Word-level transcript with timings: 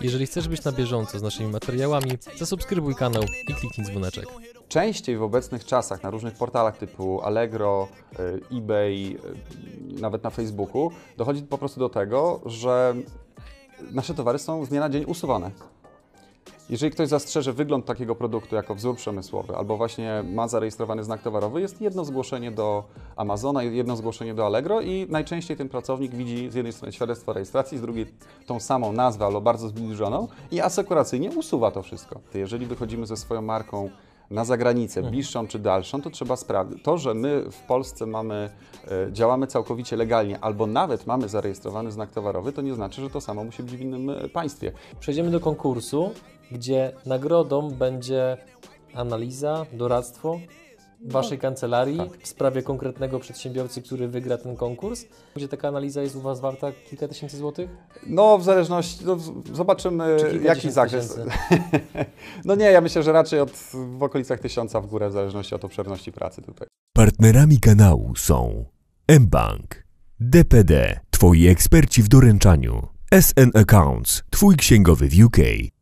Jeżeli 0.00 0.26
chcesz 0.26 0.48
być 0.48 0.64
na 0.64 0.72
bieżąco 0.72 1.18
z 1.18 1.22
naszymi 1.22 1.52
materiałami, 1.52 2.10
zasubskrybuj 2.36 2.94
kanał 2.94 3.22
i 3.48 3.54
kliknij 3.54 3.86
dzwoneczek. 3.86 4.26
Częściej 4.68 5.16
w 5.16 5.22
obecnych 5.22 5.64
czasach 5.64 6.02
na 6.02 6.10
różnych 6.10 6.34
portalach 6.34 6.76
typu 6.76 7.20
Allegro, 7.22 7.88
y, 8.52 8.56
eBay, 8.58 9.16
y, 9.96 10.00
nawet 10.00 10.24
na 10.24 10.30
Facebooku 10.30 10.90
dochodzi 11.16 11.42
po 11.42 11.58
prostu 11.58 11.80
do 11.80 11.88
tego, 11.88 12.40
że 12.46 12.94
nasze 13.90 14.14
towary 14.14 14.38
są 14.38 14.64
z 14.64 14.68
dnia 14.68 14.80
na 14.80 14.88
dzień 14.88 15.04
usuwane. 15.04 15.50
Jeżeli 16.70 16.92
ktoś 16.92 17.08
zastrzeże 17.08 17.52
wygląd 17.52 17.86
takiego 17.86 18.14
produktu 18.14 18.56
jako 18.56 18.74
wzór 18.74 18.96
przemysłowy, 18.96 19.56
albo 19.56 19.76
właśnie 19.76 20.24
ma 20.34 20.48
zarejestrowany 20.48 21.04
znak 21.04 21.22
towarowy, 21.22 21.60
jest 21.60 21.80
jedno 21.80 22.04
zgłoszenie 22.04 22.50
do 22.50 22.84
Amazona, 23.16 23.62
jedno 23.62 23.96
zgłoszenie 23.96 24.34
do 24.34 24.46
Allegro 24.46 24.80
i 24.80 25.06
najczęściej 25.10 25.56
ten 25.56 25.68
pracownik 25.68 26.14
widzi 26.14 26.50
z 26.50 26.54
jednej 26.54 26.72
strony 26.72 26.92
świadectwo 26.92 27.32
rejestracji, 27.32 27.78
z 27.78 27.80
drugiej 27.80 28.06
tą 28.46 28.60
samą 28.60 28.92
nazwę 28.92 29.24
albo 29.24 29.40
bardzo 29.40 29.68
zbliżoną 29.68 30.28
i 30.50 30.60
asekuracyjnie 30.60 31.30
usuwa 31.30 31.70
to 31.70 31.82
wszystko. 31.82 32.20
Jeżeli 32.34 32.66
wychodzimy 32.66 33.06
ze 33.06 33.16
swoją 33.16 33.42
marką 33.42 33.90
na 34.30 34.44
zagranicę, 34.44 35.02
bliższą 35.02 35.46
czy 35.46 35.58
dalszą, 35.58 36.02
to 36.02 36.10
trzeba 36.10 36.36
sprawdzić. 36.36 36.82
To, 36.82 36.98
że 36.98 37.14
my 37.14 37.44
w 37.50 37.62
Polsce 37.62 38.06
mamy, 38.06 38.50
e, 38.88 39.12
działamy 39.12 39.46
całkowicie 39.46 39.96
legalnie, 39.96 40.40
albo 40.40 40.66
nawet 40.66 41.06
mamy 41.06 41.28
zarejestrowany 41.28 41.92
znak 41.92 42.10
towarowy, 42.10 42.52
to 42.52 42.62
nie 42.62 42.74
znaczy, 42.74 43.00
że 43.00 43.10
to 43.10 43.20
samo 43.20 43.44
musi 43.44 43.62
być 43.62 43.76
w 43.76 43.80
innym 43.80 44.10
e, 44.10 44.28
państwie. 44.28 44.72
Przejdziemy 45.00 45.30
do 45.30 45.40
konkursu, 45.40 46.10
gdzie 46.52 46.92
nagrodą 47.06 47.70
będzie 47.70 48.36
analiza, 48.94 49.66
doradztwo 49.72 50.38
Waszej 51.04 51.38
kancelarii 51.38 52.00
w 52.22 52.28
sprawie 52.28 52.62
konkretnego 52.62 53.20
przedsiębiorcy, 53.20 53.82
który 53.82 54.08
wygra 54.08 54.38
ten 54.38 54.56
konkurs. 54.56 55.04
Gdzie 55.36 55.48
taka 55.48 55.68
analiza 55.68 56.02
jest 56.02 56.16
u 56.16 56.20
Was 56.20 56.40
warta 56.40 56.72
kilka 56.90 57.08
tysięcy 57.08 57.36
złotych? 57.36 57.70
No, 58.06 58.38
w 58.38 58.44
zależności, 58.44 59.04
no, 59.04 59.16
zobaczymy 59.52 60.16
jaki 60.42 60.70
zakres. 60.70 61.20
no 62.44 62.54
nie, 62.54 62.64
ja 62.64 62.80
myślę, 62.80 63.02
że 63.02 63.12
raczej 63.12 63.40
od, 63.40 63.50
w 63.72 64.02
okolicach 64.02 64.40
tysiąca 64.40 64.80
w 64.80 64.86
górę, 64.86 65.08
w 65.08 65.12
zależności 65.12 65.54
od 65.54 65.64
obszerności 65.64 66.12
pracy 66.12 66.42
tutaj. 66.42 66.68
Partnerami 66.96 67.60
kanału 67.60 68.16
są 68.16 68.64
mBank, 69.20 69.84
DPD, 70.20 71.00
Twoi 71.10 71.46
eksperci 71.46 72.02
w 72.02 72.08
doręczaniu, 72.08 72.88
SN 73.20 73.50
Accounts, 73.54 74.22
Twój 74.30 74.56
księgowy 74.56 75.08
w 75.08 75.24
UK, 75.24 75.36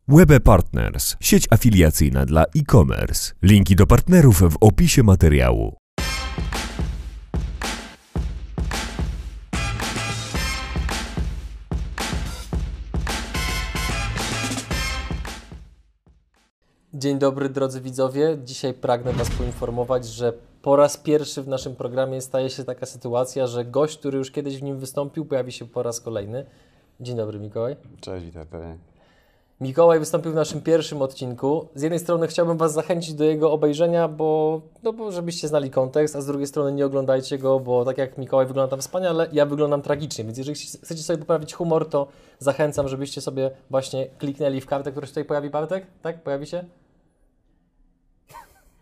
Webe 0.08 0.40
Partners, 0.40 1.16
sieć 1.20 1.46
afiliacyjna 1.50 2.26
dla 2.26 2.42
e-commerce. 2.42 3.32
Linki 3.42 3.76
do 3.76 3.86
partnerów 3.86 4.40
w 4.40 4.56
opisie 4.60 5.02
materiału. 5.02 5.76
Dzień 16.94 17.18
dobry 17.18 17.48
drodzy 17.48 17.80
widzowie. 17.80 18.38
Dzisiaj 18.44 18.74
pragnę 18.74 19.12
Was 19.12 19.30
poinformować, 19.30 20.06
że 20.06 20.32
po 20.62 20.76
raz 20.76 20.96
pierwszy 20.96 21.42
w 21.42 21.48
naszym 21.48 21.76
programie 21.76 22.20
staje 22.20 22.50
się 22.50 22.64
taka 22.64 22.86
sytuacja, 22.86 23.46
że 23.46 23.64
gość, 23.64 23.98
który 23.98 24.18
już 24.18 24.30
kiedyś 24.30 24.58
w 24.58 24.62
nim 24.62 24.78
wystąpił, 24.78 25.24
pojawi 25.24 25.52
się 25.52 25.64
po 25.64 25.82
raz 25.82 26.00
kolejny. 26.00 26.46
Dzień 27.00 27.16
dobry 27.16 27.38
Mikołaj. 27.38 27.76
Cześć, 28.00 28.26
witaj. 28.26 28.95
Mikołaj 29.60 29.98
wystąpił 29.98 30.32
w 30.32 30.34
naszym 30.34 30.60
pierwszym 30.60 31.02
odcinku. 31.02 31.68
Z 31.74 31.82
jednej 31.82 31.98
strony 31.98 32.26
chciałbym 32.26 32.56
Was 32.56 32.72
zachęcić 32.72 33.14
do 33.14 33.24
jego 33.24 33.52
obejrzenia, 33.52 34.08
bo, 34.08 34.60
no 34.82 34.92
bo 34.92 35.12
żebyście 35.12 35.48
znali 35.48 35.70
kontekst, 35.70 36.16
a 36.16 36.20
z 36.20 36.26
drugiej 36.26 36.46
strony 36.46 36.72
nie 36.72 36.86
oglądajcie 36.86 37.38
go, 37.38 37.60
bo 37.60 37.84
tak 37.84 37.98
jak 37.98 38.18
Mikołaj 38.18 38.46
wygląda 38.46 38.70
tam 38.70 38.80
wspaniale, 38.80 39.28
ja 39.32 39.46
wyglądam 39.46 39.82
tragicznie, 39.82 40.24
więc 40.24 40.38
jeżeli 40.38 40.56
chcecie 40.56 41.02
sobie 41.02 41.18
poprawić 41.18 41.54
humor, 41.54 41.88
to 41.88 42.06
zachęcam, 42.38 42.88
żebyście 42.88 43.20
sobie 43.20 43.50
właśnie 43.70 44.06
kliknęli 44.18 44.60
w 44.60 44.66
kartę, 44.66 44.90
która 44.90 45.06
się 45.06 45.10
tutaj 45.10 45.24
pojawi, 45.24 45.50
Bartek? 45.50 45.86
Tak? 46.02 46.22
Pojawi 46.22 46.46
się? 46.46 46.64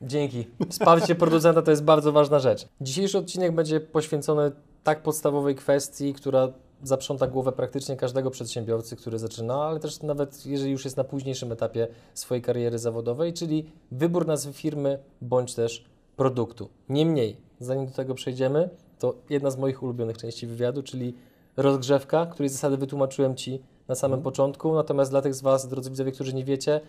Dzięki. 0.03 0.47
Wsparcie 0.71 1.15
producenta 1.15 1.63
to 1.63 1.71
jest 1.71 1.85
bardzo 1.85 2.13
ważna 2.13 2.39
rzecz. 2.39 2.69
Dzisiejszy 2.81 3.19
odcinek 3.19 3.53
będzie 3.53 3.81
poświęcony 3.81 4.53
tak 4.85 5.03
podstawowej 5.03 5.55
kwestii, 5.55 6.15
która 6.15 6.49
zaprząta 6.85 7.27
głowę 7.27 7.53
praktycznie 7.53 7.97
każdego 7.97 8.31
przedsiębiorcy, 8.31 8.97
który 8.97 9.19
zaczyna, 9.19 9.55
ale 9.55 9.81
też 9.81 10.03
nawet 10.03 10.47
jeżeli 10.47 10.73
już 10.73 10.85
jest 10.85 10.97
na 10.97 11.05
późniejszym 11.05 11.53
etapie 11.53 11.89
swojej 12.15 12.43
kariery 12.43 12.79
zawodowej, 12.79 13.33
czyli 13.33 13.71
wybór 13.93 14.27
nazwy 14.27 14.53
firmy 14.53 14.99
bądź 15.21 15.55
też 15.55 15.85
produktu. 16.17 16.69
Niemniej, 16.89 17.37
zanim 17.61 17.87
do 17.87 17.93
tego 17.93 18.15
przejdziemy, 18.15 18.69
to 18.99 19.15
jedna 19.31 19.51
z 19.51 19.59
moich 19.59 19.83
ulubionych 19.83 20.19
części 20.19 20.47
wywiadu, 20.47 20.83
czyli 20.83 21.15
rozgrzewka, 21.57 22.27
której 22.27 22.49
zasady 22.49 22.77
wytłumaczyłem 22.77 23.37
Ci 23.37 23.63
na 23.89 23.95
samym 23.95 24.23
początku. 24.23 24.75
Natomiast 24.75 25.11
dla 25.11 25.23
tych 25.23 25.35
z 25.35 25.43
Was, 25.43 25.69
drodzy 25.69 25.91
widzowie, 25.91 26.13
którzy 26.13 26.35
nie 26.35 26.45
wiecie, 26.45 26.81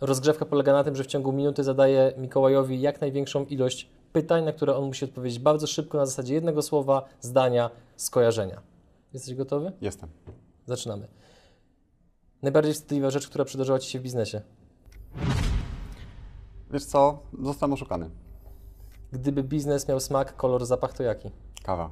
Rozgrzewka 0.00 0.44
polega 0.44 0.72
na 0.72 0.84
tym, 0.84 0.96
że 0.96 1.04
w 1.04 1.06
ciągu 1.06 1.32
minuty 1.32 1.64
zadaję 1.64 2.12
Mikołajowi 2.16 2.80
jak 2.80 3.00
największą 3.00 3.44
ilość 3.44 3.88
pytań, 4.12 4.44
na 4.44 4.52
które 4.52 4.76
on 4.76 4.84
musi 4.84 5.04
odpowiedzieć 5.04 5.38
bardzo 5.38 5.66
szybko 5.66 5.98
na 5.98 6.06
zasadzie 6.06 6.34
jednego 6.34 6.62
słowa, 6.62 7.04
zdania, 7.20 7.70
skojarzenia. 7.96 8.60
Jesteś 9.12 9.34
gotowy? 9.34 9.72
Jestem. 9.80 10.08
Zaczynamy. 10.66 11.08
Najbardziej 12.42 12.74
wstydliwa 12.74 13.10
rzecz, 13.10 13.28
która 13.28 13.44
przydarzyła 13.44 13.78
Ci 13.78 13.90
się 13.90 13.98
w 13.98 14.02
biznesie. 14.02 14.40
Wiesz 16.70 16.84
co? 16.84 17.22
Zostałem 17.42 17.72
oszukany. 17.72 18.10
Gdyby 19.12 19.42
biznes 19.42 19.88
miał 19.88 20.00
smak, 20.00 20.36
kolor, 20.36 20.66
zapach, 20.66 20.92
to 20.92 21.02
jaki? 21.02 21.30
Kawa. 21.62 21.90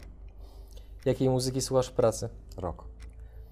Jakiej 1.04 1.30
muzyki 1.30 1.60
słuchasz 1.60 1.88
w 1.88 1.92
pracy? 1.92 2.28
Rok. 2.56 2.84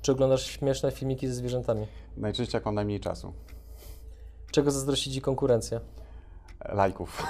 Czy 0.02 0.12
oglądasz 0.12 0.46
śmieszne 0.46 0.90
filmiki 0.90 1.28
ze 1.28 1.34
zwierzętami? 1.34 1.86
Najczęściej 2.16 2.58
jak 2.58 2.64
mam 2.64 2.74
najmniej 2.74 3.00
czasu. 3.00 3.32
Czego 4.50 4.70
zazdrości 4.70 5.12
Ci 5.12 5.20
konkurencja? 5.20 5.80
Lajków. 6.68 7.26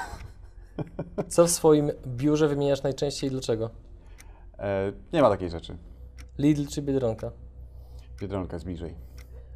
Co 1.29 1.47
w 1.47 1.51
swoim 1.51 1.91
biurze 2.07 2.49
wymieniasz 2.49 2.83
najczęściej 2.83 3.29
i 3.29 3.31
dlaczego? 3.31 3.71
E, 4.59 4.93
nie 5.13 5.23
ma 5.23 5.31
takiej 5.31 5.51
rzeczy. 5.51 5.77
Lidl 6.39 6.67
czy 6.67 6.83
Biedronka? 6.83 7.33
Biedronka 8.21 8.57
jest 8.57 8.65
bliżej. 8.67 8.95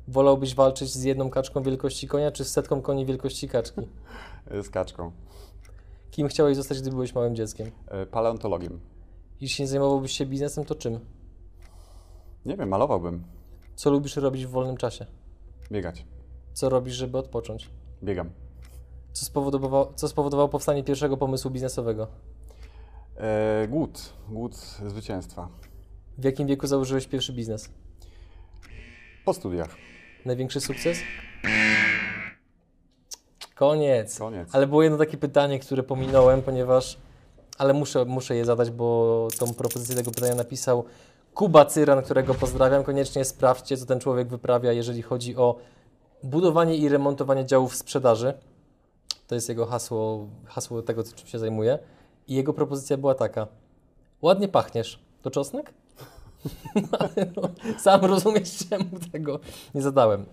Wolałbyś 0.08 0.54
walczyć 0.54 0.92
z 0.92 1.02
jedną 1.02 1.30
kaczką 1.30 1.62
wielkości 1.62 2.08
konia, 2.08 2.30
czy 2.30 2.44
z 2.44 2.50
setką 2.52 2.82
koni 2.82 3.06
wielkości 3.06 3.48
kaczki? 3.48 3.80
Z 4.64 4.70
kaczką. 4.70 5.12
Kim 6.10 6.28
chciałeś 6.28 6.56
zostać, 6.56 6.80
gdy 6.80 6.90
byłeś 6.90 7.14
małym 7.14 7.36
dzieckiem? 7.36 7.70
E, 7.88 8.06
paleontologiem. 8.06 8.80
Jeśli 9.40 9.62
nie 9.62 9.68
zajmowałbyś 9.68 10.12
się 10.12 10.26
biznesem, 10.26 10.64
to 10.64 10.74
czym? 10.74 11.00
Nie 12.46 12.56
wiem, 12.56 12.68
malowałbym. 12.68 13.24
Co 13.76 13.90
lubisz 13.90 14.16
robić 14.16 14.46
w 14.46 14.50
wolnym 14.50 14.76
czasie? 14.76 15.06
Biegać. 15.72 16.06
Co 16.52 16.68
robisz, 16.68 16.94
żeby 16.94 17.18
odpocząć? 17.18 17.70
Biegam. 18.02 18.30
Co 19.12 19.26
spowodowało, 19.26 19.92
co 19.94 20.08
spowodowało 20.08 20.48
powstanie 20.48 20.84
pierwszego 20.84 21.16
pomysłu 21.16 21.50
biznesowego? 21.50 22.06
E, 23.16 23.68
głód. 23.68 24.12
Głód 24.28 24.56
zwycięstwa. 24.86 25.48
W 26.18 26.24
jakim 26.24 26.46
wieku 26.46 26.66
założyłeś 26.66 27.06
pierwszy 27.06 27.32
biznes? 27.32 27.70
Po 29.24 29.34
studiach. 29.34 29.76
Największy 30.24 30.60
sukces? 30.60 30.98
Koniec. 33.54 34.18
Koniec. 34.18 34.54
Ale 34.54 34.66
było 34.66 34.82
jedno 34.82 34.98
takie 34.98 35.16
pytanie, 35.16 35.58
które 35.58 35.82
pominąłem, 35.82 36.42
ponieważ. 36.42 36.98
Ale 37.58 37.72
muszę, 37.72 38.04
muszę 38.04 38.36
je 38.36 38.44
zadać, 38.44 38.70
bo 38.70 39.28
tą 39.38 39.54
propozycję 39.54 39.96
tego 39.96 40.10
pytania 40.10 40.34
napisał 40.34 40.84
Kuba 41.34 41.64
Cyran, 41.64 42.02
którego 42.02 42.34
pozdrawiam. 42.34 42.84
Koniecznie 42.84 43.24
sprawdźcie, 43.24 43.76
co 43.76 43.86
ten 43.86 44.00
człowiek 44.00 44.28
wyprawia, 44.28 44.72
jeżeli 44.72 45.02
chodzi 45.02 45.36
o 45.36 45.58
budowanie 46.22 46.76
i 46.76 46.88
remontowanie 46.88 47.46
działów 47.46 47.76
sprzedaży. 47.76 48.34
To 49.26 49.34
jest 49.34 49.48
jego 49.48 49.66
hasło, 49.66 50.28
hasło 50.44 50.82
tego, 50.82 51.04
czym 51.04 51.28
się 51.28 51.38
zajmuje. 51.38 51.78
I 52.28 52.34
jego 52.34 52.52
propozycja 52.52 52.96
była 52.96 53.14
taka. 53.14 53.46
Ładnie 54.22 54.48
pachniesz. 54.48 55.02
To 55.22 55.30
czosnek? 55.30 55.72
No, 57.36 57.48
sam 57.78 58.04
rozumiesz, 58.04 58.66
czemu 58.68 58.84
tego 59.12 59.40
nie 59.74 59.82
zadałem. 59.82 60.24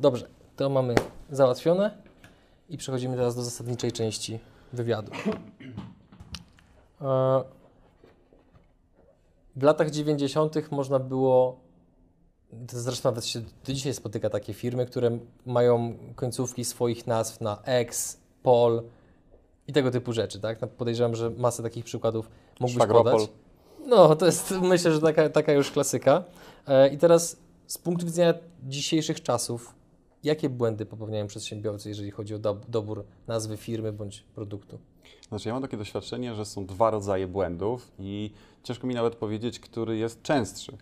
Dobrze, 0.00 0.28
to 0.56 0.70
mamy 0.70 0.94
załatwione 1.30 2.02
i 2.68 2.76
przechodzimy 2.78 3.16
teraz 3.16 3.36
do 3.36 3.42
zasadniczej 3.42 3.92
części 3.92 4.38
wywiadu. 4.72 5.12
E, 7.00 7.44
W 9.56 9.62
latach 9.62 9.90
90. 9.90 10.70
można 10.70 10.98
było, 10.98 11.60
zresztą 12.72 13.08
nawet 13.08 13.24
się 13.26 13.40
do 13.40 13.72
dzisiaj 13.72 13.94
spotyka 13.94 14.30
takie 14.30 14.54
firmy, 14.54 14.86
które 14.86 15.18
mają 15.46 15.94
końcówki 16.14 16.64
swoich 16.64 17.06
nazw 17.06 17.40
na 17.40 17.62
X, 17.64 18.20
Pol 18.42 18.82
i 19.68 19.72
tego 19.72 19.90
typu 19.90 20.12
rzeczy, 20.12 20.40
tak? 20.40 20.60
No, 20.60 20.68
Podejrzewam, 20.68 21.16
że 21.16 21.30
masę 21.30 21.62
takich 21.62 21.84
przykładów 21.84 22.30
mógłbyś 22.60 22.74
Szwagropol. 22.74 23.12
podać. 23.12 23.28
No, 23.86 24.16
to 24.16 24.26
jest 24.26 24.54
myślę, 24.62 24.92
że 24.92 25.00
taka, 25.00 25.28
taka 25.28 25.52
już 25.52 25.70
klasyka. 25.70 26.24
E, 26.66 26.88
I 26.88 26.98
teraz 26.98 27.36
z 27.66 27.78
punktu 27.78 28.06
widzenia 28.06 28.34
dzisiejszych 28.62 29.22
czasów, 29.22 29.74
jakie 30.24 30.48
błędy 30.48 30.86
popełniają 30.86 31.26
przedsiębiorcy, 31.26 31.88
jeżeli 31.88 32.10
chodzi 32.10 32.34
o 32.34 32.38
do, 32.38 32.56
dobór 32.68 33.04
nazwy 33.26 33.56
firmy 33.56 33.92
bądź 33.92 34.24
produktu? 34.34 34.78
Znaczy, 35.28 35.48
ja 35.48 35.54
mam 35.54 35.62
takie 35.62 35.76
doświadczenie, 35.76 36.34
że 36.34 36.44
są 36.44 36.66
dwa 36.66 36.90
rodzaje 36.90 37.26
błędów 37.26 37.92
i 37.98 38.30
ciężko 38.62 38.86
mi 38.86 38.94
nawet 38.94 39.14
powiedzieć, 39.14 39.60
który 39.60 39.96
jest 39.96 40.22
częstszy. 40.22 40.72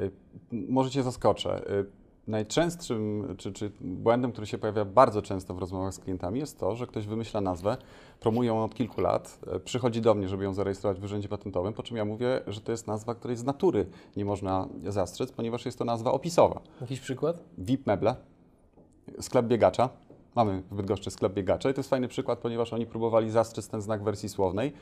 Y, 0.00 0.10
Może 0.52 0.90
Cię 0.90 1.02
zaskoczę. 1.02 1.70
Y, 1.70 1.86
Najczęstszym, 2.26 3.34
czy, 3.38 3.52
czy 3.52 3.70
błędem, 3.80 4.32
który 4.32 4.46
się 4.46 4.58
pojawia 4.58 4.84
bardzo 4.84 5.22
często 5.22 5.54
w 5.54 5.58
rozmowach 5.58 5.94
z 5.94 5.98
klientami 5.98 6.40
jest 6.40 6.58
to, 6.58 6.76
że 6.76 6.86
ktoś 6.86 7.06
wymyśla 7.06 7.40
nazwę, 7.40 7.76
promuje 8.20 8.48
ją 8.48 8.64
od 8.64 8.74
kilku 8.74 9.00
lat, 9.00 9.38
e, 9.46 9.60
przychodzi 9.60 10.00
do 10.00 10.14
mnie, 10.14 10.28
żeby 10.28 10.44
ją 10.44 10.54
zarejestrować 10.54 11.00
w 11.00 11.04
Urzędzie 11.04 11.28
Patentowym, 11.28 11.72
po 11.72 11.82
czym 11.82 11.96
ja 11.96 12.04
mówię, 12.04 12.40
że 12.46 12.60
to 12.60 12.72
jest 12.72 12.86
nazwa, 12.86 13.14
której 13.14 13.36
z 13.36 13.44
natury 13.44 13.86
nie 14.16 14.24
można 14.24 14.68
zastrzec, 14.86 15.32
ponieważ 15.32 15.66
jest 15.66 15.78
to 15.78 15.84
nazwa 15.84 16.12
opisowa. 16.12 16.60
Jakiś 16.80 17.00
przykład? 17.00 17.40
VIP 17.58 17.86
Meble, 17.86 18.16
sklep 19.20 19.46
biegacza. 19.46 19.88
Mamy 20.34 20.62
w 20.70 20.74
Bydgoszczy 20.74 21.10
sklep 21.10 21.32
biegacza 21.32 21.70
i 21.70 21.74
to 21.74 21.80
jest 21.80 21.90
fajny 21.90 22.08
przykład, 22.08 22.38
ponieważ 22.38 22.72
oni 22.72 22.86
próbowali 22.86 23.30
zastrzec 23.30 23.68
ten 23.68 23.80
znak 23.80 24.02
wersji 24.04 24.28
słownej. 24.28 24.72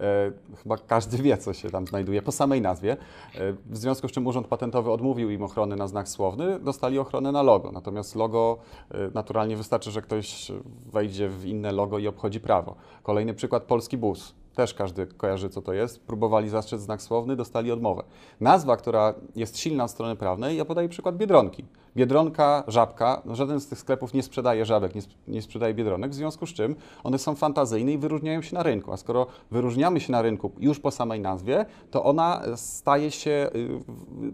E, 0.00 0.32
chyba 0.62 0.76
każdy 0.76 1.16
wie, 1.16 1.38
co 1.38 1.52
się 1.52 1.70
tam 1.70 1.86
znajduje 1.86 2.22
po 2.22 2.32
samej 2.32 2.60
nazwie. 2.60 2.92
E, 2.92 3.52
w 3.52 3.76
związku 3.76 4.08
z 4.08 4.12
czym 4.12 4.26
Urząd 4.26 4.46
Patentowy 4.46 4.90
odmówił 4.90 5.30
im 5.30 5.42
ochrony 5.42 5.76
na 5.76 5.86
znak 5.86 6.08
słowny, 6.08 6.60
dostali 6.60 6.98
ochronę 6.98 7.32
na 7.32 7.42
logo. 7.42 7.72
Natomiast 7.72 8.16
logo 8.16 8.58
e, 8.90 9.10
naturalnie 9.14 9.56
wystarczy, 9.56 9.90
że 9.90 10.02
ktoś 10.02 10.52
wejdzie 10.92 11.28
w 11.28 11.46
inne 11.46 11.72
logo 11.72 11.98
i 11.98 12.06
obchodzi 12.06 12.40
prawo. 12.40 12.74
Kolejny 13.02 13.34
przykład 13.34 13.62
polski 13.62 13.98
bus 13.98 14.34
też 14.54 14.74
każdy 14.74 15.06
kojarzy, 15.06 15.48
co 15.50 15.62
to 15.62 15.72
jest. 15.72 16.06
Próbowali 16.06 16.48
zastrzec 16.48 16.80
znak 16.80 17.02
słowny, 17.02 17.36
dostali 17.36 17.72
odmowę. 17.72 18.02
Nazwa, 18.40 18.76
która 18.76 19.14
jest 19.36 19.58
silna 19.58 19.84
od 19.84 19.90
strony 19.90 20.16
prawnej, 20.16 20.56
ja 20.56 20.64
podaję 20.64 20.88
przykład 20.88 21.16
Biedronki. 21.16 21.64
Biedronka, 21.96 22.64
żabka, 22.68 23.22
no 23.24 23.34
żaden 23.34 23.60
z 23.60 23.66
tych 23.66 23.78
sklepów 23.78 24.14
nie 24.14 24.22
sprzedaje 24.22 24.64
żabek, 24.64 24.94
nie, 24.94 25.02
nie 25.28 25.42
sprzedaje 25.42 25.74
biedronek, 25.74 26.10
w 26.10 26.14
związku 26.14 26.46
z 26.46 26.52
czym 26.52 26.76
one 27.04 27.18
są 27.18 27.34
fantazyjne 27.34 27.92
i 27.92 27.98
wyróżniają 27.98 28.42
się 28.42 28.54
na 28.54 28.62
rynku. 28.62 28.92
A 28.92 28.96
skoro 28.96 29.26
wyróżniamy 29.50 30.00
się 30.00 30.12
na 30.12 30.22
rynku 30.22 30.52
już 30.58 30.80
po 30.80 30.90
samej 30.90 31.20
nazwie, 31.20 31.66
to 31.90 32.04
ona 32.04 32.42
staje 32.56 33.10
się, 33.10 33.50
y, 33.54 33.68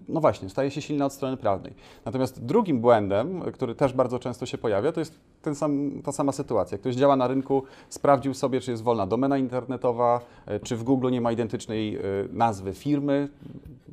no 0.09 0.21
właśnie, 0.21 0.49
staje 0.49 0.71
się 0.71 0.83
silna 0.83 1.07
od 1.07 1.13
strony 1.13 1.37
prawnej. 1.37 1.75
Natomiast 2.05 2.45
drugim 2.45 2.81
błędem, 2.81 3.43
który 3.53 3.75
też 3.75 3.93
bardzo 3.93 4.19
często 4.19 4.47
się 4.47 4.59
pojawia, 4.59 4.93
to 4.93 5.01
jest 5.01 5.21
ten 5.43 5.55
sam, 5.55 5.91
ta 6.05 6.13
sama 6.13 6.33
sytuacja. 6.33 6.79
Ktoś 6.79 6.95
działa 6.95 7.17
na 7.17 7.29
rynku, 7.29 7.63
sprawdził 7.89 8.35
sobie, 8.35 8.61
czy 8.61 8.71
jest 8.71 8.83
wolna 8.83 9.07
domena 9.07 9.39
internetowa, 9.39 10.21
y, 10.51 10.61
czy 10.61 10.77
w 10.77 10.85
Google 10.85 11.11
nie 11.11 11.21
ma 11.21 11.33
identycznej 11.33 11.97
y, 11.97 12.29
nazwy 12.33 12.75
firmy, 12.75 13.29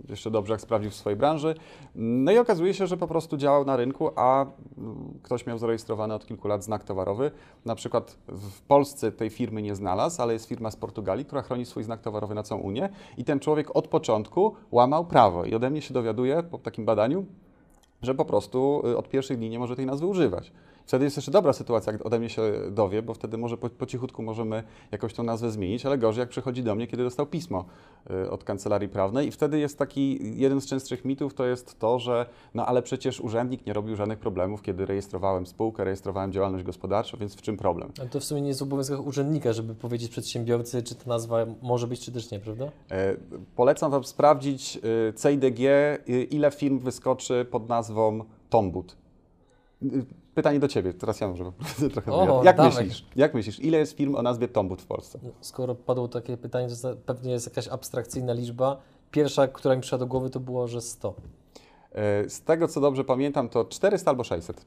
jeszcze 0.09 0.31
dobrze 0.31 0.53
jak 0.53 0.61
sprawdził 0.61 0.91
w 0.91 0.95
swojej 0.95 1.17
branży. 1.17 1.55
No 1.95 2.31
i 2.31 2.37
okazuje 2.37 2.73
się, 2.73 2.87
że 2.87 2.97
po 2.97 3.07
prostu 3.07 3.37
działał 3.53 3.65
na 3.65 3.75
rynku, 3.75 4.11
a 4.15 4.45
ktoś 5.23 5.45
miał 5.45 5.57
zarejestrowany 5.57 6.13
od 6.13 6.25
kilku 6.25 6.47
lat 6.47 6.63
znak 6.63 6.83
towarowy. 6.83 7.31
Na 7.65 7.75
przykład 7.75 8.17
w 8.27 8.61
Polsce 8.61 9.11
tej 9.11 9.29
firmy 9.29 9.61
nie 9.61 9.75
znalazł, 9.75 10.21
ale 10.21 10.33
jest 10.33 10.45
firma 10.45 10.71
z 10.71 10.75
Portugalii, 10.75 11.25
która 11.25 11.41
chroni 11.41 11.65
swój 11.65 11.83
znak 11.83 12.01
towarowy 12.01 12.35
na 12.35 12.43
całą 12.43 12.61
Unię 12.61 12.89
i 13.17 13.23
ten 13.23 13.39
człowiek 13.39 13.75
od 13.75 13.87
początku 13.87 14.55
łamał 14.71 15.05
prawo. 15.05 15.45
I 15.45 15.55
ode 15.55 15.69
mnie 15.69 15.81
się 15.81 15.93
dowiaduje 15.93 16.43
po 16.43 16.57
takim 16.57 16.85
badaniu, 16.85 17.25
że 18.01 18.15
po 18.15 18.25
prostu 18.25 18.81
y, 18.85 18.97
od 18.97 19.09
pierwszych 19.09 19.37
dni 19.37 19.49
nie 19.49 19.59
może 19.59 19.75
tej 19.75 19.85
nazwy 19.85 20.05
używać. 20.05 20.51
Wtedy 20.85 21.05
jest 21.05 21.17
jeszcze 21.17 21.31
dobra 21.31 21.53
sytuacja, 21.53 21.93
jak 21.93 22.05
ode 22.05 22.19
mnie 22.19 22.29
się 22.29 22.41
dowie, 22.71 23.01
bo 23.01 23.13
wtedy 23.13 23.37
może 23.37 23.57
po, 23.57 23.69
po 23.69 23.85
cichutku 23.85 24.23
możemy 24.23 24.63
jakoś 24.91 25.13
tą 25.13 25.23
nazwę 25.23 25.51
zmienić, 25.51 25.85
ale 25.85 25.97
gorzej 25.97 26.19
jak 26.19 26.29
przychodzi 26.29 26.63
do 26.63 26.75
mnie, 26.75 26.87
kiedy 26.87 27.03
dostał 27.03 27.25
pismo 27.25 27.65
y, 28.25 28.31
od 28.31 28.43
kancelarii 28.43 28.89
prawnej 28.89 29.27
i 29.27 29.31
wtedy 29.31 29.59
jest 29.59 29.77
taki, 29.77 30.19
jeden 30.39 30.61
z 30.61 30.65
częstszych 30.65 31.05
mitów 31.05 31.33
to 31.33 31.45
jest 31.45 31.79
to, 31.79 31.99
że 31.99 32.25
no 32.53 32.65
ale 32.65 32.81
przecież 32.81 33.21
urzędnik 33.21 33.65
nie 33.65 33.73
robił 33.73 33.95
żadnych 33.95 34.19
problemów, 34.19 34.61
kiedy 34.61 34.85
rejestrowałem 34.85 35.45
spółkę, 35.45 35.83
rejestrowałem 35.83 36.31
działalność 36.31 36.65
gospodarczą, 36.65 37.17
więc 37.17 37.35
w 37.35 37.41
czym 37.41 37.57
problem? 37.57 37.91
Ale 37.99 38.09
to 38.09 38.19
w 38.19 38.23
sumie 38.23 38.41
nie 38.41 38.47
jest 38.47 38.61
obowiązek 38.61 39.07
urzędnika, 39.07 39.53
żeby 39.53 39.75
powiedzieć 39.75 40.11
przedsiębiorcy, 40.11 40.83
czy 40.83 40.95
ta 40.95 41.09
nazwa 41.09 41.45
może 41.61 41.87
być, 41.87 41.99
czy 41.99 42.11
też 42.11 42.31
nie, 42.31 42.39
prawda? 42.39 42.65
E, 42.91 43.15
polecam 43.55 43.91
Wam 43.91 44.03
sprawdzić 44.03 44.77
y, 44.77 45.13
CIDG, 45.21 45.59
y, 45.59 46.23
ile 46.23 46.51
firm 46.51 46.79
wyskoczy 46.79 47.45
pod 47.51 47.69
nazwą 47.69 48.23
Tombut. 48.49 48.95
Pytanie 50.35 50.59
do 50.59 50.67
Ciebie, 50.67 50.93
teraz 50.93 51.19
ja 51.21 51.27
może 51.27 51.43
trochę 51.93 52.11
O. 52.11 52.43
Jak 52.43 52.57
dawaj. 52.57 52.85
myślisz, 52.85 53.05
jak 53.15 53.33
myślisz, 53.33 53.59
ile 53.59 53.77
jest 53.77 53.97
firm 53.97 54.15
o 54.15 54.21
nazwie 54.21 54.47
Tombut 54.47 54.81
w 54.81 54.85
Polsce? 54.85 55.19
No, 55.23 55.29
Skoro 55.41 55.75
padło 55.75 56.07
takie 56.07 56.37
pytanie, 56.37 56.67
to 56.81 56.95
pewnie 57.05 57.31
jest 57.31 57.45
jakaś 57.47 57.67
abstrakcyjna 57.67 58.33
liczba. 58.33 58.77
Pierwsza, 59.11 59.47
która 59.47 59.75
mi 59.75 59.81
przyszła 59.81 59.97
do 59.97 60.05
głowy, 60.07 60.29
to 60.29 60.39
było, 60.39 60.67
że 60.67 60.81
100. 60.81 61.13
E, 61.91 62.29
Z 62.29 62.41
tego 62.41 62.67
co 62.67 62.81
dobrze 62.81 63.03
pamiętam, 63.03 63.49
to 63.49 63.65
400 63.65 64.11
albo 64.11 64.23
600. 64.23 64.65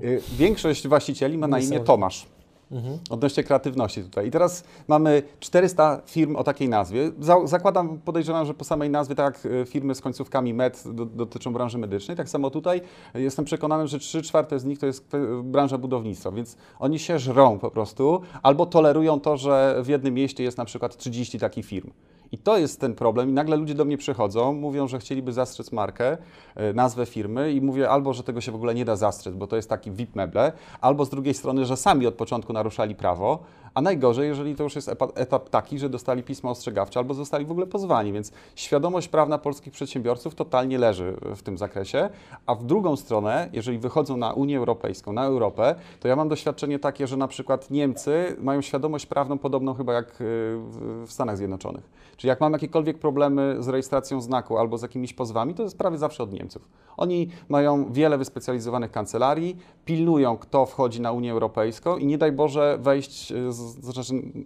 E, 0.00 0.04
Większość 0.38 0.88
właścicieli 0.88 1.38
ma 1.38 1.46
na 1.46 1.58
imię. 1.58 1.80
Tomasz. 1.80 2.26
Mhm. 2.72 2.98
Odnośnie 3.10 3.44
kreatywności 3.44 4.02
tutaj. 4.02 4.26
I 4.28 4.30
teraz 4.30 4.64
mamy 4.88 5.22
400 5.40 6.00
firm 6.06 6.36
o 6.36 6.44
takiej 6.44 6.68
nazwie. 6.68 7.10
Za- 7.20 7.46
Zakładam, 7.46 7.98
podejrzewam, 7.98 8.46
że 8.46 8.54
po 8.54 8.64
samej 8.64 8.90
nazwie, 8.90 9.14
tak 9.14 9.44
jak 9.44 9.52
e, 9.52 9.66
firmy 9.66 9.94
z 9.94 10.00
końcówkami 10.00 10.54
med 10.54 10.84
do, 10.92 11.06
dotyczą 11.06 11.52
branży 11.52 11.78
medycznej, 11.78 12.16
tak 12.16 12.28
samo 12.28 12.50
tutaj 12.50 12.80
jestem 13.14 13.44
przekonany, 13.44 13.88
że 13.88 13.98
3 13.98 14.22
czwarte 14.22 14.58
z 14.58 14.64
nich 14.64 14.78
to 14.78 14.86
jest 14.86 15.08
branża 15.44 15.78
budownictwa, 15.78 16.30
więc 16.32 16.56
oni 16.78 16.98
się 16.98 17.18
żrą 17.18 17.58
po 17.58 17.70
prostu 17.70 18.20
albo 18.42 18.66
tolerują 18.66 19.20
to, 19.20 19.36
że 19.36 19.76
w 19.82 19.88
jednym 19.88 20.14
mieście 20.14 20.44
jest 20.44 20.58
na 20.58 20.64
przykład 20.64 20.96
30 20.96 21.38
takich 21.38 21.66
firm. 21.66 21.90
I 22.32 22.38
to 22.38 22.58
jest 22.58 22.80
ten 22.80 22.94
problem. 22.94 23.30
I 23.30 23.32
nagle 23.32 23.56
ludzie 23.56 23.74
do 23.74 23.84
mnie 23.84 23.98
przychodzą, 23.98 24.52
mówią, 24.52 24.88
że 24.88 24.98
chcieliby 24.98 25.32
zastrzec 25.32 25.72
markę, 25.72 26.18
e, 26.54 26.72
nazwę 26.72 27.06
firmy 27.06 27.52
i 27.52 27.60
mówię 27.60 27.90
albo, 27.90 28.12
że 28.14 28.22
tego 28.22 28.40
się 28.40 28.52
w 28.52 28.54
ogóle 28.54 28.74
nie 28.74 28.84
da 28.84 28.96
zastrzec, 28.96 29.34
bo 29.34 29.46
to 29.46 29.56
jest 29.56 29.68
taki 29.68 29.90
VIP 29.90 30.16
meble, 30.16 30.52
albo 30.80 31.04
z 31.04 31.10
drugiej 31.10 31.34
strony, 31.34 31.64
że 31.64 31.76
sami 31.76 32.06
od 32.06 32.14
początku 32.14 32.52
naruszali 32.52 32.94
prawo, 32.94 33.38
a 33.74 33.82
najgorzej, 33.82 34.28
jeżeli 34.28 34.56
to 34.56 34.62
już 34.62 34.76
jest 34.76 34.90
etap 35.14 35.48
taki, 35.48 35.78
że 35.78 35.88
dostali 35.88 36.22
pismo 36.22 36.50
ostrzegawcze 36.50 37.00
albo 37.00 37.14
zostali 37.14 37.44
w 37.44 37.50
ogóle 37.50 37.66
pozwani, 37.66 38.12
więc 38.12 38.32
świadomość 38.54 39.08
prawna 39.08 39.38
polskich 39.38 39.72
przedsiębiorców 39.72 40.34
totalnie 40.34 40.78
leży 40.78 41.16
w 41.36 41.42
tym 41.42 41.58
zakresie, 41.58 42.08
a 42.46 42.54
w 42.54 42.64
drugą 42.64 42.96
stronę, 42.96 43.48
jeżeli 43.52 43.78
wychodzą 43.78 44.16
na 44.16 44.32
Unię 44.32 44.58
Europejską, 44.58 45.12
na 45.12 45.24
Europę, 45.24 45.74
to 46.00 46.08
ja 46.08 46.16
mam 46.16 46.28
doświadczenie 46.28 46.78
takie, 46.78 47.06
że 47.06 47.16
na 47.16 47.28
przykład 47.28 47.70
Niemcy 47.70 48.36
mają 48.40 48.60
świadomość 48.60 49.06
prawną 49.06 49.38
podobną 49.38 49.74
chyba 49.74 49.92
jak 49.92 50.08
y, 50.08 50.14
w 50.20 51.02
w 51.06 51.12
Stanach 51.12 51.36
Zjednoczonych. 51.36 51.90
Czyli 52.16 52.28
jak 52.28 52.40
mam 52.40 52.52
jakiekolwiek 52.52 52.98
problemy 52.98 53.56
z 53.60 53.68
rejestracją 53.68 54.20
znaku 54.20 54.58
albo 54.58 54.78
z 54.78 54.82
jakimiś 54.82 55.12
pozwami, 55.12 55.54
to 55.54 55.62
jest 55.62 55.78
prawie 55.78 55.98
zawsze 55.98 56.22
od 56.22 56.32
Niemców. 56.32 56.68
Oni 56.96 57.28
mają 57.48 57.92
wiele 57.92 58.18
wyspecjalizowanych 58.18 58.90
kancelarii, 58.90 59.56
pilnują, 59.84 60.36
kto 60.36 60.66
wchodzi 60.66 61.00
na 61.00 61.12
Unię 61.12 61.32
Europejską 61.32 61.96
i 61.96 62.06
nie 62.06 62.18
daj 62.18 62.32
Boże 62.32 62.78
wejść, 62.80 63.32
y, 63.32 63.52
z, 63.52 63.56
z, 63.62 63.84
znaczy, 63.84 64.02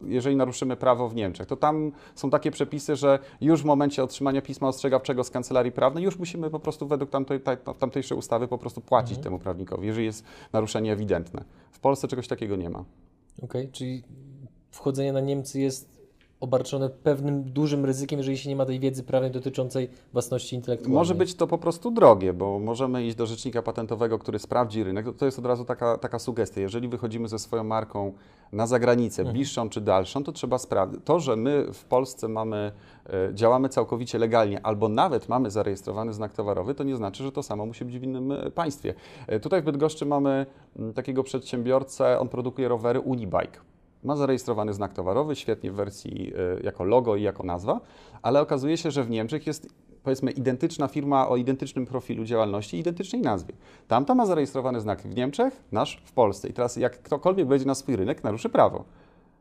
jeżeli 0.07 0.37
naruszymy 0.37 0.77
prawo 0.77 1.09
w 1.09 1.15
Niemczech. 1.15 1.47
To 1.47 1.57
tam 1.57 1.93
są 2.15 2.31
takie 2.31 2.51
przepisy, 2.51 2.97
że 2.97 3.19
już 3.41 3.63
w 3.63 3.65
momencie 3.65 4.05
otrzymania 4.05 4.43
pisma 4.43 4.69
ostrzegawczego 4.69 5.25
z 5.25 5.31
kancelarii 5.31 5.73
prawnej, 5.73 6.05
już 6.05 6.19
musimy 6.19 6.51
po 6.51 6.61
prostu 6.61 6.87
według 6.87 7.11
tamtej, 7.11 7.41
tamtejszej 7.79 8.19
ustawy 8.19 8.49
po 8.49 8.59
prostu 8.59 8.81
płacić 8.81 9.19
temu 9.19 9.39
prawnikowi, 9.39 9.87
jeżeli 9.87 10.07
jest 10.07 10.25
naruszenie 10.53 10.93
ewidentne. 10.93 11.45
W 11.71 11.79
Polsce 11.79 12.09
czegoś 12.09 12.29
takiego 12.29 12.57
nie 12.57 12.71
ma. 12.71 12.85
Okej, 13.43 13.69
czyli 13.73 14.03
wchodzenie 14.71 15.13
na 15.13 15.21
Niemcy 15.21 15.61
jest 15.61 15.96
obarczone 16.51 16.89
pewnym 16.91 17.43
dużym 17.43 17.85
ryzykiem, 17.85 18.19
jeżeli 18.19 18.39
się 18.39 18.49
nie 18.49 18.57
ma 18.57 18.67
tej 18.67 18.81
wiedzy 18.81 19.03
prawnej 19.03 19.31
dotyczącej 19.31 19.89
własności 20.13 20.57
intelektualnej. 20.57 20.95
Może 20.99 21.15
być 21.15 21.35
to 21.35 21.47
po 21.47 21.59
prostu 21.59 21.91
drogie, 21.91 22.33
bo 22.33 22.59
możemy 22.59 23.07
iść 23.07 23.17
do 23.17 23.27
rzecznika 23.27 23.63
patentowego, 23.63 24.19
który 24.19 24.39
sprawdzi 24.39 24.85
rynek. 24.85 25.07
To- 25.17 25.25
jest 25.27 25.39
od 25.39 25.47
razu 25.47 25.65
taka, 25.65 25.99
taka 25.99 26.19
sugestia. 26.19 26.61
Jeżeli 26.61 26.89
wychodzimy 26.89 27.29
ze 27.29 27.39
swoją 27.39 27.65
marką 27.65 28.13
na 28.53 28.67
zagranicę, 28.67 29.23
Mhm. 29.23 29.35
bliższą 29.35 29.69
czy 29.69 29.81
dalszą, 29.81 30.25
to 30.25 30.33
trzeba 30.33 30.59
sprawdzić. 30.59 31.01
To, 31.05 31.21
że 31.21 31.37
my 31.37 31.67
w 31.73 31.85
Polsce 31.85 32.29
mamy, 32.29 32.73
e, 33.07 33.35
działamy 33.35 33.69
całkowicie 33.69 34.19
legalnie, 34.19 34.67
albo 34.67 34.89
nawet 34.89 35.29
mamy 35.29 35.51
zarejestrowany 35.51 36.13
znak 36.13 36.33
towarowy, 36.33 36.75
to 36.75 36.85
nie 36.85 36.97
znaczy, 36.97 37.23
że 37.23 37.33
to 37.33 37.43
samo 37.43 37.67
musi 37.67 37.85
być 37.85 37.99
w 37.99 38.03
innym 38.03 38.33
e, 38.33 38.51
państwie. 38.51 38.95
E, 39.27 39.41
Tutaj 39.41 39.63
w 39.63 39.65
Bydgoszczy 39.65 40.07
mamy 40.07 40.47
takiego 40.95 41.23
przedsiębiorcę, 41.23 42.19
on 42.21 42.29
produkuje 42.29 42.69
rowery 42.69 43.01
Unibike. 43.01 43.61
Ma 44.07 44.17
zarejestrowany 44.17 44.75
znak 44.75 44.93
towarowy, 44.93 45.37
świetnie 45.37 45.73
w 45.73 45.75
wersji 45.75 46.33
e, 46.59 46.61
jako 46.63 46.85
logo 46.85 47.17
i 47.17 47.23
jako 47.23 47.43
nazwa, 47.43 47.81
ale 48.23 48.41
okazuje 48.41 48.77
się, 48.77 48.91
że 48.91 49.05
w 49.05 49.11
Niemczech 49.11 49.47
jest 49.47 49.69
powiedzmy 50.03 50.31
identyczna 50.31 50.89
firma 50.89 51.29
o 51.29 51.37
identycznym 51.37 51.87
profilu 51.87 52.25
działalności, 52.25 52.79
identycznej 52.79 53.23
nazwie. 53.23 53.55
Tamta 53.89 54.15
ma 54.15 54.27
zarejestrowany 54.27 54.81
znak 54.81 55.03
w 55.03 55.17
Niemczech, 55.17 55.63
nasz 55.73 56.03
w 56.05 56.13
Polsce. 56.13 56.49
I 56.49 56.53
teraz 56.53 56.77
jak 56.77 57.03
ktokolwiek 57.03 57.49
wejdzie 57.49 57.67
na 57.67 57.75
swój 57.75 57.97
rynek, 57.97 58.25
naruszy 58.25 58.49
prawo. 58.49 58.85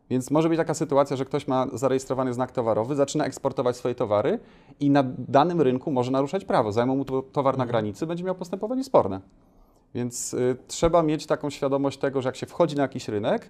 Więc 0.10 0.32
może 0.32 0.50
być 0.50 0.58
taka 0.58 0.74
sytuacja, 0.74 1.18
że 1.18 1.26
ktoś 1.26 1.48
ma 1.48 1.68
zarejestrowany 1.74 2.34
znak 2.34 2.52
towarowy, 2.52 2.96
zaczyna 2.96 3.26
eksportować 3.26 3.76
swoje 3.76 3.96
towary 3.96 4.40
i 4.80 4.90
na 4.90 5.04
danym 5.18 5.62
rynku 5.62 5.92
może 5.92 6.12
naruszać 6.12 6.46
prawo. 6.46 6.72
Zajmą 6.72 6.96
mu 6.96 7.06
to 7.06 7.22
towar 7.22 7.58
na 7.58 7.66
granicy, 7.66 8.08
będzie 8.08 8.24
miał 8.24 8.36
postępowanie 8.36 8.84
sporne. 8.84 9.22
Więc 9.96 10.34
y, 10.34 10.58
trzeba 10.68 11.04
mieć 11.04 11.26
taką 11.26 11.50
świadomość 11.50 11.98
tego, 11.98 12.22
że 12.22 12.30
jak 12.30 12.36
się 12.36 12.46
wchodzi 12.46 12.76
na 12.76 12.82
jakiś 12.82 13.08
rynek, 13.08 13.50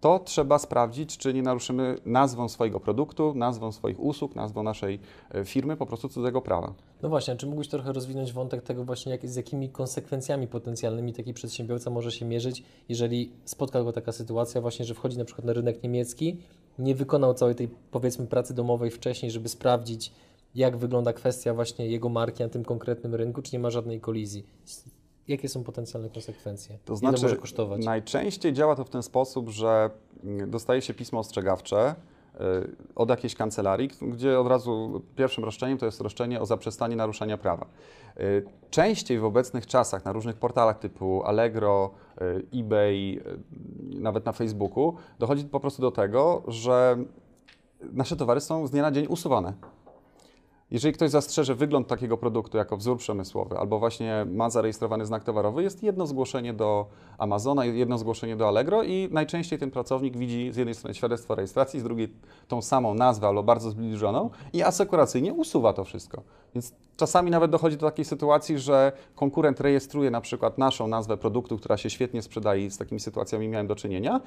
to 0.00 0.18
trzeba 0.18 0.58
sprawdzić, 0.58 1.18
czy 1.18 1.34
nie 1.34 1.42
naruszymy 1.42 1.96
nazwą 2.06 2.48
swojego 2.48 2.80
produktu, 2.80 3.34
nazwą 3.34 3.72
swoich 3.72 4.00
usług, 4.00 4.34
nazwą 4.36 4.62
naszej 4.62 5.00
e, 5.30 5.44
firmy 5.44 5.76
po 5.76 5.86
prostu 5.86 6.08
cudzego 6.08 6.42
prawa. 6.42 6.74
No 7.02 7.08
właśnie, 7.08 7.36
czy 7.36 7.46
mógłbyś 7.46 7.68
trochę 7.68 7.92
rozwinąć 7.92 8.32
wątek 8.32 8.62
tego 8.62 8.84
właśnie, 8.84 9.12
jak, 9.12 9.26
z 9.26 9.36
jakimi 9.36 9.68
konsekwencjami 9.68 10.46
potencjalnymi 10.46 11.12
taki 11.12 11.34
przedsiębiorca 11.34 11.90
może 11.90 12.12
się 12.12 12.24
mierzyć, 12.24 12.62
jeżeli 12.88 13.32
spotka 13.44 13.82
go 13.82 13.92
taka 13.92 14.12
sytuacja 14.12 14.60
właśnie, 14.60 14.84
że 14.84 14.94
wchodzi 14.94 15.18
na 15.18 15.24
przykład 15.24 15.44
na 15.44 15.52
rynek 15.52 15.82
niemiecki, 15.82 16.36
nie 16.78 16.94
wykonał 16.94 17.34
całej 17.34 17.54
tej 17.54 17.68
powiedzmy 17.90 18.26
pracy 18.26 18.54
domowej 18.54 18.90
wcześniej, 18.90 19.30
żeby 19.30 19.48
sprawdzić, 19.48 20.12
jak 20.54 20.76
wygląda 20.76 21.12
kwestia 21.12 21.54
właśnie 21.54 21.88
jego 21.88 22.08
marki 22.08 22.42
na 22.42 22.48
tym 22.48 22.64
konkretnym 22.64 23.14
rynku, 23.14 23.42
czy 23.42 23.52
nie 23.52 23.58
ma 23.58 23.70
żadnej 23.70 24.00
kolizji 24.00 24.44
jakie 25.28 25.48
są 25.48 25.64
potencjalne 25.64 26.10
konsekwencje? 26.10 26.78
To 26.84 26.92
Ile 26.92 26.98
znaczy, 26.98 27.22
może 27.22 27.36
kosztować? 27.36 27.84
najczęściej 27.84 28.52
działa 28.52 28.76
to 28.76 28.84
w 28.84 28.90
ten 28.90 29.02
sposób, 29.02 29.48
że 29.48 29.90
mm, 30.24 30.50
dostaje 30.50 30.82
się 30.82 30.94
pismo 30.94 31.18
ostrzegawcze 31.18 31.94
y, 32.34 32.38
od 32.94 33.10
jakiejś 33.10 33.34
kancelarii, 33.34 33.90
gdzie 34.02 34.40
od 34.40 34.46
razu 34.46 35.02
pierwszym 35.16 35.44
roszczeniem 35.44 35.78
to 35.78 35.86
jest 35.86 36.00
roszczenie 36.00 36.40
o 36.40 36.46
zaprzestanie 36.46 36.96
naruszania 36.96 37.38
prawa. 37.38 37.66
Y, 38.20 38.44
Częściej 38.70 39.18
w 39.18 39.24
obecnych 39.24 39.66
czasach 39.66 40.04
na 40.04 40.12
różnych 40.12 40.36
portalach 40.36 40.78
typu 40.78 41.22
Allegro, 41.22 41.90
y, 42.20 42.58
eBay, 42.60 43.22
nawet 43.80 44.26
na 44.26 44.32
Facebooku 44.32 44.94
dochodzi 45.18 45.44
po 45.44 45.60
prostu 45.60 45.82
do 45.82 45.90
tego, 45.90 46.42
że 46.48 46.98
nasze 47.92 48.16
towary 48.16 48.40
są 48.40 48.66
z 48.66 48.70
dnia 48.70 48.82
na 48.82 48.90
dzień 48.90 49.06
usuwane. 49.06 49.52
Jeżeli 50.70 50.94
ktoś 50.94 51.10
zastrzeże 51.10 51.54
wygląd 51.54 51.88
takiego 51.88 52.16
produktu 52.16 52.56
jako 52.56 52.76
wzór 52.76 52.98
przemysłowy, 52.98 53.58
albo 53.58 53.78
właśnie 53.78 54.26
ma 54.30 54.50
zarejestrowany 54.50 55.06
znak 55.06 55.24
towarowy, 55.24 55.62
jest 55.62 55.82
jedno 55.82 56.06
zgłoszenie 56.06 56.52
do 56.52 56.86
Amazona, 57.18 57.64
jedno 57.64 57.98
zgłoszenie 57.98 58.36
do 58.36 58.48
Allegro 58.48 58.82
i 58.82 59.08
najczęściej 59.12 59.58
ten 59.58 59.70
pracownik 59.70 60.16
widzi 60.16 60.52
z 60.52 60.56
jednej 60.56 60.74
strony 60.74 60.94
świadectwo 60.94 61.34
rejestracji, 61.34 61.80
z 61.80 61.82
drugiej 61.82 62.12
tą 62.48 62.62
samą 62.62 62.94
nazwę 62.94 63.26
albo 63.26 63.42
bardzo 63.42 63.70
zbliżoną 63.70 64.30
i 64.52 64.62
asekuracyjnie 64.62 65.32
usuwa 65.32 65.72
to 65.72 65.84
wszystko. 65.84 66.22
Więc 66.54 66.72
czasami 66.96 67.30
nawet 67.30 67.50
dochodzi 67.50 67.76
do 67.76 67.86
takiej 67.86 68.04
sytuacji, 68.04 68.58
że 68.58 68.92
konkurent 69.14 69.60
rejestruje 69.60 70.10
na 70.10 70.20
przykład 70.20 70.58
naszą 70.58 70.88
nazwę 70.88 71.16
produktu, 71.16 71.56
która 71.56 71.76
się 71.76 71.90
świetnie 71.90 72.22
sprzedaje 72.22 72.66
i 72.66 72.70
z 72.70 72.78
takimi 72.78 73.00
sytuacjami 73.00 73.48
miałem 73.48 73.66
do 73.66 73.76
czynienia, 73.76 74.20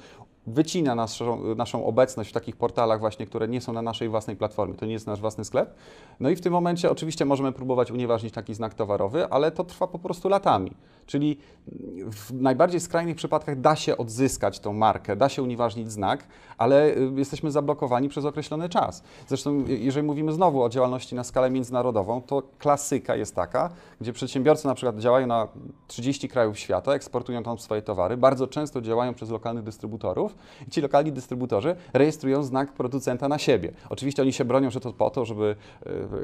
wycina 0.46 0.94
naszą, 0.94 1.54
naszą 1.54 1.86
obecność 1.86 2.30
w 2.30 2.32
takich 2.32 2.56
portalach 2.56 3.00
właśnie, 3.00 3.26
które 3.26 3.48
nie 3.48 3.60
są 3.60 3.72
na 3.72 3.82
naszej 3.82 4.08
własnej 4.08 4.36
platformie, 4.36 4.74
to 4.74 4.86
nie 4.86 4.92
jest 4.92 5.06
nasz 5.06 5.20
własny 5.20 5.44
sklep. 5.44 5.74
No 6.20 6.31
i 6.32 6.36
w 6.36 6.40
tym 6.40 6.52
momencie 6.52 6.90
oczywiście 6.90 7.24
możemy 7.24 7.52
próbować 7.52 7.90
unieważnić 7.90 8.34
taki 8.34 8.54
znak 8.54 8.74
towarowy, 8.74 9.28
ale 9.28 9.50
to 9.50 9.64
trwa 9.64 9.86
po 9.86 9.98
prostu 9.98 10.28
latami. 10.28 10.72
Czyli 11.06 11.38
w 12.12 12.32
najbardziej 12.32 12.80
skrajnych 12.80 13.16
przypadkach 13.16 13.60
da 13.60 13.76
się 13.76 13.96
odzyskać 13.96 14.60
tą 14.60 14.72
markę, 14.72 15.16
da 15.16 15.28
się 15.28 15.42
unieważnić 15.42 15.92
znak, 15.92 16.26
ale 16.62 16.96
y, 16.96 17.12
jesteśmy 17.16 17.50
zablokowani 17.50 18.08
przez 18.08 18.24
określony 18.24 18.68
czas. 18.68 19.02
Zresztą, 19.26 19.64
jeżeli 19.66 20.06
mówimy 20.06 20.32
znowu 20.32 20.62
o 20.62 20.68
działalności 20.68 21.14
na 21.14 21.24
skalę 21.24 21.50
międzynarodową, 21.50 22.22
to 22.22 22.42
klasyka 22.58 23.16
jest 23.16 23.34
taka, 23.34 23.70
gdzie 24.00 24.12
przedsiębiorcy 24.12 24.66
na 24.66 24.74
przykład 24.74 24.98
działają 24.98 25.26
na 25.26 25.48
30 25.86 26.28
krajów 26.28 26.58
świata, 26.58 26.94
eksportują 26.94 27.42
tam 27.42 27.58
swoje 27.58 27.82
towary, 27.82 28.16
bardzo 28.16 28.46
często 28.46 28.80
działają 28.80 29.14
przez 29.14 29.30
lokalnych 29.30 29.64
dystrybutorów 29.64 30.34
i 30.68 30.70
ci 30.70 30.80
lokalni 30.80 31.12
dystrybutorzy 31.12 31.76
rejestrują 31.92 32.42
znak 32.42 32.72
producenta 32.72 33.28
na 33.28 33.38
siebie. 33.38 33.72
Oczywiście 33.90 34.22
oni 34.22 34.32
się 34.32 34.44
bronią, 34.44 34.70
że 34.70 34.80
to 34.80 34.92
po 34.92 35.10
to, 35.10 35.24
żeby 35.24 35.56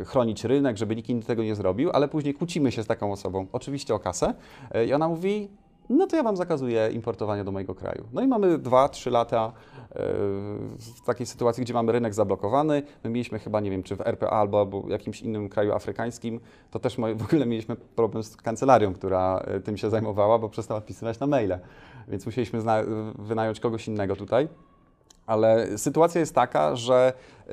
y, 0.00 0.04
chronić 0.04 0.45
rynek, 0.45 0.76
żeby 0.76 0.97
nikt 0.97 1.09
inny 1.09 1.23
tego 1.23 1.42
nie 1.42 1.54
zrobił, 1.54 1.90
ale 1.92 2.09
później 2.09 2.35
kłócimy 2.35 2.73
się 2.73 2.83
z 2.83 2.87
taką 2.87 3.12
osobą, 3.12 3.47
oczywiście 3.52 3.95
o 3.95 3.99
kasę, 3.99 4.35
y, 4.76 4.87
i 4.87 4.92
ona 4.92 5.09
mówi, 5.09 5.49
no 5.95 6.07
to 6.07 6.16
ja 6.16 6.23
Wam 6.23 6.37
zakazuję 6.37 6.90
importowania 6.92 7.45
do 7.45 7.52
mojego 7.52 7.75
kraju. 7.75 8.04
No 8.12 8.23
i 8.23 8.26
mamy 8.26 8.59
2-3 8.59 9.11
lata 9.11 9.52
e, 9.90 9.95
w 10.78 11.00
takiej 11.07 11.26
sytuacji, 11.26 11.64
gdzie 11.64 11.75
mamy 11.75 11.92
rynek 11.92 12.14
zablokowany. 12.14 12.83
My 13.04 13.11
mieliśmy 13.11 13.38
chyba, 13.38 13.61
nie 13.61 13.71
wiem, 13.71 13.83
czy 13.83 13.97
w 13.97 14.00
RPA 14.00 14.30
albo, 14.30 14.59
albo 14.61 14.85
jakimś 14.88 15.21
innym 15.21 15.49
kraju 15.49 15.73
afrykańskim, 15.73 16.40
to 16.71 16.78
też 16.78 16.97
w 17.16 17.25
ogóle 17.25 17.47
mieliśmy 17.47 17.76
problem 17.76 18.23
z 18.23 18.37
kancelarią, 18.37 18.95
która 18.95 19.38
e, 19.38 19.61
tym 19.61 19.76
się 19.76 19.90
zajmowała, 19.90 20.38
bo 20.38 20.49
przestała 20.49 20.78
odpisywać 20.78 21.21
na 21.21 21.26
maile. 21.26 21.59
Więc 22.09 22.26
musieliśmy 22.26 22.62
wynająć 23.18 23.61
kogoś 23.61 23.88
innego 23.88 24.16
tutaj. 24.16 24.49
Ale 25.26 25.78
sytuacja 25.78 26.21
jest 26.21 26.35
taka, 26.35 26.76
że 26.76 27.12
e, 27.47 27.52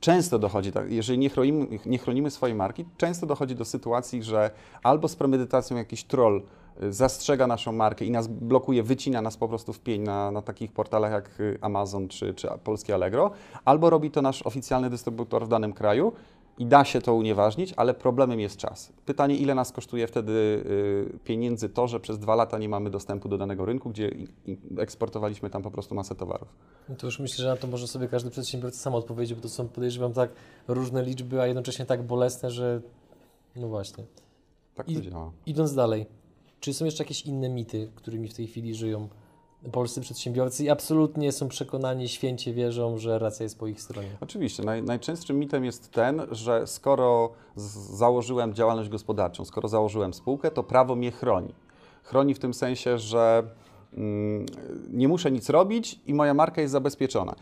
często 0.00 0.38
dochodzi, 0.38 0.72
jeżeli 0.88 1.18
nie 1.18 1.30
chronimy, 1.30 1.66
nie 1.86 1.98
chronimy 1.98 2.30
swojej 2.30 2.56
marki, 2.56 2.84
często 2.96 3.26
dochodzi 3.26 3.54
do 3.54 3.64
sytuacji, 3.64 4.22
że 4.22 4.50
albo 4.82 5.08
z 5.08 5.16
premedytacją 5.16 5.76
jakiś 5.76 6.04
troll 6.04 6.42
zastrzega 6.90 7.46
naszą 7.46 7.72
markę 7.72 8.04
i 8.04 8.10
nas 8.10 8.26
blokuje, 8.28 8.82
wycina 8.82 9.22
nas 9.22 9.36
po 9.36 9.48
prostu 9.48 9.72
w 9.72 9.80
pień 9.80 10.02
na, 10.02 10.30
na 10.30 10.42
takich 10.42 10.72
portalach 10.72 11.12
jak 11.12 11.30
Amazon 11.60 12.08
czy, 12.08 12.34
czy 12.34 12.48
Polskie 12.64 12.94
Allegro, 12.94 13.30
albo 13.64 13.90
robi 13.90 14.10
to 14.10 14.22
nasz 14.22 14.42
oficjalny 14.42 14.90
dystrybutor 14.90 15.44
w 15.44 15.48
danym 15.48 15.72
kraju 15.72 16.12
i 16.58 16.66
da 16.66 16.84
się 16.84 17.00
to 17.00 17.14
unieważnić, 17.14 17.74
ale 17.76 17.94
problemem 17.94 18.40
jest 18.40 18.56
czas. 18.56 18.92
Pytanie, 19.06 19.36
ile 19.36 19.54
nas 19.54 19.72
kosztuje 19.72 20.06
wtedy 20.06 20.32
y, 20.32 21.18
pieniędzy 21.24 21.68
to, 21.68 21.88
że 21.88 22.00
przez 22.00 22.18
dwa 22.18 22.34
lata 22.34 22.58
nie 22.58 22.68
mamy 22.68 22.90
dostępu 22.90 23.28
do 23.28 23.38
danego 23.38 23.64
rynku, 23.64 23.90
gdzie 23.90 24.10
eksportowaliśmy 24.78 25.50
tam 25.50 25.62
po 25.62 25.70
prostu 25.70 25.94
masę 25.94 26.14
towarów. 26.14 26.48
No 26.88 26.94
to 26.94 27.06
już 27.06 27.18
myślę, 27.18 27.42
że 27.42 27.48
na 27.48 27.56
to 27.56 27.66
może 27.66 27.88
sobie 27.88 28.08
każdy 28.08 28.30
przedsiębiorca 28.30 28.78
sam 28.78 28.94
odpowiedzieć, 28.94 29.34
bo 29.34 29.42
to 29.42 29.48
są, 29.48 29.68
podejrzewam, 29.68 30.12
tak 30.12 30.30
różne 30.68 31.02
liczby, 31.02 31.40
a 31.40 31.46
jednocześnie 31.46 31.86
tak 31.86 32.02
bolesne, 32.02 32.50
że 32.50 32.80
no 33.56 33.68
właśnie. 33.68 34.04
Tak 34.74 34.86
to 34.86 34.92
I, 34.92 35.02
działa. 35.02 35.32
Idąc 35.46 35.74
dalej, 35.74 36.06
czy 36.64 36.74
są 36.74 36.84
jeszcze 36.84 37.04
jakieś 37.04 37.22
inne 37.22 37.48
mity, 37.48 37.90
którymi 37.94 38.28
w 38.28 38.34
tej 38.34 38.46
chwili 38.46 38.74
żyją 38.74 39.08
polscy 39.72 40.00
przedsiębiorcy 40.00 40.64
i 40.64 40.70
absolutnie 40.70 41.32
są 41.32 41.48
przekonani, 41.48 42.08
święcie 42.08 42.54
wierzą, 42.54 42.98
że 42.98 43.18
racja 43.18 43.44
jest 43.44 43.58
po 43.58 43.66
ich 43.66 43.80
stronie? 43.80 44.08
Oczywiście. 44.20 44.62
Naj, 44.62 44.82
najczęstszym 44.82 45.38
mitem 45.38 45.64
jest 45.64 45.90
ten, 45.90 46.22
że 46.30 46.66
skoro 46.66 47.30
założyłem 47.56 48.54
działalność 48.54 48.88
gospodarczą, 48.88 49.44
skoro 49.44 49.68
założyłem 49.68 50.14
spółkę, 50.14 50.50
to 50.50 50.62
prawo 50.62 50.96
mnie 50.96 51.10
chroni. 51.10 51.54
Chroni 52.02 52.34
w 52.34 52.38
tym 52.38 52.54
sensie, 52.54 52.98
że 52.98 53.42
mm, 53.94 54.46
nie 54.90 55.08
muszę 55.08 55.30
nic 55.30 55.50
robić 55.50 56.00
i 56.06 56.14
moja 56.14 56.34
marka 56.34 56.60
jest 56.60 56.72
zabezpieczona. 56.72 57.34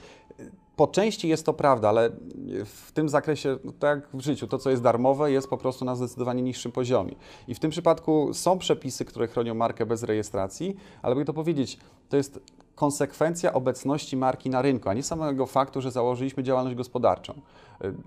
Po 0.76 0.87
części 0.87 1.29
jest 1.29 1.47
to 1.47 1.52
prawda, 1.52 1.88
ale 1.88 2.11
w 2.64 2.93
tym 2.93 3.09
zakresie, 3.09 3.59
no 3.64 3.73
tak 3.79 3.99
jak 3.99 4.09
w 4.14 4.21
życiu, 4.21 4.47
to 4.47 4.59
co 4.59 4.71
jest 4.71 4.83
darmowe 4.83 5.33
jest 5.33 5.49
po 5.49 5.57
prostu 5.57 5.85
na 5.85 5.97
zdecydowanie 5.97 6.43
niższym 6.43 6.73
poziomie. 6.73 7.14
I 7.49 7.55
w 7.55 7.59
tym 7.59 7.71
przypadku 7.71 8.35
są 8.35 8.59
przepisy, 8.59 9.05
które 9.05 9.26
chronią 9.29 9.55
markę 9.55 9.87
bez 9.87 10.02
rejestracji, 10.02 10.76
ale 11.02 11.14
by 11.14 11.25
to 11.25 11.33
powiedzieć, 11.33 11.79
to 12.09 12.17
jest 12.17 12.41
konsekwencja 12.75 13.52
obecności 13.52 14.17
marki 14.17 14.50
na 14.50 14.62
rynku, 14.62 14.88
a 14.88 14.95
nie 14.95 15.02
samego 15.02 15.47
faktu, 15.47 15.81
że 15.81 15.91
założyliśmy 15.91 16.43
działalność 16.43 16.76
gospodarczą. 16.76 17.35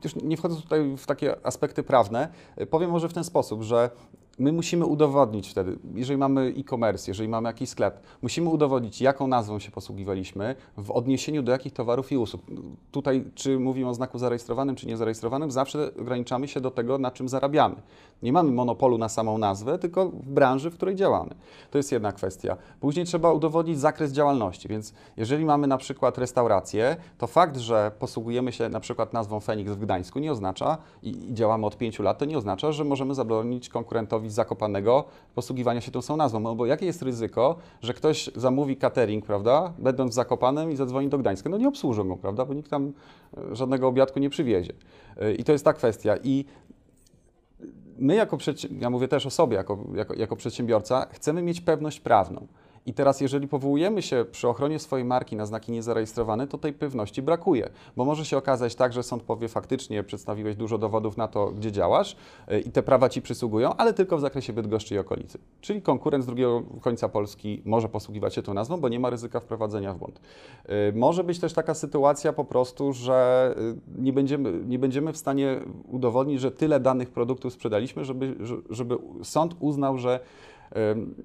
Już 0.03 0.15
nie 0.15 0.37
wchodzę 0.37 0.55
tutaj 0.55 0.97
w 0.97 1.05
takie 1.05 1.45
aspekty 1.45 1.83
prawne, 1.83 2.27
powiem 2.69 2.91
może 2.91 3.09
w 3.09 3.13
ten 3.13 3.23
sposób, 3.23 3.61
że 3.61 3.89
my 4.39 4.51
musimy 4.51 4.85
udowodnić 4.85 5.49
wtedy, 5.49 5.77
jeżeli 5.93 6.17
mamy 6.17 6.53
e-commerce, 6.57 7.11
jeżeli 7.11 7.29
mamy 7.29 7.49
jakiś 7.49 7.69
sklep, 7.69 7.99
musimy 8.21 8.49
udowodnić, 8.49 9.01
jaką 9.01 9.27
nazwą 9.27 9.59
się 9.59 9.71
posługiwaliśmy 9.71 10.55
w 10.77 10.91
odniesieniu 10.91 11.43
do 11.43 11.51
jakich 11.51 11.73
towarów 11.73 12.11
i 12.11 12.17
usług. 12.17 12.41
Tutaj, 12.91 13.25
czy 13.35 13.59
mówimy 13.59 13.89
o 13.89 13.93
znaku 13.93 14.19
zarejestrowanym, 14.19 14.75
czy 14.75 14.87
niezarejestrowanym, 14.87 15.51
zawsze 15.51 15.91
ograniczamy 16.01 16.47
się 16.47 16.61
do 16.61 16.71
tego, 16.71 16.97
na 16.97 17.11
czym 17.11 17.29
zarabiamy. 17.29 17.75
Nie 18.23 18.33
mamy 18.33 18.51
monopolu 18.51 18.97
na 18.97 19.09
samą 19.09 19.37
nazwę, 19.37 19.79
tylko 19.79 20.09
w 20.09 20.29
branży, 20.29 20.71
w 20.71 20.73
której 20.73 20.95
działamy. 20.95 21.35
To 21.71 21.77
jest 21.77 21.91
jedna 21.91 22.11
kwestia. 22.11 22.57
Później 22.79 23.05
trzeba 23.05 23.31
udowodnić 23.31 23.79
zakres 23.79 24.11
działalności, 24.11 24.67
więc 24.67 24.93
jeżeli 25.17 25.45
mamy 25.45 25.67
na 25.67 25.77
przykład 25.77 26.17
restaurację, 26.17 26.95
to 27.17 27.27
fakt, 27.27 27.57
że 27.57 27.91
posługujemy 27.99 28.51
się 28.51 28.69
na 28.69 28.79
przykład 28.79 29.13
nazwą 29.13 29.39
Feniks 29.39 29.71
w 29.71 29.79
Gdańsku 29.79 30.19
nie 30.19 30.31
oznacza, 30.31 30.77
i, 31.03 31.33
działamy 31.33 31.65
od 31.65 31.77
pięciu 31.77 32.03
lat, 32.03 32.17
to 32.17 32.25
nie 32.25 32.37
oznacza, 32.37 32.71
że 32.71 32.83
możemy 32.83 33.15
zabronić 33.15 33.69
konkurentowi 33.69 34.24
z 34.29 34.33
Zakopanego 34.33 35.03
posługiwania 35.35 35.81
się 35.81 35.91
tą 35.91 36.01
samą 36.01 36.17
nazwą. 36.17 36.39
No 36.39 36.55
bo 36.55 36.65
jakie 36.65 36.85
jest 36.85 37.01
ryzyko, 37.01 37.55
że 37.81 37.93
ktoś 37.93 38.29
zamówi 38.35 38.77
catering, 38.77 39.25
prawda, 39.25 39.73
będąc 39.77 40.11
w 40.11 40.13
Zakopanem 40.13 40.71
i 40.71 40.75
zadzwoni 40.75 41.09
do 41.09 41.17
Gdańska? 41.17 41.49
No 41.49 41.57
nie 41.57 41.67
obsłużą 41.67 42.07
go, 42.07 42.17
prawda, 42.17 42.45
bo 42.45 42.53
nikt 42.53 42.69
tam 42.69 42.93
e, 43.37 43.55
żadnego 43.55 43.87
obiadku 43.87 44.19
nie 44.19 44.29
przywiezie. 44.29 44.73
E, 45.17 45.33
I 45.33 45.43
to 45.43 45.51
jest 45.51 45.65
ta 45.65 45.73
kwestia. 45.73 46.17
I 46.23 46.45
my 47.97 48.15
jako, 48.15 48.37
ja 48.79 48.89
mówię 48.89 49.07
też 49.07 49.25
o 49.25 49.29
sobie, 49.29 49.57
jako, 49.57 49.77
jako, 49.93 50.13
jako 50.13 50.35
przedsiębiorca, 50.35 51.07
chcemy 51.11 51.41
mieć 51.41 51.61
pewność 51.61 51.99
prawną. 51.99 52.47
I 52.85 52.93
teraz, 52.93 53.21
jeżeli 53.21 53.47
powołujemy 53.47 54.01
się 54.01 54.25
przy 54.31 54.47
ochronie 54.47 54.79
swojej 54.79 55.05
marki 55.05 55.35
na 55.35 55.45
znaki 55.45 55.71
niezarejestrowane, 55.71 56.47
to 56.47 56.57
tej 56.57 56.73
pewności 56.73 57.21
brakuje, 57.21 57.69
bo 57.95 58.05
może 58.05 58.25
się 58.25 58.37
okazać 58.37 58.75
tak, 58.75 58.93
że 58.93 59.03
sąd 59.03 59.23
powie 59.23 59.47
faktycznie 59.47 60.03
przedstawiłeś 60.03 60.55
dużo 60.55 60.77
dowodów 60.77 61.17
na 61.17 61.27
to, 61.27 61.47
gdzie 61.47 61.71
działasz 61.71 62.15
y, 62.51 62.59
i 62.59 62.71
te 62.71 62.83
prawa 62.83 63.09
ci 63.09 63.21
przysługują, 63.21 63.75
ale 63.75 63.93
tylko 63.93 64.17
w 64.17 64.21
zakresie 64.21 64.53
Bydgoszczy 64.53 64.95
i 64.95 64.97
okolicy. 64.97 65.37
Czyli 65.61 65.81
konkurent 65.81 66.23
z 66.23 66.27
drugiego 66.27 66.63
końca 66.81 67.09
Polski 67.09 67.61
może 67.65 67.89
posługiwać 67.89 68.35
się 68.35 68.41
tą 68.41 68.53
nazwą, 68.53 68.77
bo 68.77 68.89
nie 68.89 68.99
ma 68.99 69.09
ryzyka 69.09 69.39
wprowadzenia 69.39 69.93
w 69.93 69.97
błąd. 69.97 70.21
Y, 70.89 70.93
może 70.95 71.23
być 71.23 71.39
też 71.39 71.53
taka 71.53 71.73
sytuacja 71.73 72.33
po 72.33 72.45
prostu, 72.45 72.93
że 72.93 73.55
y, 73.97 74.01
nie 74.01 74.13
będziemy, 74.13 74.51
nie 74.65 74.79
będziemy 74.79 75.13
w 75.13 75.17
stanie 75.17 75.59
udowodnić, 75.91 76.41
że 76.41 76.51
tyle 76.51 76.79
danych 76.79 77.09
produktów 77.09 77.53
sprzedaliśmy, 77.53 78.05
żeby, 78.05 78.35
żeby 78.69 78.97
sąd 79.23 79.55
uznał, 79.59 79.97
że 79.97 80.19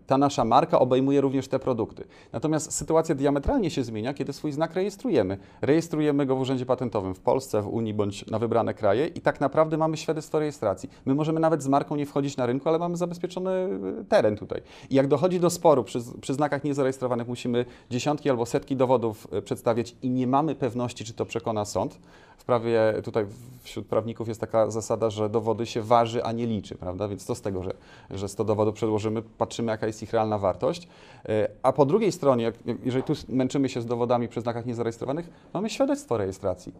ta 0.07 0.19
nasza 0.19 0.45
marka 0.45 0.79
obejmuje 0.79 1.21
również 1.21 1.49
te 1.49 1.59
produkty. 1.59 2.05
Natomiast 2.33 2.73
sytuacja 2.73 3.15
diametralnie 3.15 3.71
się 3.71 3.85
zmienia, 3.85 4.15
kiedy 4.15 4.33
swój 4.33 4.53
znak 4.53 4.75
rejestrujemy. 4.75 5.39
Rejestrujemy 5.63 6.27
go 6.27 6.37
w 6.37 6.41
Urzędzie 6.41 6.67
Patentowym 6.67 7.15
w 7.15 7.21
Polsce, 7.21 7.63
w 7.63 7.69
Unii 7.69 7.95
bądź 7.95 8.27
na 8.27 8.39
wybrane 8.39 8.75
kraje 8.75 9.07
i 9.07 9.21
tak 9.21 9.41
naprawdę 9.41 9.77
mamy 9.77 9.97
świadectwo 9.97 10.39
rejestracji. 10.39 10.91
My 11.05 11.15
możemy 11.15 11.41
nawet 11.41 11.63
z 11.63 11.69
marką 11.69 11.97
nie 11.97 12.07
wchodzić 12.07 12.37
na 12.37 12.47
rynku, 12.47 12.69
ale 12.69 12.79
mamy 12.79 12.97
zabezpieczony 12.97 13.51
e, 13.51 14.05
teren 14.09 14.37
tutaj. 14.37 14.63
I 14.91 14.95
jak 14.95 15.09
dochodzi 15.09 15.41
do 15.41 15.51
sporu 15.51 15.85
przy, 15.85 15.99
przy 16.21 16.35
znakach 16.35 16.65
niezarejestrowanych, 16.65 17.29
musimy 17.29 17.65
dziesiątki 17.91 18.31
albo 18.31 18.47
setki 18.47 18.77
dowodów 18.77 19.27
e, 19.33 19.43
przedstawiać 19.43 19.97
i 20.03 20.11
nie 20.11 20.27
mamy 20.27 20.55
pewności, 20.55 21.05
czy 21.05 21.13
to 21.13 21.27
przekona 21.27 21.65
sąd. 21.65 21.99
W 22.41 22.45
prawie 22.45 22.81
tutaj 23.05 23.27
wśród 23.63 23.87
prawników 23.87 24.29
jest 24.29 24.41
taka 24.41 24.71
zasada, 24.71 25.11
że 25.11 25.29
dowody 25.29 25.67
się 25.67 25.83
waży, 25.83 26.25
a 26.25 26.33
nie 26.33 26.47
liczy, 26.47 26.75
prawda? 26.75 27.09
Więc 27.09 27.25
co 27.25 27.35
z 27.35 27.41
tego, 27.41 27.63
że, 27.63 27.75
że 28.11 28.29
100 28.29 28.45
dowodów 28.45 28.75
przedłożymy, 28.75 29.23
patrzymy, 29.23 29.73
jaka 29.73 29.87
jest 29.87 30.03
ich 30.03 30.13
realna 30.13 30.39
wartość. 30.39 30.89
E, 31.29 31.49
a 31.63 31.73
po 31.73 31.87
drugiej 31.87 32.13
stronie, 32.13 32.53
jeżeli 32.85 33.05
tu 33.05 33.13
męczymy 33.29 33.69
się 33.69 33.83
z 33.83 33.87
dowodami 33.87 34.29
przy 34.29 34.41
znakach 34.41 34.67
niezarejestrowanych, 34.67 35.31
mamy 35.55 35.71
świadectwo 35.71 36.17
rejestracji. 36.17 36.73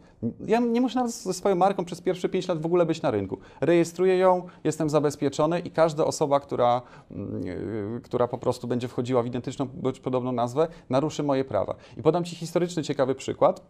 Ja 0.47 0.61
nie 0.61 0.81
muszę 0.81 0.99
nawet 0.99 1.13
ze 1.13 1.35
swoją 1.35 1.55
marką 1.55 1.85
przez 1.85 2.01
pierwsze 2.01 2.29
5 2.29 2.49
lat 2.49 2.61
w 2.61 2.67
ogóle 2.67 2.87
być 2.87 3.03
na 3.03 3.11
rynku. 3.11 3.39
Rejestruję 3.61 4.19
ją, 4.19 4.47
jestem 4.65 4.91
zabezpieczony 4.91 5.61
i 5.61 5.71
każda 5.71 6.05
osoba, 6.05 6.41
która, 6.41 6.83
yy, 7.11 8.01
która 8.05 8.29
po 8.29 8.39
prostu 8.39 8.69
będzie 8.69 8.89
wchodziła 8.89 9.23
w 9.23 9.27
identyczną 9.27 9.69
bądź 9.75 10.01
podobną 10.01 10.33
nazwę, 10.33 10.69
naruszy 10.91 11.23
moje 11.23 11.45
prawa. 11.45 11.75
I 11.97 12.03
podam 12.03 12.25
Ci 12.25 12.37
historyczny, 12.37 12.83
ciekawy 12.83 13.15
przykład. 13.15 13.63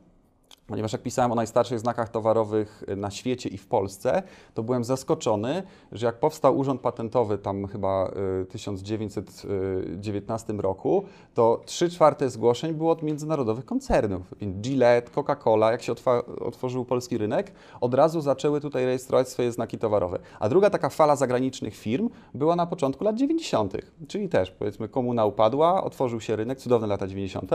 Ponieważ 0.70 0.92
jak 0.92 1.02
pisałem 1.02 1.32
o 1.32 1.34
najstarszych 1.34 1.80
znakach 1.80 2.08
towarowych 2.08 2.84
y, 2.88 2.96
na 2.96 3.10
świecie 3.10 3.48
i 3.48 3.58
w 3.58 3.66
Polsce, 3.66 4.22
to 4.54 4.62
byłem 4.62 4.84
zaskoczony, 4.84 5.62
że 5.92 6.06
jak 6.06 6.18
powstał 6.18 6.58
Urząd 6.58 6.80
Patentowy 6.80 7.38
tam 7.38 7.66
chyba 7.66 8.10
y, 8.42 8.46
1919 8.46 10.52
roku, 10.52 11.04
to 11.34 11.60
3 11.66 11.90
czwarte 11.90 12.30
zgłoszeń 12.30 12.74
było 12.74 12.92
od 12.92 13.02
międzynarodowych 13.02 13.64
koncernów. 13.64 14.34
Gillette, 14.60 15.10
Coca-Cola, 15.10 15.70
jak 15.70 15.82
się 15.82 15.94
otworzył 16.40 16.84
polski 16.84 17.18
rynek, 17.18 17.52
od 17.80 17.94
razu 17.94 18.20
zaczęły 18.20 18.60
tutaj 18.60 18.84
rejestrować 18.84 19.28
swoje 19.28 19.52
znaki 19.52 19.78
towarowe. 19.78 20.18
A 20.40 20.48
druga 20.48 20.70
taka 20.70 20.88
fala 20.88 21.16
zagranicznych 21.16 21.76
firm 21.76 22.10
była 22.34 22.56
na 22.56 22.66
początku 22.66 23.04
lat 23.04 23.16
90., 23.16 23.76
czyli 24.08 24.28
też 24.28 24.50
powiedzmy 24.50 24.88
komuna 24.88 25.24
upadła, 25.24 25.84
otworzył 25.84 26.20
się 26.20 26.36
rynek, 26.36 26.58
cudowne 26.58 26.86
lata 26.86 27.06
90. 27.06 27.50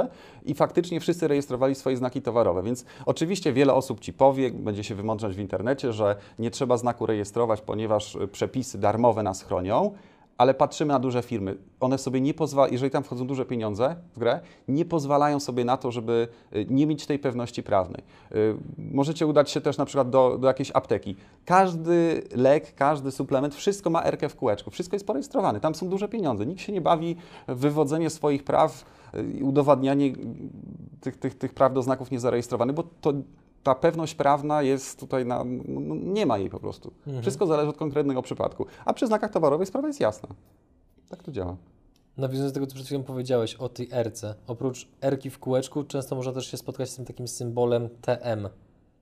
i 0.45 0.53
faktycznie 0.53 0.99
wszyscy 0.99 1.27
rejestrowali 1.27 1.75
swoje 1.75 1.97
znaki 1.97 2.21
towarowe, 2.21 2.63
więc 2.63 2.85
oczywiście 3.05 3.53
wiele 3.53 3.73
osób 3.73 3.99
Ci 3.99 4.13
powie, 4.13 4.51
będzie 4.51 4.83
się 4.83 4.95
wymądrzać 4.95 5.35
w 5.35 5.39
internecie, 5.39 5.93
że 5.93 6.15
nie 6.39 6.51
trzeba 6.51 6.77
znaku 6.77 7.05
rejestrować, 7.05 7.61
ponieważ 7.61 8.15
y, 8.15 8.27
przepisy 8.27 8.77
darmowe 8.77 9.23
nas 9.23 9.43
chronią, 9.43 9.91
ale 10.37 10.53
patrzymy 10.53 10.93
na 10.93 10.99
duże 10.99 11.21
firmy. 11.21 11.57
One 11.79 11.97
sobie 11.97 12.21
nie 12.21 12.33
pozwalają, 12.33 12.73
jeżeli 12.73 12.91
tam 12.91 13.03
wchodzą 13.03 13.27
duże 13.27 13.45
pieniądze 13.45 13.95
w 14.15 14.19
grę, 14.19 14.39
nie 14.67 14.85
pozwalają 14.85 15.39
sobie 15.39 15.65
na 15.65 15.77
to, 15.77 15.91
żeby 15.91 16.27
y, 16.55 16.65
nie 16.69 16.87
mieć 16.87 17.05
tej 17.05 17.19
pewności 17.19 17.63
prawnej. 17.63 18.03
Y, 18.35 18.55
Możecie 18.77 19.27
udać 19.27 19.51
się 19.51 19.61
też 19.61 19.77
na 19.77 19.85
przykład 19.85 20.09
do, 20.09 20.37
do 20.37 20.47
jakiejś 20.47 20.71
apteki. 20.73 21.15
Każdy 21.45 22.23
lek, 22.35 22.75
każdy 22.75 23.11
suplement, 23.11 23.55
wszystko 23.55 23.89
ma 23.89 24.03
erkę 24.03 24.29
w 24.29 24.35
kółeczku, 24.35 24.71
wszystko 24.71 24.95
jest 24.95 25.07
porejestrowane. 25.07 25.59
Tam 25.59 25.75
są 25.75 25.89
duże 25.89 26.07
pieniądze. 26.07 26.45
Nikt 26.45 26.61
się 26.61 26.73
nie 26.73 26.81
bawi 26.81 27.15
w 27.47 27.55
wywodzenie 27.55 28.09
swoich 28.09 28.43
praw 28.43 28.85
y, 29.15 29.23
i 29.23 29.43
udowadnianie 29.43 30.13
tych, 31.01 31.17
tych, 31.17 31.37
tych 31.37 31.53
praw 31.53 31.73
do 31.73 31.81
znaków 31.81 32.11
niezarejestrowanych, 32.11 32.75
bo 32.75 32.83
to 33.01 33.13
ta 33.65 33.75
pewność 33.75 34.15
prawna 34.15 34.61
jest 34.61 34.99
tutaj, 34.99 35.25
na, 35.25 35.43
no, 35.67 35.95
nie 35.95 36.25
ma 36.25 36.37
jej 36.37 36.49
po 36.49 36.59
prostu. 36.59 36.93
Wszystko 37.21 37.47
zależy 37.47 37.69
od 37.69 37.77
konkretnego 37.77 38.21
przypadku. 38.21 38.65
A 38.85 38.93
przy 38.93 39.07
znakach 39.07 39.31
towarowych 39.31 39.67
sprawa 39.67 39.87
jest 39.87 39.99
jasna. 39.99 40.29
Tak 41.09 41.23
to 41.23 41.31
działa. 41.31 41.57
Nawiązując 42.17 42.51
do 42.51 42.53
tego, 42.53 42.67
co 42.67 42.73
przed 42.73 42.85
chwilą 42.85 43.03
powiedziałeś 43.03 43.55
o 43.55 43.69
tej 43.69 43.89
erce. 43.91 44.35
Oprócz 44.47 44.87
erki 45.01 45.29
w 45.29 45.39
kółeczku, 45.39 45.83
często 45.83 46.15
można 46.15 46.31
też 46.31 46.51
się 46.51 46.57
spotkać 46.57 46.89
z 46.89 46.95
tym 46.95 47.05
takim 47.05 47.27
symbolem 47.27 47.89
TM. 48.01 48.49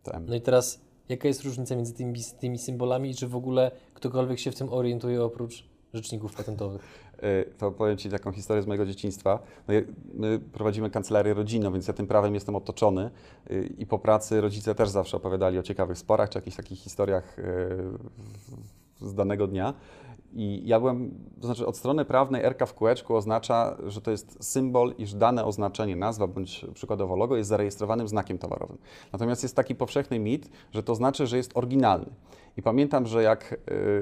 TM. 0.04 0.26
No 0.26 0.36
i 0.36 0.42
teraz, 0.42 0.82
jaka 1.10 1.28
jest 1.28 1.44
różnica 1.44 1.76
między 1.76 1.94
tymi, 1.94 2.20
tymi 2.40 2.58
symbolami 2.58 3.10
i 3.10 3.16
czy 3.16 3.28
w 3.28 3.36
ogóle 3.36 3.72
ktokolwiek 3.94 4.40
się 4.40 4.52
w 4.52 4.56
tym 4.56 4.74
orientuje 4.74 5.24
oprócz 5.24 5.66
rzeczników 5.94 6.36
patentowych? 6.36 6.82
Y, 7.24 7.54
To 7.58 7.72
powiem 7.72 7.98
Ci 7.98 8.10
taką 8.10 8.32
historię 8.32 8.64
z 8.64 8.68
mojego 8.68 8.86
dzieciństwa. 8.86 9.40
No, 9.68 9.74
my 10.14 10.40
prowadzimy 10.40 10.90
kancelarię 10.90 11.34
rodzinną, 11.34 11.74
więc 11.74 11.88
ja 11.88 11.94
tym 11.94 12.08
prawem 12.08 12.34
jestem 12.34 12.56
otoczony 12.56 13.10
y, 13.52 13.74
i 13.78 13.86
po 13.86 14.00
pracy 14.00 14.42
rodzice 14.42 14.76
też 14.76 14.90
zawsze 14.90 15.18
opowiadali 15.18 15.60
o 15.60 15.64
ciekawych 15.64 15.98
sporach 15.98 16.30
czy 16.30 16.38
jakichś 16.38 16.58
takich 16.58 16.80
historiach 16.80 17.40
y, 17.40 17.44
z 19.02 19.14
danego 19.14 19.48
dnia. 19.48 19.74
I 20.36 20.62
ja 20.66 20.80
byłem, 20.80 21.12
to 21.42 21.48
znaczy 21.48 21.68
od 21.68 21.78
strony 21.78 22.06
prawnej 22.06 22.44
RK 22.44 22.66
w 22.66 22.74
kółeczku 22.74 23.16
oznacza, 23.16 23.78
że 23.88 24.02
to 24.02 24.12
jest 24.12 24.44
symbol, 24.44 24.94
iż 24.98 25.14
dane 25.14 25.46
oznaczenie, 25.46 25.96
nazwa 25.96 26.28
bądź 26.28 26.66
przykładowo 26.74 27.16
logo 27.16 27.38
jest 27.38 27.50
zarejestrowanym 27.50 28.08
znakiem 28.08 28.38
towarowym. 28.38 28.78
Natomiast 29.12 29.44
jest 29.44 29.56
taki 29.56 29.76
powszechny 29.76 30.20
mit, 30.20 30.50
że 30.72 30.84
to 30.84 30.96
znaczy, 30.96 31.28
że 31.28 31.38
jest 31.38 31.52
oryginalny. 31.58 32.10
I 32.58 32.62
pamiętam, 32.62 33.06
że 33.08 33.24
jak 33.24 33.54
y, 33.54 33.58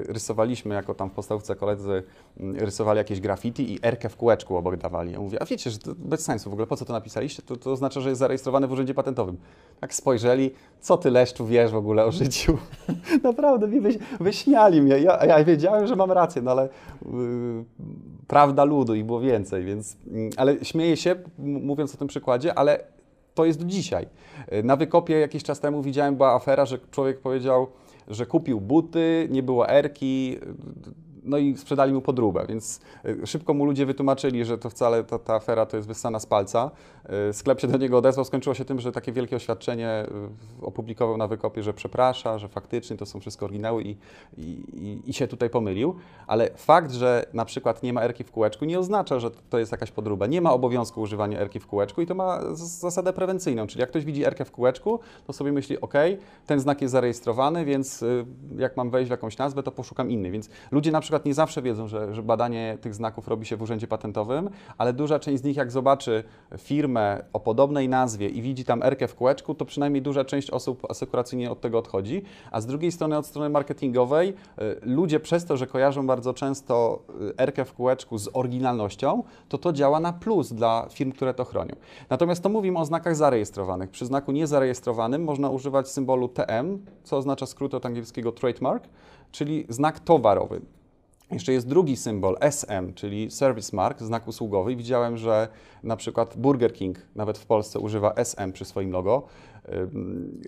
rysowaliśmy, 0.08 0.74
jako 0.74 0.94
tam 0.94 1.10
w 1.10 1.12
podstawce 1.12 1.56
koledzy 1.56 2.02
mm, 2.40 2.56
rysowali 2.56 2.98
jakieś 2.98 3.20
graffiti 3.20 3.72
i 3.74 3.78
erkę 3.82 4.08
w 4.08 4.16
kółeczku 4.16 4.56
obok 4.56 4.76
dawali. 4.76 5.12
Ja 5.12 5.20
mówię, 5.20 5.42
a 5.42 5.44
wiecie, 5.44 5.70
że 5.70 5.78
to 5.78 5.90
bez 5.98 6.20
sensu, 6.20 6.50
w 6.50 6.52
ogóle 6.52 6.66
po 6.66 6.76
co 6.76 6.84
to 6.84 6.92
napisaliście? 6.92 7.42
To, 7.42 7.56
to 7.56 7.72
oznacza, 7.72 8.00
że 8.00 8.08
jest 8.08 8.18
zarejestrowany 8.18 8.66
w 8.66 8.72
urzędzie 8.72 8.94
patentowym. 8.94 9.36
Tak 9.80 9.94
spojrzeli, 9.94 10.50
co 10.80 10.96
ty 10.96 11.10
Leszczu 11.10 11.46
wiesz 11.46 11.70
w 11.70 11.76
ogóle 11.76 12.04
o 12.04 12.12
życiu? 12.12 12.58
Naprawdę 13.22 13.68
mi 13.68 13.80
wyś, 13.80 13.98
wyśmiali 14.20 14.82
mnie. 14.82 14.98
Ja, 14.98 15.24
ja 15.24 15.44
wiedziałem, 15.44 15.86
że 15.86 15.96
mam 15.96 16.12
rację, 16.12 16.42
no 16.42 16.50
ale 16.50 16.68
yy, 17.06 17.64
prawda 18.26 18.64
ludu 18.64 18.94
i 18.94 19.04
było 19.04 19.20
więcej, 19.20 19.64
więc... 19.64 19.96
mm, 20.10 20.30
Ale 20.36 20.64
śmieję 20.64 20.96
się, 20.96 21.14
mówiąc 21.38 21.94
o 21.94 21.98
tym 21.98 22.08
przykładzie, 22.08 22.54
ale 22.54 22.84
to 23.34 23.44
jest 23.44 23.58
do 23.58 23.64
dzisiaj. 23.64 24.06
Yy, 24.52 24.62
Na 24.62 24.76
wykopie 24.76 25.20
jakiś 25.20 25.42
czas 25.42 25.60
temu 25.60 25.82
widziałem, 25.82 26.16
była 26.16 26.34
afera, 26.34 26.64
że 26.64 26.78
człowiek 26.90 27.20
powiedział, 27.20 27.66
że 28.12 28.26
kupił 28.26 28.60
buty, 28.60 29.28
nie 29.30 29.42
było 29.42 29.68
erki, 29.68 30.38
no 31.24 31.38
i 31.38 31.56
sprzedali 31.56 31.92
mu 31.92 32.00
podróbę, 32.00 32.46
więc 32.48 32.80
y, 33.04 33.26
szybko 33.26 33.54
mu 33.54 33.64
ludzie 33.64 33.86
wytłumaczyli, 33.86 34.44
że 34.44 34.58
to 34.58 34.70
wcale 34.70 35.04
ta, 35.04 35.18
ta 35.18 35.34
afera 35.34 35.66
to 35.66 35.76
jest 35.76 35.88
wyssana 35.88 36.18
z 36.18 36.26
palca. 36.26 36.70
Y, 37.30 37.32
Sklep 37.32 37.60
się 37.60 37.68
do 37.68 37.78
niego 37.78 37.98
odezwał, 37.98 38.24
skończyło 38.24 38.54
się 38.54 38.64
tym, 38.64 38.80
że 38.80 38.92
takie 38.92 39.12
wielkie 39.12 39.36
oświadczenie 39.36 40.06
y, 40.62 40.66
opublikował 40.66 41.16
na 41.16 41.28
wykopie, 41.28 41.62
że 41.62 41.74
przeprasza, 41.74 42.38
że 42.38 42.48
faktycznie 42.48 42.96
to 42.96 43.06
są 43.06 43.20
wszystko 43.20 43.44
oryginały 43.44 43.82
i, 43.82 43.96
i, 44.36 45.00
i, 45.06 45.12
się 45.12 45.28
tutaj 45.28 45.50
pomylił. 45.50 45.94
Ale 46.26 46.50
fakt, 46.56 46.92
że 46.92 47.26
na 47.32 47.44
przykład 47.44 47.82
nie 47.82 47.92
ma 47.92 48.02
erki 48.02 48.24
w 48.24 48.30
kółeczku 48.30 48.64
nie 48.64 48.78
oznacza, 48.78 49.18
że 49.18 49.30
to 49.30 49.58
jest 49.58 49.72
jakaś 49.72 49.90
podróba. 49.90 50.26
Nie 50.26 50.40
ma 50.40 50.52
obowiązku 50.52 51.00
używania 51.00 51.38
erki 51.38 51.60
w 51.60 51.66
kółeczku 51.66 52.02
i 52.02 52.06
to 52.06 52.14
ma 52.14 52.40
zasadę 52.54 53.12
prewencyjną, 53.12 53.66
czyli 53.66 53.80
jak 53.80 53.90
ktoś 53.90 54.04
widzi 54.04 54.24
erkę 54.24 54.44
w 54.44 54.50
kółeczku, 54.50 55.00
to 55.26 55.32
sobie 55.32 55.52
myśli, 55.52 55.80
ok, 55.80 55.94
ten 56.46 56.60
znak 56.60 56.82
jest 56.82 56.92
zarejestrowany, 56.92 57.64
więc 57.64 58.04
jak 58.58 58.76
mam 58.76 58.90
wejść 58.90 59.08
w 59.08 59.10
jakąś 59.10 59.38
nazwę, 59.38 59.62
to 59.62 59.72
poszukam 59.72 60.10
innej. 60.10 60.30
Więc 60.30 60.48
ludzie 60.70 60.92
na 60.92 61.00
przykład 61.00 61.11
nie 61.24 61.34
zawsze 61.34 61.62
wiedzą, 61.62 61.88
że, 61.88 62.14
że 62.14 62.22
badanie 62.22 62.78
tych 62.80 62.94
znaków 62.94 63.28
robi 63.28 63.46
się 63.46 63.56
w 63.56 63.62
urzędzie 63.62 63.86
patentowym, 63.86 64.50
ale 64.78 64.92
duża 64.92 65.18
część 65.18 65.42
z 65.42 65.44
nich, 65.44 65.56
jak 65.56 65.70
zobaczy 65.70 66.24
firmę 66.58 67.24
o 67.32 67.40
podobnej 67.40 67.88
nazwie 67.88 68.28
i 68.28 68.42
widzi 68.42 68.64
tam 68.64 68.82
erkę 68.82 69.08
w 69.08 69.14
kółeczku, 69.14 69.54
to 69.54 69.64
przynajmniej 69.64 70.02
duża 70.02 70.24
część 70.24 70.50
osób 70.50 70.90
asekuracyjnie 70.90 71.50
od 71.50 71.60
tego 71.60 71.78
odchodzi. 71.78 72.22
A 72.50 72.60
z 72.60 72.66
drugiej 72.66 72.92
strony, 72.92 73.18
od 73.18 73.26
strony 73.26 73.48
marketingowej, 73.50 74.28
y, 74.28 74.34
ludzie 74.82 75.20
przez 75.20 75.44
to, 75.44 75.56
że 75.56 75.66
kojarzą 75.66 76.06
bardzo 76.06 76.34
często 76.34 77.02
y, 77.30 77.36
erkę 77.36 77.64
w 77.64 77.72
kółeczku 77.72 78.18
z 78.18 78.28
oryginalnością, 78.32 79.22
to 79.48 79.58
to 79.58 79.72
działa 79.72 80.00
na 80.00 80.12
plus 80.12 80.52
dla 80.52 80.86
firm, 80.90 81.12
które 81.12 81.34
to 81.34 81.44
chronią. 81.44 81.76
Natomiast 82.10 82.42
to 82.42 82.48
mówimy 82.48 82.78
o 82.78 82.84
znakach 82.84 83.16
zarejestrowanych. 83.16 83.90
Przy 83.90 84.06
znaku 84.06 84.32
niezarejestrowanym 84.32 85.24
można 85.24 85.50
używać 85.50 85.88
symbolu 85.88 86.28
TM, 86.28 86.78
co 87.04 87.16
oznacza 87.16 87.46
skrót 87.46 87.74
od 87.74 87.86
angielskiego 87.86 88.32
trademark, 88.32 88.84
czyli 89.30 89.66
znak 89.68 90.00
towarowy. 90.00 90.60
Jeszcze 91.32 91.52
jest 91.52 91.68
drugi 91.68 91.96
symbol 91.96 92.36
SM, 92.40 92.94
czyli 92.94 93.30
Service 93.30 93.76
Mark, 93.76 94.00
znak 94.00 94.28
usługowy. 94.28 94.76
Widziałem, 94.76 95.16
że 95.16 95.48
na 95.82 95.96
przykład 95.96 96.36
Burger 96.36 96.72
King 96.72 96.98
nawet 97.14 97.38
w 97.38 97.46
Polsce 97.46 97.78
używa 97.78 98.12
SM 98.14 98.52
przy 98.52 98.64
swoim 98.64 98.90
logo. 98.90 99.22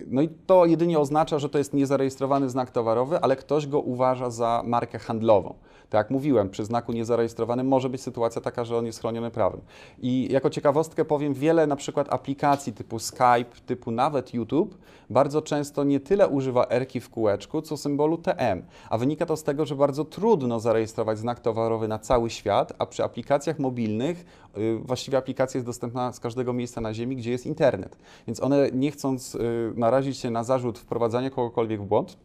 No 0.07 0.21
i 0.21 0.29
to 0.29 0.65
jedynie 0.65 0.99
oznacza, 0.99 1.39
że 1.39 1.49
to 1.49 1.57
jest 1.57 1.73
niezarejestrowany 1.73 2.49
znak 2.49 2.71
towarowy, 2.71 3.19
ale 3.19 3.35
ktoś 3.35 3.67
go 3.67 3.79
uważa 3.79 4.29
za 4.29 4.63
markę 4.65 4.99
handlową. 4.99 5.55
Tak 5.95 6.05
jak 6.05 6.11
mówiłem, 6.11 6.49
przy 6.49 6.65
znaku 6.65 6.91
niezarejestrowanym 6.93 7.67
może 7.67 7.89
być 7.89 8.01
sytuacja 8.01 8.41
taka, 8.41 8.65
że 8.65 8.77
on 8.77 8.85
jest 8.85 8.99
chroniony 8.99 9.31
prawem. 9.31 9.61
I 9.99 10.27
jako 10.31 10.49
ciekawostkę 10.49 11.05
powiem, 11.05 11.33
wiele 11.33 11.67
na 11.67 11.75
przykład 11.75 12.13
aplikacji 12.13 12.73
typu 12.73 12.99
Skype, 12.99 13.45
typu 13.65 13.91
nawet 13.91 14.33
YouTube 14.33 14.77
bardzo 15.09 15.41
często 15.41 15.83
nie 15.83 15.99
tyle 15.99 16.27
używa 16.27 16.65
erki 16.69 16.99
w 16.99 17.09
kółeczku, 17.09 17.61
co 17.61 17.77
symbolu 17.77 18.17
TM. 18.17 18.63
A 18.89 18.97
wynika 18.97 19.25
to 19.25 19.37
z 19.37 19.43
tego, 19.43 19.65
że 19.65 19.75
bardzo 19.75 20.05
trudno 20.05 20.59
zarejestrować 20.59 21.19
znak 21.19 21.39
towarowy 21.39 21.87
na 21.87 21.99
cały 21.99 22.29
świat, 22.29 22.73
a 22.79 22.85
przy 22.85 23.03
aplikacjach 23.03 23.59
mobilnych 23.59 24.25
y, 24.57 24.79
właściwie 24.83 25.17
aplikacja 25.17 25.57
jest 25.57 25.67
dostępna 25.67 26.13
z 26.13 26.19
każdego 26.19 26.53
miejsca 26.53 26.81
na 26.81 26.93
Ziemi, 26.93 27.15
gdzie 27.15 27.31
jest 27.31 27.45
internet. 27.45 27.97
Więc 28.27 28.43
one 28.43 28.69
nie 28.71 28.91
chcąc 28.91 29.35
y, 29.35 29.39
narazić 29.75 30.17
się 30.17 30.31
na 30.31 30.43
zarzut 30.43 30.79
wprowadzania 30.79 31.29
kogokolwiek 31.29 31.81
w 31.81 31.85
błąd, 31.85 32.17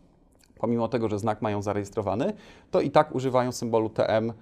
pomimo 0.61 0.88
tego, 0.88 1.09
że 1.09 1.18
znak 1.18 1.42
mają 1.42 1.62
zarejestrowany, 1.62 2.33
to 2.70 2.81
i 2.81 2.90
tak 2.90 3.14
używają 3.14 3.53
symbolu 3.53 3.88
TM, 3.88 4.31
y, 4.31 4.35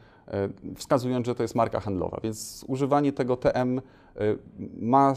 wskazując, 0.77 1.27
że 1.27 1.35
to 1.35 1.43
jest 1.43 1.55
marka 1.55 1.81
handlowa. 1.81 2.21
Więc 2.23 2.65
używanie 2.69 3.13
tego 3.13 3.37
TM 3.37 3.79
y, 3.79 3.83
ma, 4.81 5.15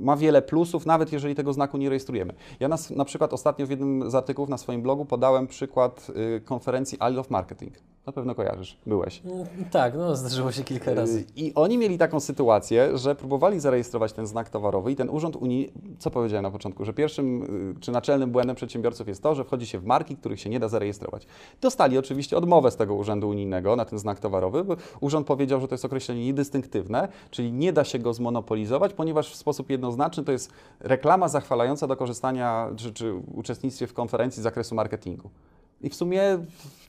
ma 0.00 0.16
wiele 0.16 0.42
plusów, 0.42 0.86
nawet 0.86 1.12
jeżeli 1.12 1.34
tego 1.34 1.52
znaku 1.52 1.78
nie 1.78 1.88
rejestrujemy. 1.88 2.34
Ja 2.60 2.68
na 2.96 3.04
przykład 3.04 3.32
ostatnio 3.32 3.66
w 3.66 3.70
jednym 3.70 4.10
z 4.10 4.14
artykułów 4.14 4.48
na 4.48 4.58
swoim 4.58 4.82
blogu 4.82 5.04
podałem 5.04 5.46
przykład 5.46 6.10
y, 6.36 6.40
konferencji 6.40 6.98
I 7.10 7.14
Love 7.14 7.28
Marketing. 7.30 7.91
Na 8.06 8.12
pewno 8.12 8.34
kojarzysz, 8.34 8.78
byłeś. 8.86 9.22
Mm, 9.24 9.46
Tak, 9.70 9.94
no 9.96 10.16
zdarzyło 10.16 10.52
się 10.52 10.64
kilka 10.64 10.94
razy. 10.94 11.18
Y, 11.18 11.24
I 11.36 11.54
oni 11.54 11.78
mieli 11.78 11.98
taką 11.98 12.20
sytuację, 12.20 12.98
że 12.98 13.14
próbowali 13.14 13.60
zarejestrować 13.60 14.12
ten 14.12 14.26
znak 14.26 14.50
towarowy 14.50 14.92
i 14.92 14.96
ten 14.96 15.10
urząd 15.10 15.36
Unii, 15.36 15.72
co 15.98 16.10
powiedziałem 16.10 16.42
na 16.42 16.50
początku, 16.50 16.84
że 16.84 16.92
pierwszym 16.92 17.42
y, 17.76 17.80
czy 17.80 17.92
naczelnym 17.92 18.30
błędem 18.30 18.56
przedsiębiorców 18.56 19.08
jest 19.08 19.22
to, 19.22 19.34
że 19.34 19.44
wchodzi 19.44 19.66
się 19.66 19.78
w 19.78 19.84
marki, 19.84 20.16
których 20.16 20.40
się 20.40 20.50
nie 20.50 20.60
da 20.60 20.68
zarejestrować. 20.68 21.26
Dostali 21.60 21.98
oczywiście 21.98 22.36
odmowę 22.36 22.70
z 22.70 22.76
tego 22.76 22.94
urzędu 22.94 23.28
unijnego 23.28 23.76
na 23.76 23.84
ten 23.84 23.98
znak 23.98 24.20
towarowy, 24.20 24.64
bo 24.64 24.76
urząd 25.00 25.26
powiedział, 25.26 25.60
że 25.60 25.68
to 25.68 25.74
jest 25.74 25.84
określenie 25.84 26.24
niedystynktywne, 26.24 27.08
czyli 27.30 27.52
nie 27.52 27.72
da 27.72 27.84
się 27.84 27.98
go 27.98 28.14
zmonopolizować, 28.14 28.92
ponieważ 28.94 29.32
w 29.32 29.36
sposób 29.36 29.70
jednoznaczny 29.70 30.24
to 30.24 30.32
jest 30.32 30.52
reklama 30.80 31.28
zachwalająca 31.28 31.86
do 31.86 31.96
korzystania 31.96 32.70
czy, 32.76 32.92
czy 32.92 33.14
uczestnictwie 33.14 33.86
w 33.86 33.92
konferencji 33.92 34.40
z 34.40 34.42
zakresu 34.42 34.74
marketingu. 34.74 35.30
I 35.82 35.88
w 35.88 35.94
sumie 35.94 36.38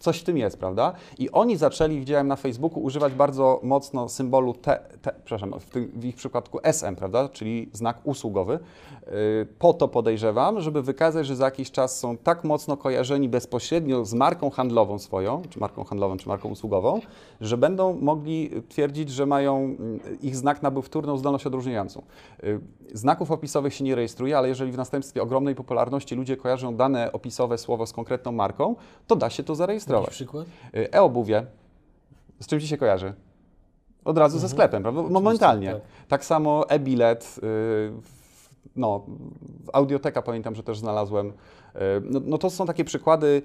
coś 0.04 0.20
w 0.20 0.24
tym 0.24 0.38
jest, 0.38 0.58
prawda? 0.58 0.94
I 1.18 1.32
oni 1.32 1.58
zaczęli, 1.58 2.00
widziałem 2.00 2.28
na 2.28 2.36
Facebooku, 2.36 2.84
używać 2.84 3.14
bardzo 3.14 3.60
mocno 3.64 4.10
symbolu 4.10 4.54
T, 4.54 4.80
T 5.02 5.14
przepraszam, 5.26 5.60
w, 5.60 5.66
tym, 5.66 5.92
w 5.96 6.06
ich 6.06 6.16
przypadku 6.16 6.60
SM, 6.64 6.96
prawda? 6.96 7.30
Czyli 7.30 7.70
znak 7.74 7.98
usługowy. 8.04 8.60
Yy, 9.06 9.48
po 9.60 9.74
to 9.74 9.88
podejrzewam, 9.88 10.62
żeby 10.62 10.82
wykazać, 10.82 11.28
że 11.28 11.36
za 11.36 11.46
jakiś 11.46 11.72
czas 11.72 12.00
są 12.00 12.18
tak 12.18 12.44
mocno 12.44 12.78
kojarzeni 12.78 13.30
bezpośrednio 13.30 14.06
z 14.06 14.14
marką 14.14 14.50
handlową 14.50 15.00
swoją, 15.00 15.42
czy 15.50 15.60
marką 15.60 15.84
handlową, 15.84 16.18
czy 16.18 16.28
marką 16.28 16.50
usługową, 16.50 17.02
że 17.42 17.58
będą 17.58 17.94
mogli 18.02 18.50
twierdzić, 18.70 19.10
że 19.10 19.26
mają 19.26 19.58
mm, 19.58 20.00
ich 20.22 20.36
znak 20.36 20.64
nabył 20.64 20.82
wtórną 20.82 21.18
zdolność 21.18 21.48
odróżniającą. 21.48 22.02
Yy, 22.44 22.60
Znaków 22.94 23.32
opisowych 23.32 23.74
się 23.74 23.84
nie 23.84 23.96
rejestruje, 23.96 24.38
ale 24.38 24.48
jeżeli 24.48 24.72
w 24.72 24.78
następstwie 24.78 25.22
ogromnej 25.24 25.56
popularności 25.56 26.16
ludzie 26.16 26.38
kojarzą 26.38 26.76
dane 26.76 27.12
opisowe 27.12 27.58
słowo 27.58 27.86
z 27.86 27.94
konkretną 27.94 28.32
marką, 28.32 28.76
to 29.08 29.16
da 29.16 29.30
się 29.30 29.44
to 29.44 29.54
Jakiś 29.54 29.58
zarejestrować. 29.58 30.10
przykład? 30.10 30.48
Y, 30.76 30.92
E-obuwie, 30.94 31.46
z 32.40 32.48
czym 32.48 32.60
Ci 32.60 32.68
się 32.68 32.78
kojarzy? 32.78 33.14
Od 34.06 34.18
razu 34.18 34.40
ze 34.40 34.50
sklepem, 34.50 34.84
prawda? 34.84 35.02
Momentalnie. 35.02 35.72
tak. 35.74 35.82
Tak 36.08 36.26
samo 36.26 36.70
e-bilet, 36.70 37.36
y, 37.44 38.23
no, 38.76 39.06
Audioteka 39.74 40.22
pamiętam, 40.22 40.56
że 40.56 40.64
też 40.64 40.80
znalazłem. 40.80 41.28
Y, 41.28 41.34
No, 42.02 42.22
no 42.26 42.38
to 42.38 42.50
są 42.50 42.66
takie 42.66 42.84
przykłady 42.84 43.42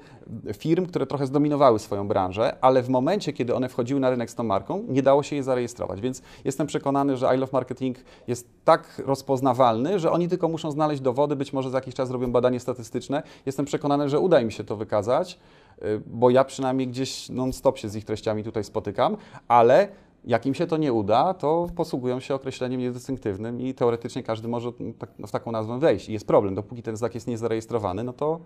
firm, 0.55 0.87
które 0.87 1.07
trochę 1.07 1.27
zdominowały 1.27 1.79
swoją 1.79 2.09
branżę, 2.09 2.57
ale 2.61 2.83
w 2.83 2.89
momencie, 2.89 3.33
kiedy 3.33 3.55
one 3.55 3.69
wchodziły 3.69 4.01
na 4.01 4.11
rynek 4.11 4.31
z 4.31 4.35
tą 4.35 4.43
marką, 4.43 4.85
nie 4.89 5.03
dało 5.03 5.23
się 5.23 5.37
je 5.37 5.43
zarejestrować. 5.43 6.01
Więc 6.01 6.23
jestem 6.45 6.67
przekonany, 6.67 7.17
że 7.17 7.35
I 7.37 7.39
Love 7.39 7.53
Marketing 7.53 7.97
jest 8.27 8.49
tak 8.65 9.03
rozpoznawalny, 9.07 9.99
że 9.99 10.11
oni 10.11 10.29
tylko 10.29 10.49
muszą 10.49 10.71
znaleźć 10.71 11.03
dowody, 11.03 11.37
być 11.37 11.53
może 11.53 11.71
za 11.71 11.79
jakiś 11.79 11.95
czas 11.95 12.09
zrobią 12.09 12.33
badanie 12.33 12.61
statystyczne. 12.61 13.23
Jestem 13.47 13.65
przekonany, 13.67 14.09
że 14.09 14.21
uda 14.21 14.41
im 14.41 14.51
się 14.51 14.65
to 14.65 14.77
wykazać, 14.77 15.39
y, 15.83 16.01
bo 16.07 16.31
ja 16.31 16.45
przynajmniej 16.45 16.89
gdzieś 16.89 17.29
non-stop 17.29 17.79
się 17.79 17.89
z 17.89 17.97
ich 17.97 18.05
treściami 18.05 18.45
tutaj 18.45 18.65
spotykam, 18.65 19.17
ale 19.49 19.89
jak 20.25 20.47
im 20.47 20.55
się 20.55 20.67
to 20.67 20.77
nie 20.77 20.93
uda, 20.93 21.35
to 21.35 21.67
posługują 21.77 22.21
się 22.21 22.35
określeniem 22.35 22.81
niedystynktywnym 22.81 23.61
i 23.61 23.75
teoretycznie 23.75 24.23
każdy 24.23 24.49
może 24.49 24.73
tak, 24.99 25.11
w 25.27 25.31
taką 25.31 25.53
nazwę 25.53 25.79
wejść. 25.79 26.09
I 26.09 26.13
jest 26.13 26.27
problem, 26.27 26.55
dopóki 26.55 26.83
ten 26.83 26.97
znak 26.97 27.15
jest 27.15 27.27
niezarejestrowany, 27.27 28.05
no 28.05 28.13
to, 28.13 28.41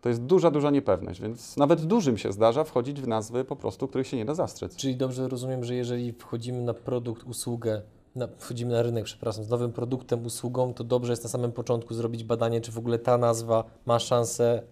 to 0.00 0.08
jest 0.08 0.22
duża, 0.22 0.50
duża 0.50 0.70
niepewność, 0.70 1.20
więc 1.20 1.56
nawet 1.56 1.84
dużym 1.84 2.18
się 2.18 2.32
zdarza 2.32 2.64
wchodzić 2.64 3.00
w 3.00 3.08
nazwy 3.08 3.44
po 3.44 3.56
prostu, 3.56 3.88
których 3.88 4.06
się 4.06 4.16
nie 4.16 4.24
da 4.24 4.34
zastrzec. 4.34 4.76
Czyli 4.76 4.96
dobrze 4.96 5.28
rozumiem, 5.28 5.64
że 5.64 5.74
jeżeli 5.74 6.12
wchodzimy 6.12 6.62
na 6.62 6.74
produkt, 6.74 7.26
usługę, 7.26 7.82
na, 8.16 8.28
wchodzimy 8.38 8.72
na 8.72 8.82
rynek, 8.82 9.04
przepraszam, 9.04 9.44
z 9.44 9.48
nowym 9.48 9.72
produktem, 9.72 10.26
usługą, 10.26 10.74
to 10.74 10.84
dobrze 10.84 11.12
jest 11.12 11.24
na 11.24 11.30
samym 11.30 11.52
początku 11.52 11.94
zrobić 11.94 12.24
badanie, 12.24 12.60
czy 12.60 12.72
w 12.72 12.78
ogóle 12.78 12.98
ta 12.98 13.18
nazwa 13.18 13.64
ma 13.86 13.98
szansę 13.98 14.62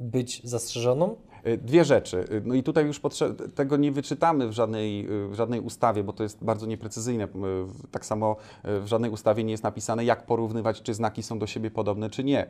być 0.00 0.40
zastrzeżoną? 0.44 1.16
Y, 1.46 1.58
Dwie 1.58 1.84
rzeczy. 1.84 2.16
Y, 2.32 2.42
No 2.44 2.54
i 2.54 2.62
tutaj 2.62 2.86
już 2.86 3.00
tego 3.54 3.76
nie 3.76 3.92
wyczytamy 3.92 4.48
w 4.48 4.52
żadnej, 4.52 5.10
y, 5.10 5.28
w 5.28 5.34
żadnej 5.34 5.60
ustawie, 5.60 6.04
bo 6.04 6.12
to 6.12 6.22
jest 6.22 6.44
bardzo 6.44 6.66
nieprecyzyjne. 6.66 7.28
Tak 7.90 8.06
samo 8.06 8.36
w 8.64 8.86
żadnej 8.86 9.10
ustawie 9.10 9.44
nie 9.44 9.50
jest 9.50 9.62
napisane, 9.62 10.04
jak 10.04 10.26
porównywać, 10.26 10.82
czy 10.82 10.94
znaki 10.94 11.22
są 11.22 11.38
do 11.38 11.46
siebie 11.46 11.70
podobne, 11.70 12.10
czy 12.10 12.24
nie. 12.24 12.46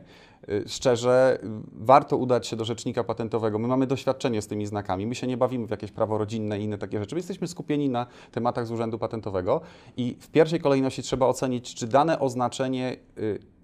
Szczerze, 0.67 1.39
warto 1.73 2.17
udać 2.17 2.47
się 2.47 2.55
do 2.55 2.65
rzecznika 2.65 3.03
patentowego. 3.03 3.59
My 3.59 3.67
mamy 3.67 3.87
doświadczenie 3.87 4.41
z 4.41 4.47
tymi 4.47 4.65
znakami. 4.65 5.07
My 5.07 5.15
się 5.15 5.27
nie 5.27 5.37
bawimy 5.37 5.67
w 5.67 5.71
jakieś 5.71 5.91
prawo 5.91 6.17
rodzinne 6.17 6.59
i 6.59 6.63
inne 6.63 6.77
takie 6.77 6.99
rzeczy. 6.99 7.15
My 7.15 7.19
jesteśmy 7.19 7.47
skupieni 7.47 7.89
na 7.89 8.05
tematach 8.31 8.67
z 8.67 8.71
Urzędu 8.71 8.99
Patentowego 8.99 9.61
i 9.97 10.17
w 10.19 10.29
pierwszej 10.29 10.59
kolejności 10.59 11.03
trzeba 11.03 11.25
ocenić, 11.27 11.75
czy 11.75 11.87
dane 11.87 12.19
oznaczenie 12.19 12.97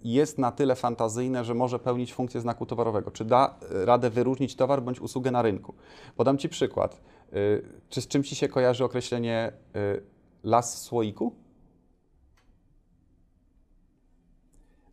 jest 0.04 0.38
na 0.38 0.52
tyle 0.52 0.76
fantazyjne, 0.76 1.46
że 1.46 1.54
może 1.54 1.80
pełnić 1.80 2.14
funkcję 2.14 2.42
znaku 2.42 2.66
towarowego. 2.66 3.12
Czy 3.12 3.26
da 3.26 3.56
y, 3.72 3.86
radę 3.86 4.10
wyróżnić 4.10 4.56
towar 4.56 4.82
bądź 4.82 5.00
usługę 5.00 5.32
na 5.32 5.42
rynku? 5.42 5.74
Podam 6.16 6.38
Ci 6.38 6.50
przykład. 6.50 7.02
Y, 7.34 7.64
Czy 7.90 8.02
z 8.02 8.08
czym 8.08 8.24
Ci 8.24 8.36
się 8.36 8.48
kojarzy 8.48 8.84
określenie 8.84 9.52
y, 9.76 10.04
las 10.44 10.76
w 10.76 10.80
słoiku? 10.80 11.36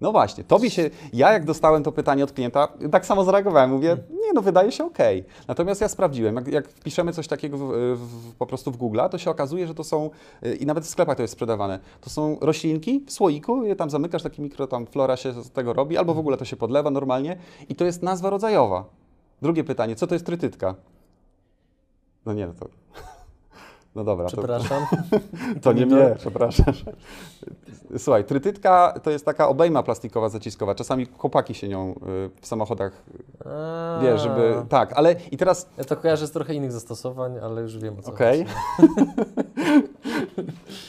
No 0.00 0.12
właśnie, 0.12 0.44
tobie 0.44 0.70
się, 0.70 0.90
ja 1.12 1.32
jak 1.32 1.44
dostałem 1.44 1.82
to 1.82 1.92
pytanie 1.92 2.24
od 2.24 2.32
klienta, 2.32 2.68
tak 2.90 3.06
samo 3.06 3.24
zareagowałem, 3.24 3.70
mówię, 3.70 3.96
nie 4.10 4.32
no, 4.34 4.42
wydaje 4.42 4.72
się 4.72 4.84
ok. 4.84 4.98
Natomiast 5.48 5.80
ja 5.80 5.88
sprawdziłem, 5.88 6.36
jak, 6.36 6.48
jak 6.48 6.68
wpiszemy 6.68 7.12
coś 7.12 7.28
takiego 7.28 7.58
w, 7.58 7.72
w, 7.96 8.34
po 8.34 8.46
prostu 8.46 8.70
w 8.70 8.76
Google, 8.76 9.00
to 9.10 9.18
się 9.18 9.30
okazuje, 9.30 9.66
że 9.66 9.74
to 9.74 9.84
są, 9.84 10.10
y, 10.46 10.56
i 10.56 10.66
nawet 10.66 10.84
w 10.84 10.88
sklepach 10.88 11.16
to 11.16 11.22
jest 11.22 11.32
sprzedawane, 11.32 11.78
to 12.00 12.10
są 12.10 12.38
roślinki 12.40 13.04
w 13.06 13.12
słoiku, 13.12 13.64
je 13.64 13.76
tam 13.76 13.90
zamykasz, 13.90 14.22
taki 14.22 14.42
mikro 14.42 14.66
tam 14.66 14.86
flora 14.86 15.16
się 15.16 15.32
z 15.32 15.50
tego 15.50 15.72
robi, 15.72 15.96
albo 15.96 16.14
w 16.14 16.18
ogóle 16.18 16.36
to 16.36 16.44
się 16.44 16.56
podlewa 16.56 16.90
normalnie 16.90 17.36
i 17.68 17.74
to 17.74 17.84
jest 17.84 18.02
nazwa 18.02 18.30
rodzajowa. 18.30 18.84
Drugie 19.42 19.64
pytanie, 19.64 19.96
co 19.96 20.06
to 20.06 20.14
jest 20.14 20.26
trytytka? 20.26 20.74
No 22.26 22.32
nie, 22.32 22.46
no 22.46 22.52
to... 22.52 22.68
No 23.96 24.04
dobra, 24.04 24.26
to, 24.26 24.32
Przepraszam. 24.32 24.86
to 25.62 25.72
nie 25.72 25.86
nie 25.86 25.90
to. 25.90 25.96
mnie, 25.96 26.14
przepraszam. 26.18 26.74
Słuchaj, 27.98 28.24
trytytka 28.24 28.94
to 29.02 29.10
jest 29.10 29.24
taka 29.24 29.48
obejma 29.48 29.82
plastikowa 29.82 30.28
zaciskowa. 30.28 30.74
Czasami 30.74 31.06
chłopaki 31.18 31.54
się 31.54 31.68
nią 31.68 31.90
y, 31.90 32.30
w 32.40 32.46
samochodach, 32.46 32.92
A. 33.44 33.98
wiesz, 34.02 34.20
żeby... 34.20 34.54
Tak, 34.68 34.92
ale 34.92 35.16
i 35.30 35.36
teraz 35.36 35.68
Ja 35.78 35.84
to 35.84 35.96
kojarzę 35.96 36.26
z 36.26 36.30
trochę 36.30 36.54
innych 36.54 36.72
zastosowań, 36.72 37.38
ale 37.38 37.62
już 37.62 37.78
wiem 37.78 37.98
o 37.98 38.02
co 38.02 38.10
Okej. 38.12 38.46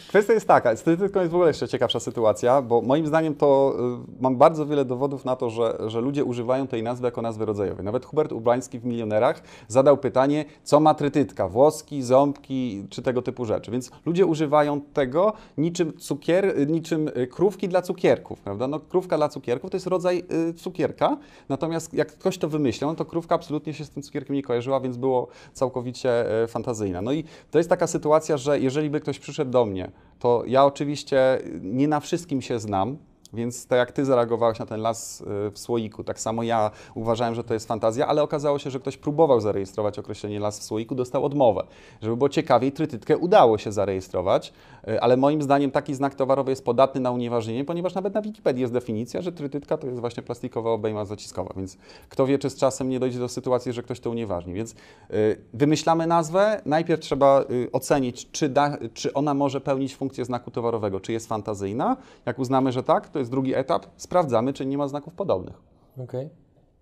Kwestia 0.09 0.33
jest 0.33 0.47
taka, 0.47 0.75
z 0.75 0.83
trytytką 0.83 1.19
jest 1.19 1.31
w 1.31 1.35
ogóle 1.35 1.49
jeszcze 1.49 1.67
ciekawsza 1.67 1.99
sytuacja, 1.99 2.61
bo 2.61 2.81
moim 2.81 3.07
zdaniem 3.07 3.35
to 3.35 3.75
y, 4.19 4.21
mam 4.21 4.37
bardzo 4.37 4.65
wiele 4.65 4.85
dowodów 4.85 5.25
na 5.25 5.35
to, 5.35 5.49
że, 5.49 5.77
że 5.87 6.01
ludzie 6.01 6.23
używają 6.23 6.67
tej 6.67 6.83
nazwy 6.83 7.05
jako 7.05 7.21
nazwy 7.21 7.45
rodzajowej. 7.45 7.85
Nawet 7.85 8.05
Hubert 8.05 8.31
Urbański 8.31 8.79
w 8.79 8.85
Milionerach 8.85 9.41
zadał 9.67 9.97
pytanie, 9.97 10.45
co 10.63 10.79
ma 10.79 10.93
trytytka, 10.93 11.47
włoski, 11.47 12.03
ząbki 12.03 12.87
czy 12.89 13.01
tego 13.01 13.21
typu 13.21 13.45
rzeczy. 13.45 13.71
Więc 13.71 13.91
ludzie 14.05 14.25
używają 14.25 14.81
tego 14.81 15.33
niczym 15.57 15.97
cukier, 15.97 16.45
y, 16.45 16.65
niczym 16.65 17.07
y, 17.07 17.27
krówki 17.27 17.67
dla 17.67 17.81
cukierków, 17.81 18.41
prawda? 18.41 18.67
No 18.67 18.79
krówka 18.79 19.17
dla 19.17 19.29
cukierków 19.29 19.71
to 19.71 19.77
jest 19.77 19.87
rodzaj 19.87 20.23
y, 20.49 20.53
cukierka, 20.53 21.17
natomiast 21.49 21.93
jak 21.93 22.07
ktoś 22.07 22.37
to 22.37 22.49
wymyślał, 22.49 22.89
no 22.89 22.95
to 22.95 23.05
krówka 23.05 23.35
absolutnie 23.35 23.73
się 23.73 23.85
z 23.85 23.89
tym 23.89 24.03
cukierkiem 24.03 24.35
nie 24.35 24.43
kojarzyła, 24.43 24.79
więc 24.79 24.97
było 24.97 25.27
całkowicie 25.53 26.43
e, 26.43 26.47
fantazyjne. 26.47 27.01
No 27.01 27.11
i 27.11 27.23
to 27.51 27.57
jest 27.57 27.69
taka 27.69 27.87
sytuacja, 27.87 28.37
że 28.37 28.59
jeżeli 28.59 28.89
by 28.89 28.99
ktoś 28.99 29.16
przyszedł 29.19 29.51
do 29.51 29.65
mnie, 29.65 29.91
to 30.19 30.43
ja 30.47 30.65
oczywiście 30.65 31.39
nie 31.61 31.87
na 31.87 31.99
wszystkim 31.99 32.41
się 32.41 32.59
znam, 32.59 32.97
więc 33.33 33.67
tak 33.67 33.77
jak 33.77 33.91
Ty 33.91 34.05
zareagowałeś 34.05 34.59
na 34.59 34.65
ten 34.65 34.81
las 34.81 35.21
y, 35.21 35.51
w 35.51 35.59
słoiku, 35.59 36.03
tak 36.03 36.19
samo 36.19 36.43
ja 36.43 36.71
uważałem, 36.95 37.35
że 37.35 37.43
to 37.43 37.53
jest 37.53 37.67
fantazja, 37.67 38.07
ale 38.07 38.23
okazało 38.23 38.59
się, 38.59 38.69
że 38.69 38.79
ktoś 38.79 38.97
próbował 38.97 39.41
zarejestrować 39.41 39.99
określenie 39.99 40.39
las 40.39 40.59
w 40.59 40.63
słoiku, 40.63 40.95
dostał 40.95 41.25
odmowę. 41.25 41.63
Żeby 42.01 42.17
było 42.17 42.29
ciekawiej, 42.29 42.71
trytytkę 42.71 43.17
udało 43.17 43.57
się 43.57 43.71
zarejestrować, 43.71 44.53
y, 44.87 45.01
ale 45.01 45.17
moim 45.17 45.41
zdaniem 45.41 45.71
taki 45.71 45.95
znak 45.95 46.15
towarowy 46.15 46.51
jest 46.51 46.65
podatny 46.65 47.01
na 47.01 47.11
unieważnienie, 47.11 47.65
ponieważ 47.65 47.95
nawet 47.95 48.13
na 48.13 48.21
Wikipedii 48.21 48.61
jest 48.61 48.73
definicja, 48.73 49.21
że 49.21 49.31
trytytka 49.31 49.77
to 49.77 49.87
jest 49.87 49.99
właśnie 49.99 50.23
plastikowa 50.23 50.71
obejma 50.71 51.05
zaciskowa, 51.05 51.53
więc 51.57 51.77
kto 52.09 52.25
wie, 52.25 52.39
czy 52.39 52.49
z 52.49 52.55
czasem 52.55 52.89
nie 52.89 52.99
dojdzie 52.99 53.19
do 53.19 53.29
sytuacji, 53.29 53.73
że 53.73 53.83
ktoś 53.83 53.99
to 53.99 54.09
unieważni. 54.09 54.53
Więc 54.53 54.71
y, 54.71 55.41
wymyślamy 55.53 56.07
nazwę, 56.07 56.61
najpierw 56.65 57.01
trzeba 57.01 57.43
ocenić, 57.71 58.31
czy, 58.31 58.49
da, 58.49 58.77
czy 58.93 59.13
ona 59.13 59.33
może 59.33 59.61
pełnić 59.61 59.95
funkcję 59.95 60.25
znaku 60.25 60.51
towarowego, 60.51 60.99
czy 60.99 61.13
jest 61.13 61.27
fantazyjna. 61.27 61.97
Jak 62.25 62.39
uznamy, 62.39 62.71
że 62.71 62.83
tak, 62.83 63.09
to 63.17 63.19
jest 63.19 63.31
drugi 63.31 63.55
etap, 63.55 63.85
sprawdzamy, 63.97 64.53
czy 64.53 64.65
nie 64.65 64.77
ma 64.77 64.87
znaków 64.87 65.13
podobnych. 65.13 65.55
Okej. 66.03 66.29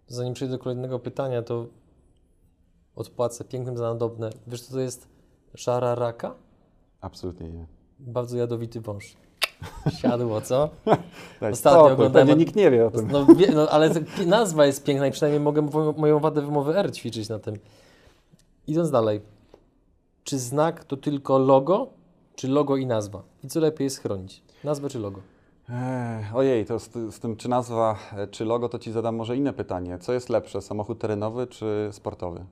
Zanim 0.07 0.33
przejdę 0.33 0.57
do 0.57 0.63
kolejnego 0.63 0.99
pytania, 0.99 1.41
to 1.41 1.65
odpłacę 2.95 3.43
pięknym 3.43 3.77
za 3.77 3.83
nadobne. 3.83 4.29
Wiesz, 4.47 4.61
co 4.61 4.73
to 4.73 4.79
jest 4.79 5.07
żararaka? 5.53 6.35
Absolutnie 7.01 7.49
nie. 7.49 7.65
Bardzo 7.99 8.37
jadowity 8.37 8.81
wąż. 8.81 9.15
Siadło, 10.01 10.41
co? 10.41 10.69
Ostatnio 11.51 11.79
spokój, 11.79 11.91
oglądałem- 11.91 12.11
pewnie 12.27 12.35
nikt 12.35 12.55
nie 12.55 12.71
wie 12.71 12.85
o 12.87 12.91
tym. 12.91 13.11
No, 13.11 13.27
no 13.55 13.69
ale 13.69 13.89
to 13.89 13.99
nazwa 14.25 14.65
jest 14.65 14.83
piękna 14.83 15.07
i 15.07 15.11
przynajmniej 15.11 15.39
mogę 15.41 15.61
mo- 15.61 15.91
moją 15.97 16.19
wadę 16.19 16.41
wymowy 16.41 16.77
R 16.77 16.91
ćwiczyć 16.93 17.29
na 17.29 17.39
tym. 17.39 17.55
Idąc 18.67 18.91
dalej. 18.91 19.21
Czy 20.23 20.39
znak 20.39 20.83
to 20.83 20.97
tylko 20.97 21.37
logo, 21.37 21.87
czy 22.35 22.47
logo 22.47 22.77
i 22.77 22.85
nazwa? 22.85 23.23
I 23.43 23.47
co 23.47 23.59
lepiej 23.59 23.85
jest 23.85 23.99
chronić? 23.99 24.41
Nazwę 24.63 24.89
czy 24.89 24.99
logo? 24.99 25.21
Ojej, 26.33 26.65
to 26.65 26.79
z, 26.79 26.89
z 26.93 27.19
tym 27.19 27.35
czy 27.35 27.49
nazwa, 27.49 27.95
e, 28.17 28.27
czy 28.27 28.45
logo, 28.45 28.69
to 28.69 28.79
Ci 28.79 28.91
zadam 28.91 29.15
może 29.15 29.37
inne 29.37 29.53
pytanie. 29.53 29.97
Co 29.97 30.13
jest 30.13 30.29
lepsze, 30.29 30.61
samochód 30.61 30.99
terenowy 30.99 31.47
czy 31.47 31.89
sportowy? 31.91 32.45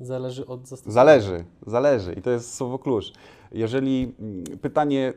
Zależy 0.00 0.46
od 0.46 0.68
zastosowania. 0.68 0.94
Zależy, 0.94 1.44
zależy 1.66 2.12
i 2.12 2.22
to 2.22 2.30
jest 2.30 2.54
słowo 2.54 2.78
klucz. 2.78 3.12
Jeżeli 3.52 4.14
mm, 4.20 4.44
pytanie, 4.58 5.12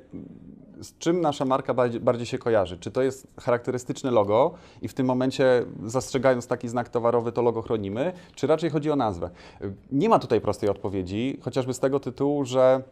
z 0.82 0.98
czym 0.98 1.22
nasza 1.22 1.46
marka 1.46 1.74
bardziej, 1.74 2.02
bardziej, 2.02 2.26
się 2.26 2.38
kojarzy? 2.38 2.78
Czy 2.78 2.92
to 2.92 3.02
jest 3.02 3.28
charakterystyczne 3.40 4.12
logo 4.12 4.54
i 4.82 4.88
w 4.88 4.94
tym 4.94 5.06
momencie 5.06 5.66
zastrzegając 5.84 6.48
taki 6.48 6.68
znak 6.68 6.90
towarowy 6.90 7.32
to 7.32 7.42
logo 7.42 7.62
chronimy, 7.62 8.14
czy 8.36 8.48
raczej 8.48 8.70
chodzi 8.70 8.92
o 8.92 8.96
nazwę? 8.96 9.30
Nie 9.92 10.10
ma 10.10 10.20
tutaj 10.20 10.42
prostej 10.42 10.70
odpowiedzi, 10.70 11.40
chociażby 11.42 11.74
z 11.74 11.80
tego 11.80 12.00
tytułu, 12.00 12.46
że 12.46 12.84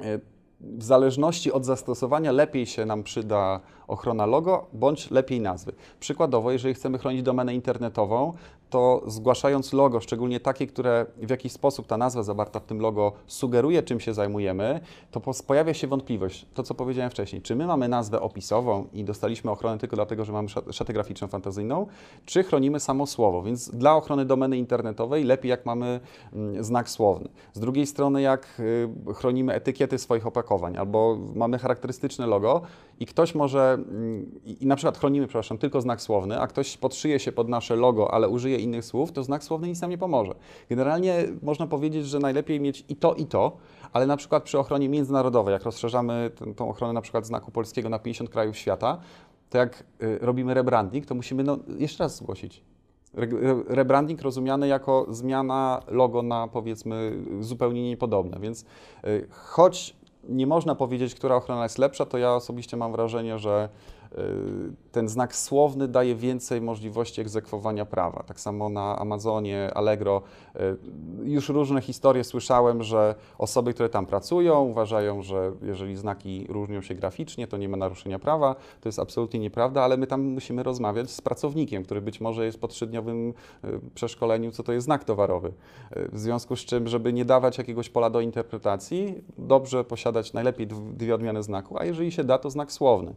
e, 0.00 0.18
w 0.60 0.82
zależności 0.82 1.52
od 1.52 1.64
zastosowania 1.64 2.32
lepiej 2.32 2.66
się 2.66 2.86
nam 2.86 3.02
przyda 3.02 3.60
ochrona 3.88 4.26
logo 4.26 4.66
bądź 4.72 5.10
lepiej 5.10 5.40
nazwy. 5.40 5.72
Przykładowo, 6.00 6.52
jeżeli 6.52 6.74
chcemy 6.74 6.98
chronić 6.98 7.22
domenę 7.22 7.54
internetową, 7.54 8.32
to 8.74 9.02
zgłaszając 9.06 9.72
logo, 9.72 10.00
szczególnie 10.00 10.40
takie, 10.40 10.66
które 10.66 11.06
w 11.16 11.30
jakiś 11.30 11.52
sposób 11.52 11.86
ta 11.86 11.96
nazwa 11.96 12.22
zawarta 12.22 12.60
w 12.60 12.64
tym 12.64 12.80
logo 12.80 13.12
sugeruje, 13.26 13.82
czym 13.82 14.00
się 14.00 14.14
zajmujemy, 14.14 14.80
to 15.10 15.20
pojawia 15.46 15.74
się 15.74 15.86
wątpliwość, 15.86 16.46
to 16.54 16.62
co 16.62 16.74
powiedziałem 16.74 17.10
wcześniej, 17.10 17.42
czy 17.42 17.56
my 17.56 17.66
mamy 17.66 17.88
nazwę 17.88 18.20
opisową 18.20 18.86
i 18.92 19.04
dostaliśmy 19.04 19.50
ochronę 19.50 19.78
tylko 19.78 19.96
dlatego, 19.96 20.24
że 20.24 20.32
mamy 20.32 20.48
szatę 20.70 20.92
graficzną 20.92 21.28
fantazyjną, 21.28 21.86
czy 22.24 22.42
chronimy 22.42 22.80
samo 22.80 23.06
słowo, 23.06 23.42
więc 23.42 23.70
dla 23.70 23.96
ochrony 23.96 24.24
domeny 24.24 24.56
internetowej 24.58 25.24
lepiej 25.24 25.50
jak 25.50 25.66
mamy 25.66 26.00
mm, 26.32 26.64
znak 26.64 26.90
słowny. 26.90 27.28
Z 27.52 27.60
drugiej 27.60 27.86
strony 27.86 28.22
jak 28.22 28.60
y, 28.60 29.14
chronimy 29.14 29.54
etykiety 29.54 29.98
swoich 29.98 30.26
opakowań 30.26 30.76
albo 30.76 31.18
mamy 31.34 31.58
charakterystyczne 31.58 32.26
logo 32.26 32.62
i 33.00 33.06
ktoś 33.06 33.34
może, 33.34 33.72
mm, 33.72 34.40
i 34.44 34.66
na 34.66 34.76
przykład 34.76 34.98
chronimy, 34.98 35.26
przepraszam, 35.26 35.58
tylko 35.58 35.80
znak 35.80 36.00
słowny, 36.00 36.40
a 36.40 36.46
ktoś 36.46 36.76
podszyje 36.76 37.18
się 37.18 37.32
pod 37.32 37.48
nasze 37.48 37.76
logo, 37.76 38.14
ale 38.14 38.28
użyje 38.28 38.58
innych 38.58 38.84
słów, 38.84 39.12
to 39.12 39.22
znak 39.22 39.44
słowny 39.44 39.68
nic 39.68 39.80
nam 39.80 39.90
nie 39.90 39.98
pomoże. 39.98 40.34
Generalnie 40.68 41.24
można 41.42 41.66
powiedzieć, 41.66 42.06
że 42.06 42.18
najlepiej 42.18 42.60
mieć 42.60 42.84
i 42.88 42.96
to, 42.96 43.14
i 43.14 43.26
to, 43.26 43.56
ale 43.92 44.06
na 44.06 44.16
przykład 44.16 44.42
przy 44.42 44.58
ochronie 44.58 44.88
międzynarodowej, 44.88 45.52
jak 45.52 45.62
rozszerzamy 45.62 46.30
tę, 46.38 46.54
tą 46.54 46.68
ochronę 46.68 46.92
na 46.92 47.00
przykład 47.00 47.26
znaku 47.26 47.50
polskiego 47.50 47.88
na 47.88 47.98
50 47.98 48.30
krajów 48.30 48.56
świata, 48.56 48.98
to 49.50 49.58
jak 49.58 49.84
y, 50.02 50.18
robimy 50.20 50.54
rebranding, 50.54 51.06
to 51.06 51.14
musimy 51.14 51.44
no, 51.44 51.58
jeszcze 51.78 52.04
raz 52.04 52.16
zgłosić. 52.16 52.62
Re, 53.16 53.28
rebranding 53.68 54.22
rozumiany 54.22 54.68
jako 54.68 55.06
zmiana 55.08 55.82
logo 55.88 56.22
na 56.22 56.48
powiedzmy 56.48 57.12
zupełnie 57.40 57.88
niepodobne, 57.88 58.38
więc 58.40 58.64
y, 59.04 59.26
choć 59.30 59.96
nie 60.28 60.46
można 60.46 60.74
powiedzieć, 60.74 61.14
która 61.14 61.36
ochrona 61.36 61.62
jest 61.62 61.78
lepsza, 61.78 62.06
to 62.06 62.18
ja 62.18 62.34
osobiście 62.34 62.76
mam 62.76 62.92
wrażenie, 62.92 63.38
że 63.38 63.68
ten 64.92 65.08
znak 65.08 65.36
słowny 65.36 65.88
daje 65.88 66.14
więcej 66.14 66.60
możliwości 66.60 67.20
egzekwowania 67.20 67.86
prawa. 67.86 68.22
Tak 68.22 68.40
samo 68.40 68.68
na 68.68 68.98
Amazonie, 68.98 69.70
Allegro. 69.74 70.22
Y, 70.56 70.60
już 71.24 71.48
różne 71.48 71.80
historie 71.80 72.24
słyszałem, 72.24 72.82
że 72.82 73.14
osoby, 73.38 73.74
które 73.74 73.88
tam 73.88 74.06
pracują, 74.06 74.60
uważają, 74.60 75.22
że 75.22 75.52
jeżeli 75.62 75.96
znaki 75.96 76.46
różnią 76.48 76.82
się 76.82 76.94
graficznie, 76.94 77.46
to 77.46 77.56
nie 77.56 77.68
ma 77.68 77.76
naruszenia 77.76 78.18
prawa. 78.18 78.54
To 78.80 78.88
jest 78.88 78.98
absolutnie 78.98 79.40
nieprawda, 79.40 79.82
ale 79.82 79.96
my 79.96 80.06
tam 80.06 80.22
musimy 80.22 80.62
rozmawiać 80.62 81.10
z 81.10 81.20
pracownikiem, 81.20 81.84
który 81.84 82.00
być 82.00 82.20
może 82.20 82.44
jest 82.44 82.60
po 82.60 82.68
trzydniowym 82.68 83.28
y, 83.64 83.80
przeszkoleniu, 83.94 84.50
co 84.50 84.62
to 84.62 84.72
jest 84.72 84.84
znak 84.84 85.04
towarowy. 85.04 85.52
W 86.12 86.18
związku 86.18 86.56
z 86.56 86.60
czym, 86.60 86.88
żeby 86.88 87.12
nie 87.12 87.24
dawać 87.24 87.58
jakiegoś 87.58 87.88
pola 87.88 88.10
do 88.10 88.20
interpretacji, 88.20 89.24
dobrze 89.38 89.84
posiadać 89.84 90.32
najlepiej 90.32 90.66
dwie 90.66 91.14
odmiany 91.14 91.42
znaku, 91.42 91.78
a 91.78 91.84
jeżeli 91.84 92.12
się 92.12 92.24
da, 92.24 92.38
to 92.38 92.50
znak 92.50 92.72
słowny. 92.72 93.14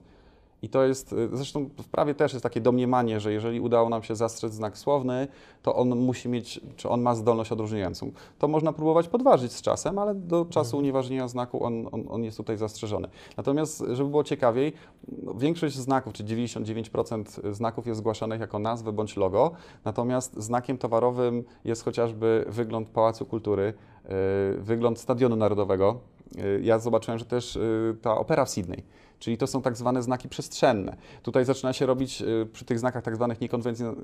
I 0.62 0.70
to 0.70 0.84
jest, 0.84 1.14
y, 1.14 1.30
zresztą 1.34 1.70
w 1.78 1.88
prawie 1.88 2.16
też 2.16 2.34
jest 2.34 2.44
takie 2.44 2.62
domniemanie, 2.62 3.20
że 3.20 3.34
jeżeli 3.34 3.60
udało 3.60 3.90
nam 3.90 4.04
się 4.04 4.16
zastrzec 4.16 4.54
znak 4.54 4.78
słowny, 4.78 5.28
to 5.64 5.76
on 5.76 5.90
musi 5.90 6.30
mieć, 6.30 6.62
czy 6.76 6.90
on 6.90 7.02
ma 7.02 7.16
zdolność 7.16 7.52
odróżniającą. 7.52 8.12
To 8.40 8.48
można 8.48 8.74
próbować 8.74 9.08
podważyć 9.08 9.52
z 9.52 9.62
czasem, 9.62 10.00
ale 10.00 10.16
do 10.16 10.46
czasu 10.46 10.68
mhm. 10.68 10.84
unieważnienia 10.84 11.28
znaku 11.28 11.64
on, 11.64 11.88
on, 11.92 12.04
on 12.10 12.24
jest 12.24 12.38
tutaj 12.38 12.58
zastrzeżony. 12.58 13.08
Natomiast, 13.38 13.84
żeby 13.94 14.10
było 14.10 14.24
ciekawiej, 14.24 14.74
większość 15.38 15.76
znaków, 15.76 16.14
czy 16.14 16.24
99% 16.24 17.54
znaków 17.54 17.88
jest 17.88 18.00
zgłaszanych 18.00 18.40
jako 18.40 18.60
nazwę 18.60 18.92
bądź 18.92 19.18
logo, 19.18 19.52
natomiast 19.86 20.44
znakiem 20.44 20.78
towarowym 20.78 21.44
jest 21.66 21.84
chociażby 21.84 22.46
wygląd 22.48 22.90
Pałacu 22.90 23.26
Kultury, 23.26 23.74
y, 24.06 24.62
wygląd 24.62 25.00
Stadionu 25.00 25.36
Narodowego. 25.36 26.00
Y, 26.38 26.62
ja 26.64 26.80
zobaczyłem, 26.80 27.20
że 27.20 27.26
też 27.26 27.60
ta 28.02 28.18
opera 28.18 28.46
w 28.46 28.50
Sydney 28.50 28.84
czyli 29.20 29.38
to 29.38 29.48
są 29.48 29.62
tak 29.62 29.78
zwane 29.78 30.04
znaki 30.04 30.30
przestrzenne. 30.30 30.96
Tutaj 31.24 31.46
zaczyna 31.46 31.74
się 31.74 31.86
robić 31.86 32.22
y, 32.22 32.48
przy 32.54 32.66
tych 32.66 32.80
znakach 32.80 33.04
tak 33.04 33.16
zwanych 33.16 33.38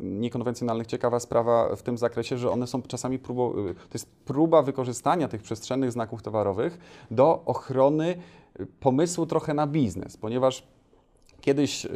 niekonwencjonalnych 0.02 0.88
ciekawa 0.88 1.20
sprawa 1.20 1.76
w 1.76 1.82
tym 1.82 1.98
zakresie, 1.98 2.38
że 2.38 2.52
one 2.52 2.68
są 2.68 2.82
czasami 2.82 3.20
próbą, 3.20 3.52
y, 3.52 3.74
to 3.74 3.94
jest 3.94 4.10
próba 4.26 4.62
wykorzystania 4.62 5.28
tych 5.28 5.42
przestrzennych 5.42 5.92
znaków 5.92 6.22
towarowych 6.22 6.78
do 7.12 7.42
ochrony 7.46 8.16
y, 8.60 8.66
pomysłu 8.66 9.26
trochę 9.26 9.54
na 9.54 9.68
biznes, 9.68 10.18
ponieważ 10.18 10.64
kiedyś 11.42 11.88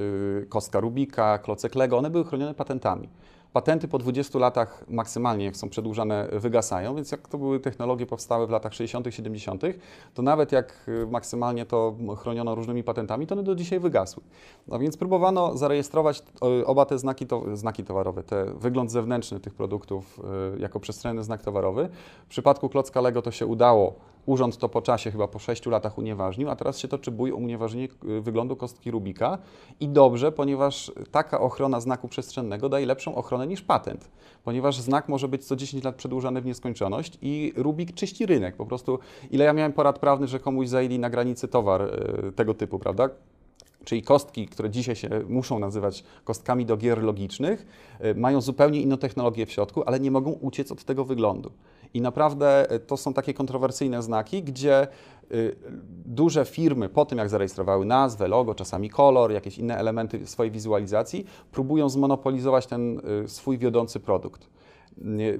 kostka 0.49 0.80
Rubika, 0.80 1.38
klocek 1.38 1.75
Lego, 1.75 1.97
one 1.97 2.10
były 2.10 2.25
chronione 2.25 2.53
patentami. 2.53 3.10
Patenty 3.57 3.87
po 3.87 3.97
20 3.97 4.39
latach 4.39 4.83
maksymalnie, 4.89 5.45
jak 5.45 5.57
są 5.57 5.69
przedłużane, 5.69 6.27
wygasają, 6.31 6.95
więc 6.95 7.11
jak 7.11 7.27
to 7.27 7.37
były 7.37 7.59
technologie 7.59 8.05
powstałe 8.05 8.47
w 8.47 8.49
latach 8.49 8.73
60., 8.73 9.07
70., 9.09 9.63
to 10.13 10.21
nawet 10.21 10.51
jak 10.51 10.85
y, 10.87 11.07
maksymalnie 11.07 11.65
to 11.65 11.95
chroniono 12.17 12.55
różnymi 12.55 12.83
patentami, 12.83 13.27
to 13.27 13.35
one 13.35 13.43
do 13.43 13.55
dzisiaj 13.55 13.79
wygasły. 13.79 14.23
No 14.67 14.79
więc 14.79 14.97
próbowano 14.97 15.57
zarejestrować 15.57 16.23
y, 16.61 16.65
oba 16.65 16.85
te 16.85 16.97
znaki, 16.97 17.27
to, 17.27 17.57
znaki 17.57 17.83
towarowe, 17.83 18.23
te 18.23 18.45
wygląd 18.45 18.91
zewnętrzny 18.91 19.39
tych 19.39 19.53
produktów 19.53 20.19
y, 20.55 20.59
jako 20.59 20.79
przestrzenny 20.79 21.23
znak 21.23 21.41
towarowy. 21.41 21.89
W 22.25 22.29
przypadku 22.29 22.69
klocka 22.69 23.01
Lego 23.01 23.21
to 23.21 23.31
się 23.31 23.45
udało 23.45 23.95
Urząd 24.27 24.57
to 24.57 24.69
po 24.69 24.81
czasie, 24.81 25.11
chyba 25.11 25.27
po 25.27 25.39
6 25.39 25.65
latach 25.65 25.97
unieważnił, 25.97 26.49
a 26.49 26.55
teraz 26.55 26.79
się 26.79 26.87
toczy 26.87 27.11
bój 27.11 27.31
o 27.31 27.35
unieważnienie 27.35 27.87
wyglądu 28.21 28.55
kostki 28.55 28.91
Rubika 28.91 29.37
i 29.79 29.89
dobrze, 29.89 30.31
ponieważ 30.31 30.91
taka 31.11 31.41
ochrona 31.41 31.79
znaku 31.79 32.07
przestrzennego 32.07 32.69
daje 32.69 32.85
lepszą 32.85 33.15
ochronę 33.15 33.47
niż 33.47 33.61
patent, 33.61 34.09
ponieważ 34.43 34.79
znak 34.79 35.09
może 35.09 35.27
być 35.27 35.45
co 35.45 35.55
10 35.55 35.83
lat 35.83 35.95
przedłużany 35.95 36.41
w 36.41 36.45
nieskończoność 36.45 37.17
i 37.21 37.53
Rubik 37.55 37.93
czyści 37.93 38.25
rynek. 38.25 38.55
Po 38.55 38.65
prostu 38.65 38.99
ile 39.31 39.45
ja 39.45 39.53
miałem 39.53 39.73
porad 39.73 39.99
prawny, 39.99 40.27
że 40.27 40.39
komuś 40.39 40.67
zajęli 40.67 40.99
na 40.99 41.09
granicy 41.09 41.47
towar 41.47 41.81
e, 41.81 42.31
tego 42.31 42.53
typu, 42.53 42.79
prawda? 42.79 43.09
czyli 43.87 44.01
kostki, 44.01 44.47
które 44.47 44.69
dzisiaj 44.69 44.95
się 44.95 45.09
muszą 45.29 45.59
nazywać 45.59 46.03
kostkami 46.23 46.65
do 46.65 46.77
gier 46.77 47.03
logicznych, 47.03 47.65
e, 47.99 48.13
mają 48.13 48.41
zupełnie 48.41 48.81
inną 48.81 48.97
technologię 48.97 49.45
w 49.45 49.51
środku, 49.51 49.83
ale 49.85 49.99
nie 49.99 50.11
mogą 50.11 50.31
uciec 50.31 50.71
od 50.71 50.83
tego 50.83 51.05
wyglądu. 51.05 51.51
I 51.93 52.02
naprawdę 52.02 52.71
e, 52.71 52.80
to 52.80 52.97
są 52.97 53.13
takie 53.13 53.34
kontrowersyjne 53.34 54.04
znaki, 54.04 54.43
gdzie 54.43 54.82
e, 54.82 54.88
duże 56.06 56.45
firmy 56.45 56.89
po 56.89 57.06
tym, 57.06 57.17
jak 57.17 57.30
zarejestrowały 57.30 57.86
nazwę, 57.86 58.28
logo, 58.28 58.56
czasami 58.56 58.89
kolor, 58.89 59.32
jakieś 59.32 59.58
inne 59.58 59.78
elementy 59.78 60.28
swojej 60.28 60.52
wizualizacji, 60.52 61.26
próbują 61.52 61.89
zmonopolizować 61.89 62.67
ten 62.67 63.02
swój 63.28 63.58
wiodący 63.58 64.00
produkt. 64.00 64.50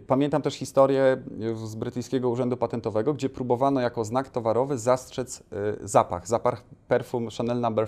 Pamiętam 0.08 0.42
też 0.42 0.54
historię 0.54 1.18
z 1.66 1.76
brytyjskiego 1.76 2.30
urzędu 2.30 2.58
patentowego, 2.58 3.14
gdzie 3.14 3.30
próbowano 3.30 3.82
jako 3.82 4.06
znak 4.06 4.30
towarowy 4.30 4.78
zastrzec 4.78 5.44
zapach, 5.82 6.28
zapach 6.28 6.64
perfum 6.88 7.30
Chanel 7.38 7.60
No. 7.60 7.72
5. 7.72 7.88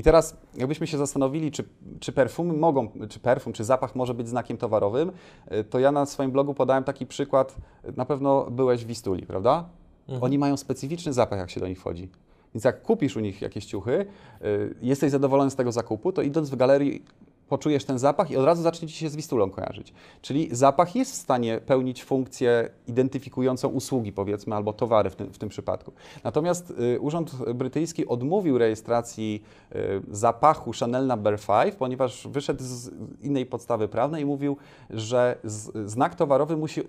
I 0.00 0.02
teraz, 0.02 0.36
jakbyśmy 0.54 0.86
się 0.86 0.98
zastanowili, 0.98 1.50
czy, 1.50 1.64
czy 2.00 2.12
perfumy 2.12 2.54
mogą, 2.54 2.88
czy 3.08 3.20
perfum, 3.20 3.52
czy 3.52 3.64
zapach 3.64 3.94
może 3.94 4.14
być 4.14 4.28
znakiem 4.28 4.56
towarowym, 4.56 5.12
y, 5.52 5.64
to 5.64 5.78
ja 5.78 5.92
na 5.92 6.06
swoim 6.06 6.30
blogu 6.30 6.54
podałem 6.54 6.84
taki 6.84 7.06
przykład. 7.06 7.56
Na 7.96 8.04
pewno 8.04 8.46
byłeś 8.50 8.84
w 8.84 8.86
Wistuli, 8.86 9.26
prawda? 9.26 9.68
Mhm. 10.08 10.24
Oni 10.24 10.38
mają 10.38 10.56
specyficzny 10.56 11.12
zapach, 11.12 11.38
jak 11.38 11.50
się 11.50 11.60
do 11.60 11.68
nich 11.68 11.78
wchodzi. 11.80 12.08
Więc 12.54 12.64
jak 12.64 12.82
kupisz 12.82 13.16
u 13.16 13.20
nich 13.20 13.42
jakieś 13.42 13.64
ciuchy, 13.64 14.06
y, 14.44 14.74
jesteś 14.82 15.10
zadowolony 15.10 15.50
z 15.50 15.56
tego 15.56 15.72
zakupu, 15.72 16.12
to 16.12 16.22
idąc 16.22 16.50
w 16.50 16.56
galerii 16.56 17.04
poczujesz 17.50 17.84
ten 17.84 17.98
zapach 17.98 18.30
i 18.30 18.36
od 18.36 18.44
razu 18.44 18.62
zacznie 18.62 18.88
Ci 18.88 18.94
się 18.94 19.08
z 19.08 19.16
Wistulą 19.16 19.50
kojarzyć. 19.50 19.92
Czyli 20.22 20.48
zapach 20.52 20.96
jest 20.96 21.12
w 21.12 21.14
stanie 21.14 21.60
pełnić 21.66 22.04
funkcję 22.04 22.70
identyfikującą 22.86 23.68
usługi, 23.68 24.12
powiedzmy, 24.12 24.54
albo 24.54 24.72
towary 24.72 25.10
w 25.10 25.16
tym, 25.16 25.32
w 25.32 25.38
tym 25.38 25.48
przypadku. 25.48 25.92
Natomiast 26.24 26.70
y, 26.70 27.00
Urząd 27.00 27.34
Brytyjski 27.54 28.06
odmówił 28.06 28.58
rejestracji 28.58 29.42
y, 29.74 30.02
zapachu 30.10 30.72
Chanel 30.80 31.06
No. 31.06 31.18
5, 31.62 31.74
ponieważ 31.78 32.28
wyszedł 32.28 32.62
z 32.62 32.90
innej 33.22 33.46
podstawy 33.46 33.88
prawnej 33.88 34.22
i 34.22 34.26
mówił, 34.26 34.56
że 34.90 35.38
z, 35.44 35.90
znak 35.90 36.14
towarowy 36.14 36.56
musi 36.56 36.80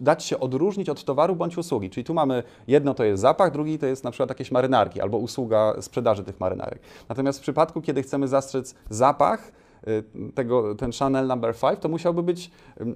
dać 0.00 0.24
się 0.24 0.40
odróżnić 0.40 0.88
od 0.88 1.04
towaru 1.04 1.36
bądź 1.36 1.58
usługi. 1.58 1.90
Czyli 1.90 2.04
tu 2.04 2.14
mamy 2.14 2.42
jedno 2.66 2.94
to 2.94 3.04
jest 3.04 3.22
zapach, 3.22 3.52
drugi 3.52 3.78
to 3.78 3.86
jest 3.86 4.04
na 4.04 4.10
przykład 4.10 4.28
jakieś 4.30 4.50
marynarki 4.50 5.00
albo 5.00 5.18
usługa 5.18 5.74
sprzedaży 5.80 6.24
tych 6.24 6.40
marynarek. 6.40 6.80
Natomiast 7.08 7.38
w 7.38 7.42
przypadku, 7.42 7.82
kiedy 7.82 8.02
chcemy 8.02 8.28
zastrzec 8.28 8.74
zapach, 8.90 9.52
y, 9.88 10.32
tego, 10.34 10.74
ten 10.74 10.90
Chanel 10.98 11.26
Number 11.26 11.54
5, 11.56 11.78
to 11.80 11.88
musiałby 11.88 12.22
być, 12.22 12.50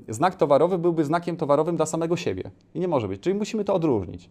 znak 0.08 0.34
towarowy 0.34 0.78
byłby 0.78 1.04
znakiem 1.04 1.36
towarowym 1.36 1.76
dla 1.76 1.86
samego 1.86 2.16
siebie. 2.16 2.50
I 2.74 2.80
nie 2.80 2.88
może 2.88 3.08
być. 3.08 3.20
Czyli 3.20 3.34
musimy 3.34 3.64
to 3.64 3.74
odróżnić. 3.74 4.30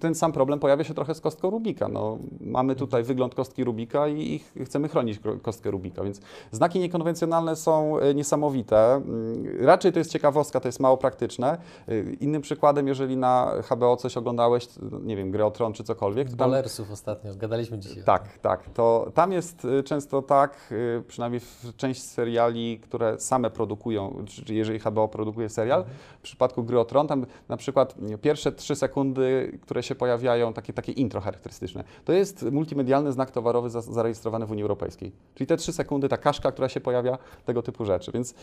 Ten 0.00 0.14
sam 0.14 0.32
problem 0.32 0.58
pojawia 0.58 0.84
się 0.84 0.94
trochę 0.94 1.14
z 1.14 1.20
kostką 1.20 1.50
Rubika. 1.50 1.88
No, 1.88 2.18
mamy 2.40 2.76
tutaj 2.76 3.02
wygląd 3.02 3.34
kostki 3.34 3.64
Rubika 3.64 4.08
i, 4.08 4.40
i 4.56 4.64
chcemy 4.64 4.88
chronić 4.88 5.20
kostkę 5.42 5.70
Rubika, 5.70 6.04
więc 6.04 6.20
znaki 6.52 6.78
niekonwencjonalne 6.80 7.56
są 7.56 7.98
e, 7.98 8.14
niesamowite. 8.14 8.94
Mm, 8.94 9.46
Raczej 9.60 9.92
to 9.92 9.98
jest 9.98 10.10
ciekawostka, 10.10 10.60
to 10.60 10.68
jest 10.68 10.80
mało 10.80 10.96
praktyczne. 10.96 11.58
E, 11.88 12.00
Innym 12.20 12.42
przykładem, 12.42 12.88
jeżeli 12.88 13.16
na 13.16 13.52
HBO 13.70 13.96
coś 13.96 14.16
oglądałeś, 14.16 14.68
no, 14.90 14.98
nie 14.98 15.16
wiem, 15.16 15.30
grę 15.30 15.46
o 15.46 15.50
Tron 15.50 15.72
czy 15.72 15.84
cokolwiek, 15.84 16.28
tam 16.28 16.36
Balersów 16.36 16.90
ostatnio, 16.90 17.34
gadaliśmy 17.34 17.78
dzisiaj. 17.78 18.04
tak, 18.04 18.38
tak. 18.38 18.70
To 18.74 19.10
tam 19.14 19.32
jest 19.32 19.64
y, 19.64 19.82
często 19.82 20.22
tak, 20.22 20.74
przynajmniej 21.08 21.40
w 21.40 21.76
część 21.76 22.02
seriali, 22.02 22.80
które 22.82 23.20
same 23.20 23.50
produkują, 23.50 24.24
czy 24.26 24.54
jeżeli 24.54 24.78
HBO 24.78 25.08
produkuje 25.08 25.48
serial, 25.48 25.84
w 26.18 26.22
przypadku 26.22 26.64
Gry 26.64 26.80
o 26.80 26.84
Tron, 26.84 27.06
tam 27.06 27.26
na 27.48 27.56
przykład 27.56 27.94
pierwsze 28.22 28.52
trzy 28.52 28.76
sekundy, 28.76 29.35
które 29.62 29.82
się 29.82 29.94
pojawiają, 29.94 30.52
takie, 30.52 30.72
takie 30.72 30.92
intro 30.92 31.20
charakterystyczne, 31.20 31.84
to 32.04 32.12
jest 32.12 32.42
multimedialny 32.42 33.12
znak 33.12 33.30
towarowy 33.30 33.70
za- 33.70 33.80
zarejestrowany 33.80 34.46
w 34.46 34.50
Unii 34.50 34.62
Europejskiej. 34.62 35.12
Czyli 35.34 35.46
te 35.46 35.56
trzy 35.56 35.72
sekundy, 35.72 36.08
ta 36.08 36.16
kaszka, 36.16 36.52
która 36.52 36.68
się 36.68 36.80
pojawia, 36.80 37.18
tego 37.44 37.62
typu 37.62 37.84
rzeczy. 37.84 38.12
Więc 38.12 38.34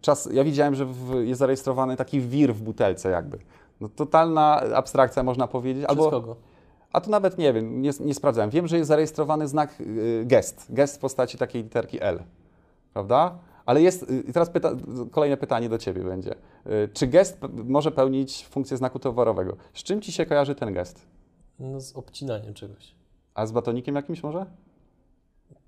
czas, 0.00 0.28
ja 0.32 0.44
widziałem, 0.44 0.74
że 0.74 0.86
w, 0.86 1.14
jest 1.24 1.38
zarejestrowany 1.38 1.96
taki 1.96 2.20
wir 2.20 2.54
w 2.54 2.62
butelce 2.62 3.10
jakby. 3.10 3.38
No, 3.80 3.88
totalna 3.88 4.60
abstrakcja, 4.60 5.22
można 5.22 5.46
powiedzieć. 5.48 5.86
Przez 5.86 5.98
kogo? 6.10 6.36
A 6.92 7.00
to 7.00 7.10
nawet 7.10 7.38
nie 7.38 7.52
wiem, 7.52 7.82
nie, 7.82 7.90
nie 8.00 8.14
sprawdzałem. 8.14 8.50
Wiem, 8.50 8.68
że 8.68 8.76
jest 8.76 8.88
zarejestrowany 8.88 9.48
znak 9.48 9.80
y, 9.80 10.22
gest. 10.26 10.66
Gest 10.70 10.96
w 10.96 10.98
postaci 10.98 11.38
takiej 11.38 11.62
literki 11.62 12.02
L. 12.02 12.22
Prawda? 12.92 13.38
Ale 13.68 13.82
jest, 13.82 14.02
y, 14.10 14.32
teraz 14.32 14.50
pyta, 14.50 14.70
kolejne 15.10 15.36
pytanie 15.36 15.68
do 15.68 15.78
Ciebie 15.78 16.04
będzie. 16.04 16.34
Y, 16.66 16.88
Czy 16.92 17.06
gest 17.06 17.38
może 17.64 17.90
pełnić 17.90 18.46
funkcję 18.46 18.76
znaku 18.76 18.98
towarowego? 18.98 19.56
Z 19.74 19.82
czym 19.82 20.00
Ci 20.00 20.12
się 20.12 20.26
kojarzy 20.26 20.54
ten 20.54 20.74
gest? 20.74 21.06
No 21.58 21.80
z 21.80 21.96
obcinaniem 21.96 22.54
czegoś. 22.54 22.94
A 23.34 23.46
z 23.46 23.52
batonikiem 23.52 23.94
jakimś 23.94 24.22
może? 24.22 24.46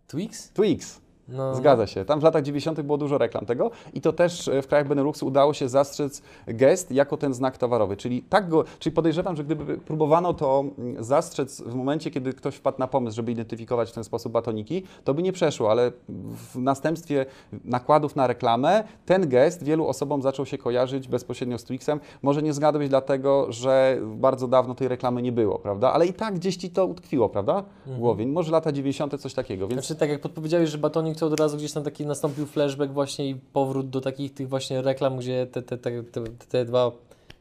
Twix? 0.07 0.51
Twix. 0.53 1.01
No, 1.29 1.55
Zgadza 1.55 1.87
się. 1.87 2.05
Tam 2.05 2.21
w 2.21 2.23
latach 2.23 2.43
90. 2.43 2.81
było 2.81 2.99
dużo 2.99 3.19
reklam 3.19 3.47
tego 3.47 3.71
i 3.95 4.01
to 4.01 4.13
też 4.13 4.49
e, 4.49 4.63
w 4.63 4.67
krajach 4.67 4.89
Beneluxu 4.89 5.27
udało 5.27 5.55
się 5.55 5.69
zastrzec 5.69 6.23
gest 6.47 6.93
jako 6.93 7.17
ten 7.17 7.35
znak 7.35 7.59
towarowy. 7.59 7.97
Czyli 7.97 8.23
tak 8.23 8.49
go, 8.49 8.65
czyli 8.79 8.95
podejrzewam, 8.95 9.37
że 9.37 9.45
gdyby 9.45 9.79
próbowano 9.79 10.35
to 10.35 10.65
mm, 10.79 11.05
zastrzec 11.05 11.63
w 11.63 11.75
momencie, 11.75 12.11
kiedy 12.11 12.33
ktoś 12.33 12.55
wpadł 12.55 12.79
na 12.79 12.87
pomysł, 12.87 13.17
żeby 13.17 13.33
identyfikować 13.33 13.91
w 13.91 13.93
ten 13.93 14.05
sposób 14.05 14.33
batoniki, 14.33 14.83
to 15.05 15.15
by 15.15 15.23
nie 15.23 15.33
przeszło, 15.33 15.71
ale 15.71 15.93
w 16.09 16.59
następstwie 16.59 17.27
nakładów 17.65 18.17
na 18.17 18.27
reklamę 18.27 18.85
ten 19.07 19.29
gest 19.29 19.63
wielu 19.65 19.87
osobom 19.87 20.23
zaczął 20.23 20.47
się 20.47 20.59
kojarzyć 20.59 21.09
bezpośrednio 21.09 21.59
z 21.59 21.65
Twixem. 21.65 22.01
Może 22.23 22.43
nie 22.43 22.53
zgadłeś 22.53 22.89
dlatego, 22.89 23.47
że 23.53 23.99
bardzo 24.03 24.49
dawno 24.49 24.75
tej 24.75 24.89
reklamy 24.89 25.23
nie 25.23 25.33
było, 25.33 25.59
prawda? 25.59 25.93
Ale 25.93 26.07
i 26.07 26.13
tak 26.13 26.35
gdzieś 26.35 26.57
ci 26.57 26.71
to 26.71 26.87
utkwiło, 26.87 27.29
prawda? 27.29 27.65
W 27.87 27.99
głowie. 27.99 28.27
Może 28.27 28.53
lata 28.53 28.73
90. 28.73 29.21
coś 29.21 29.35
takiego, 29.35 29.69
więc 29.69 29.81
Znaczy 29.81 30.01
tak 30.01 30.11
jak 30.11 30.21
podpowiedziałeś, 30.21 30.71
że 30.71 30.79
batonik 30.79 31.17
to 31.21 31.27
od 31.27 31.41
razu 31.41 31.57
gdzieś 31.57 31.73
tam 31.73 31.83
taki 31.83 32.07
nastąpił 32.07 32.47
flashback 32.47 32.93
właśnie 32.93 33.29
i 33.29 33.35
powrót 33.35 33.91
do 33.91 34.01
takich 34.01 34.35
tych 34.35 34.49
właśnie 34.49 34.83
reklam, 34.83 35.17
gdzie 35.19 35.47
te, 35.47 35.63
te, 35.63 35.79
te, 35.79 36.03
te, 36.03 36.21
te 36.49 36.65
dwa 36.65 36.93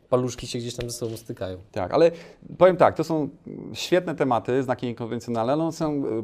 paluszki 0.09 0.47
się 0.47 0.59
gdzieś 0.59 0.75
tam 0.75 0.89
ze 0.89 0.97
sobą 0.97 1.17
stykają. 1.17 1.57
Tak, 1.71 1.93
ale 1.93 2.11
powiem 2.57 2.77
tak, 2.77 2.95
to 2.95 3.03
są 3.03 3.29
świetne 3.73 4.15
tematy, 4.15 4.63
znaki 4.63 4.87
niekonwencjonalne, 4.87 5.53
one 5.53 5.71
są 5.71 5.93
e, 5.93 6.23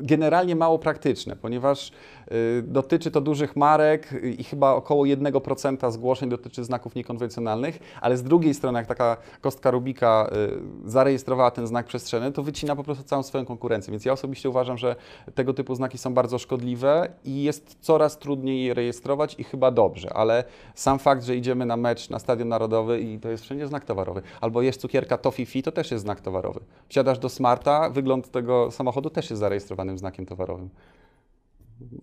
generalnie 0.00 0.56
mało 0.56 0.78
praktyczne, 0.78 1.36
ponieważ 1.36 1.92
e, 2.28 2.34
dotyczy 2.62 3.10
to 3.10 3.20
dużych 3.20 3.56
marek 3.56 4.08
i 4.38 4.44
chyba 4.44 4.74
około 4.74 5.04
1% 5.04 5.92
zgłoszeń 5.92 6.28
dotyczy 6.28 6.64
znaków 6.64 6.94
niekonwencjonalnych, 6.94 7.78
ale 8.00 8.16
z 8.16 8.22
drugiej 8.22 8.54
strony, 8.54 8.78
jak 8.78 8.86
taka 8.86 9.16
kostka 9.40 9.70
Rubika 9.70 10.30
e, 10.32 10.90
zarejestrowała 10.90 11.50
ten 11.50 11.66
znak 11.66 11.86
przestrzenny, 11.86 12.32
to 12.32 12.42
wycina 12.42 12.76
po 12.76 12.84
prostu 12.84 13.04
całą 13.04 13.22
swoją 13.22 13.44
konkurencję. 13.46 13.90
Więc 13.90 14.04
ja 14.04 14.12
osobiście 14.12 14.50
uważam, 14.50 14.78
że 14.78 14.96
tego 15.34 15.54
typu 15.54 15.74
znaki 15.74 15.98
są 15.98 16.14
bardzo 16.14 16.38
szkodliwe 16.38 17.08
i 17.24 17.42
jest 17.42 17.76
coraz 17.80 18.18
trudniej 18.18 18.64
je 18.64 18.74
rejestrować 18.74 19.34
i 19.38 19.44
chyba 19.44 19.70
dobrze, 19.70 20.12
ale 20.12 20.44
sam 20.74 20.98
fakt, 20.98 21.24
że 21.24 21.36
idziemy 21.36 21.66
na 21.66 21.76
mecz 21.76 22.10
na 22.10 22.18
Stadion 22.18 22.48
Narodowy 22.48 23.00
i 23.00 23.18
to 23.18 23.28
jest 23.28 23.44
wszędzie 23.44 23.66
znak 23.66 23.84
towarowy, 23.84 24.22
albo 24.40 24.62
jest 24.62 24.80
cukierka 24.80 25.18
Toffee 25.18 25.46
Fi, 25.46 25.62
to 25.62 25.72
też 25.72 25.90
jest 25.90 26.04
znak 26.04 26.20
towarowy. 26.20 26.60
Wsiadasz 26.88 27.18
do 27.18 27.28
Smarta, 27.28 27.90
wygląd 27.90 28.30
tego 28.30 28.70
samochodu 28.70 29.10
też 29.10 29.30
jest 29.30 29.40
zarejestrowanym 29.90 29.98
znakiem 29.98 30.26
towarowym. 30.26 30.70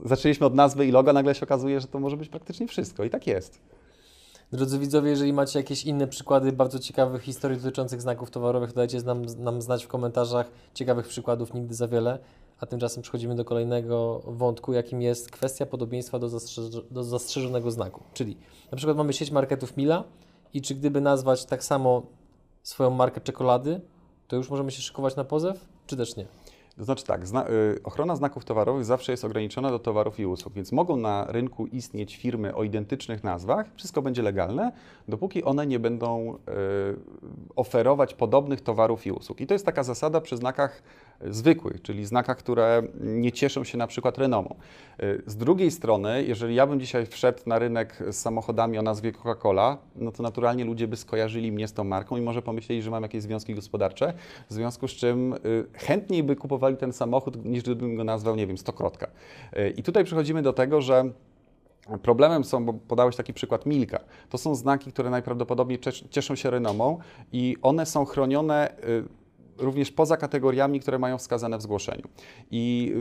Zaczęliśmy 0.06 0.46
od 0.46 0.56
nazwy 0.56 0.86
i 0.86 0.92
loga, 0.92 1.14
nagle 1.14 1.36
się 1.36 1.46
okazuje, 1.46 1.82
że 1.82 1.88
to 1.88 2.00
może 2.00 2.18
być 2.18 2.30
praktycznie 2.30 2.68
wszystko 2.68 3.04
i 3.04 3.10
tak 3.10 3.28
jest. 3.28 3.62
Drodzy 4.52 4.80
widzowie, 4.80 5.10
jeżeli 5.10 5.34
macie 5.34 5.60
jakieś 5.60 5.86
inne 5.86 6.08
przykłady 6.08 6.52
bardzo 6.52 6.80
ciekawych 6.80 7.22
historii 7.22 7.58
dotyczących 7.58 8.02
znaków 8.02 8.32
towarowych, 8.32 8.70
to 8.70 8.76
dajcie 8.76 9.02
nam, 9.02 9.26
nam 9.38 9.62
znać 9.62 9.86
w 9.86 9.88
komentarzach. 9.88 10.52
Ciekawych 10.74 11.08
przykładów 11.08 11.54
nigdy 11.54 11.76
za 11.76 11.88
wiele. 11.88 12.20
A 12.60 12.66
tymczasem 12.66 13.04
przechodzimy 13.04 13.36
do 13.36 13.46
kolejnego 13.46 14.22
wątku, 14.26 14.74
jakim 14.74 15.02
jest 15.02 15.32
kwestia 15.32 15.66
podobieństwa 15.66 16.20
do, 16.20 16.28
zastrzeż- 16.28 16.84
do 16.92 17.04
zastrzeżonego 17.04 17.72
znaku. 17.72 18.04
Czyli 18.14 18.38
na 18.72 18.78
przykład 18.78 18.98
mamy 18.98 19.14
sieć 19.14 19.32
marketów 19.32 19.78
Mila 19.78 20.04
i 20.54 20.62
czy 20.62 20.76
gdyby 20.76 21.02
nazwać 21.02 21.46
tak 21.46 21.64
samo 21.64 22.04
swoją 22.64 22.90
markę 22.90 23.22
czekolady, 23.22 23.82
to 24.28 24.36
już 24.36 24.50
możemy 24.50 24.72
się 24.72 24.82
szykować 24.82 25.16
na 25.16 25.24
pozew, 25.24 25.66
czy 25.88 25.98
też 25.98 26.16
nie? 26.16 26.26
To 26.78 26.84
znaczy 26.84 27.06
tak, 27.06 27.28
zna, 27.28 27.50
y, 27.50 27.80
ochrona 27.84 28.16
znaków 28.16 28.46
towarowych 28.46 28.86
zawsze 28.86 29.12
jest 29.12 29.26
ograniczona 29.26 29.70
do 29.70 29.80
towarów 29.80 30.20
i 30.20 30.26
usług, 30.26 30.54
więc 30.54 30.72
mogą 30.72 30.98
na 30.98 31.26
rynku 31.30 31.66
istnieć 31.66 32.18
firmy 32.18 32.56
o 32.56 32.64
identycznych 32.64 33.24
nazwach, 33.24 33.68
wszystko 33.76 34.02
będzie 34.02 34.22
legalne, 34.22 34.72
dopóki 35.08 35.44
one 35.44 35.68
nie 35.68 35.80
będą 35.80 36.36
y, 36.36 36.38
oferować 37.56 38.14
podobnych 38.14 38.62
towarów 38.62 39.06
i 39.06 39.12
usług. 39.12 39.42
I 39.42 39.48
to 39.48 39.54
jest 39.54 39.66
taka 39.66 39.84
zasada 39.84 40.22
przy 40.22 40.38
znakach 40.38 40.84
zwykłych, 41.22 41.82
czyli 41.82 42.06
znakach, 42.06 42.38
które 42.38 42.84
nie 43.00 43.32
cieszą 43.32 43.64
się 43.64 43.78
na 43.78 43.88
przykład 43.88 44.18
renomą. 44.18 44.56
Y, 45.04 45.24
z 45.26 45.36
drugiej 45.36 45.72
strony, 45.72 46.24
jeżeli 46.24 46.56
ja 46.56 46.68
bym 46.68 46.80
dzisiaj 46.80 47.06
wszedł 47.06 47.40
na 47.46 47.60
rynek 47.60 48.04
z 48.10 48.16
samochodami 48.16 48.78
o 48.78 48.82
nazwie 48.82 49.12
Coca-Cola, 49.12 49.78
no 49.96 50.12
to 50.12 50.24
naturalnie 50.24 50.66
ludzie 50.66 50.88
by 50.88 50.98
skojarzyli 50.98 51.52
mnie 51.52 51.68
z 51.68 51.74
tą 51.74 51.84
marką 51.84 52.18
i 52.18 52.22
może 52.22 52.42
pomyśleli, 52.42 52.82
że 52.82 52.92
mam 52.92 53.04
jakieś 53.04 53.22
związki 53.22 53.56
gospodarcze, 53.56 54.14
w 54.50 54.54
związku 54.54 54.88
z 54.88 54.92
czym 54.92 55.34
y, 55.34 55.38
chętniej 55.74 56.24
by 56.24 56.36
kupowali 56.36 56.78
ten 56.78 56.94
samochód, 56.94 57.46
niż 57.46 57.64
gdybym 57.64 57.96
go 57.96 58.04
nazwał, 58.04 58.36
nie 58.36 58.48
wiem, 58.48 58.58
stokrotka. 58.58 59.08
Y, 59.58 59.74
I 59.78 59.84
tutaj 59.84 60.04
przechodzimy 60.04 60.42
do 60.42 60.54
tego, 60.54 60.82
że 60.82 61.04
Problemem 62.02 62.44
są, 62.44 62.66
bo 62.66 62.74
podałeś 62.74 63.16
taki 63.16 63.34
przykład 63.34 63.66
Milka. 63.66 64.00
To 64.30 64.38
są 64.38 64.56
znaki, 64.56 64.92
które 64.92 65.10
najprawdopodobniej 65.10 65.80
cies- 65.80 66.10
cieszą 66.10 66.36
się 66.36 66.50
renomą 66.50 66.98
i 67.34 67.56
one 67.62 67.86
są 67.86 68.06
chronione 68.06 68.70
również 69.58 69.92
poza 69.92 70.18
kategoriami, 70.18 70.80
które 70.80 71.00
mają 71.00 71.18
wskazane 71.18 71.58
w 71.58 71.62
zgłoszeniu. 71.62 72.04
I 72.52 72.94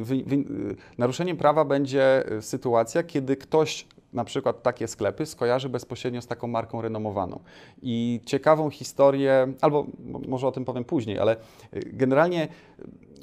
naruszeniem 0.98 1.36
prawa 1.36 1.64
będzie 1.64 2.32
y, 2.32 2.42
sytuacja, 2.42 3.02
kiedy 3.02 3.36
ktoś 3.36 3.86
na 4.12 4.24
przykład 4.24 4.62
takie 4.62 4.88
sklepy 4.88 5.26
skojarzy 5.26 5.68
bezpośrednio 5.68 6.22
z 6.22 6.26
taką 6.26 6.46
marką 6.46 6.82
renomowaną. 6.82 7.40
I 7.82 8.20
ciekawą 8.24 8.70
historię, 8.70 9.52
albo 9.60 9.86
może 10.28 10.46
o 10.46 10.52
tym 10.52 10.64
powiem 10.64 10.84
później, 10.84 11.18
ale 11.18 11.36
y, 11.74 11.90
generalnie 11.92 12.48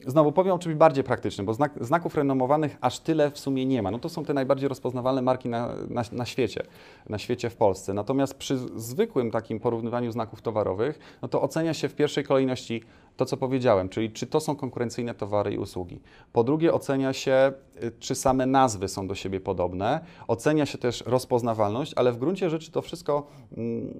znowu 0.07 0.31
powiem 0.31 0.53
o 0.53 0.59
czymś 0.59 0.75
bardziej 0.75 1.03
praktycznym, 1.03 1.45
bo 1.45 1.53
znak, 1.53 1.71
znaków 1.81 2.15
renomowanych 2.15 2.77
aż 2.81 2.99
tyle 2.99 3.31
w 3.31 3.39
sumie 3.39 3.65
nie 3.65 3.81
ma. 3.81 3.91
No 3.91 3.99
to 3.99 4.09
są 4.09 4.25
te 4.25 4.33
najbardziej 4.33 4.69
rozpoznawalne 4.69 5.21
marki 5.21 5.49
na, 5.49 5.75
na, 5.89 6.03
na 6.11 6.25
świecie, 6.25 6.63
na 7.09 7.17
świecie 7.17 7.49
w 7.49 7.55
Polsce. 7.55 7.93
Natomiast 7.93 8.37
przy 8.37 8.57
zwykłym 8.75 9.31
takim 9.31 9.59
porównywaniu 9.59 10.11
znaków 10.11 10.41
towarowych, 10.41 10.99
no 11.21 11.27
to 11.27 11.41
ocenia 11.41 11.73
się 11.73 11.89
w 11.89 11.95
pierwszej 11.95 12.23
kolejności 12.23 12.83
to, 13.17 13.25
co 13.25 13.37
powiedziałem, 13.37 13.89
czyli 13.89 14.11
czy 14.11 14.27
to 14.27 14.39
są 14.39 14.55
konkurencyjne 14.55 15.13
towary 15.13 15.53
i 15.53 15.57
usługi. 15.57 15.99
Po 16.33 16.43
drugie, 16.43 16.73
ocenia 16.73 17.13
się, 17.13 17.53
y, 17.83 17.91
czy 17.99 18.15
same 18.15 18.45
nazwy 18.45 18.87
są 18.87 19.07
do 19.07 19.15
siebie 19.15 19.39
podobne. 19.39 19.99
Ocenia 20.27 20.65
się 20.65 20.77
też 20.77 21.03
rozpoznawalność, 21.05 21.93
ale 21.95 22.11
w 22.11 22.17
gruncie 22.17 22.49
rzeczy 22.49 22.71
to 22.71 22.81
wszystko 22.81 23.27
mm, 23.57 23.99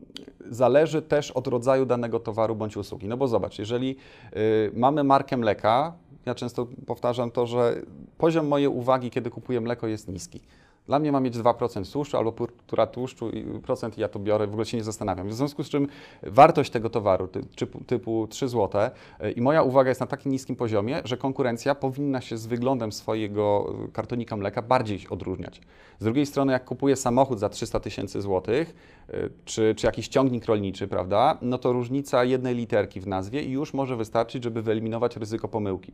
zależy 0.49 1.01
też 1.01 1.31
od 1.31 1.47
rodzaju 1.47 1.85
danego 1.85 2.19
towaru 2.19 2.55
bądź 2.55 2.77
usługi. 2.77 3.07
No 3.07 3.17
bo 3.17 3.27
zobacz, 3.27 3.59
jeżeli 3.59 3.95
y, 4.35 4.71
mamy 4.73 5.03
markę 5.03 5.37
mleka, 5.37 5.92
ja 6.25 6.35
często 6.35 6.67
powtarzam 6.85 7.31
to, 7.31 7.47
że 7.47 7.81
poziom 8.17 8.47
mojej 8.47 8.67
uwagi, 8.67 9.11
kiedy 9.11 9.29
kupuję 9.29 9.61
mleko, 9.61 9.87
jest 9.87 10.07
niski. 10.07 10.41
Dla 10.87 10.99
mnie 10.99 11.11
ma 11.11 11.19
mieć 11.19 11.37
2% 11.37 11.93
tłuszczu 11.93 12.17
albo 12.17 12.31
półtora 12.31 12.87
tłuszczu 12.87 13.29
i 13.29 13.59
procent 13.59 13.97
i 13.97 14.01
ja 14.01 14.09
to 14.09 14.19
biorę, 14.19 14.47
w 14.47 14.49
ogóle 14.49 14.65
się 14.65 14.77
nie 14.77 14.83
zastanawiam. 14.83 15.27
W 15.27 15.33
związku 15.33 15.63
z 15.63 15.69
czym 15.69 15.87
wartość 16.23 16.71
tego 16.71 16.89
towaru 16.89 17.27
ty, 17.27 17.45
typu, 17.55 17.83
typu 17.83 18.27
3 18.27 18.47
zł 18.49 18.81
y, 19.23 19.31
i 19.31 19.41
moja 19.41 19.63
uwaga 19.63 19.89
jest 19.89 20.01
na 20.01 20.07
takim 20.07 20.31
niskim 20.31 20.55
poziomie, 20.55 21.01
że 21.05 21.17
konkurencja 21.17 21.75
powinna 21.75 22.21
się 22.21 22.37
z 22.37 22.45
wyglądem 22.47 22.91
swojego 22.91 23.73
y, 23.87 23.91
kartonika 23.91 24.37
mleka 24.37 24.61
bardziej 24.61 24.99
odróżniać. 25.09 25.61
Z 25.99 26.03
drugiej 26.03 26.25
strony, 26.25 26.53
jak 26.53 26.65
kupuję 26.65 26.95
samochód 26.95 27.39
za 27.39 27.49
300 27.49 27.79
tysięcy 27.79 28.21
złotych, 28.21 28.75
y, 29.09 29.29
czy, 29.45 29.75
czy 29.75 29.85
jakiś 29.85 30.07
ciągnik 30.07 30.45
rolniczy, 30.45 30.87
prawda, 30.87 31.37
no 31.41 31.57
to 31.57 31.73
różnica 31.73 32.23
jednej 32.23 32.55
literki 32.55 33.01
w 33.01 33.07
nazwie 33.07 33.43
już 33.43 33.73
może 33.73 33.95
wystarczyć, 33.95 34.43
żeby 34.43 34.61
wyeliminować 34.61 35.17
ryzyko 35.17 35.47
pomyłki. 35.47 35.93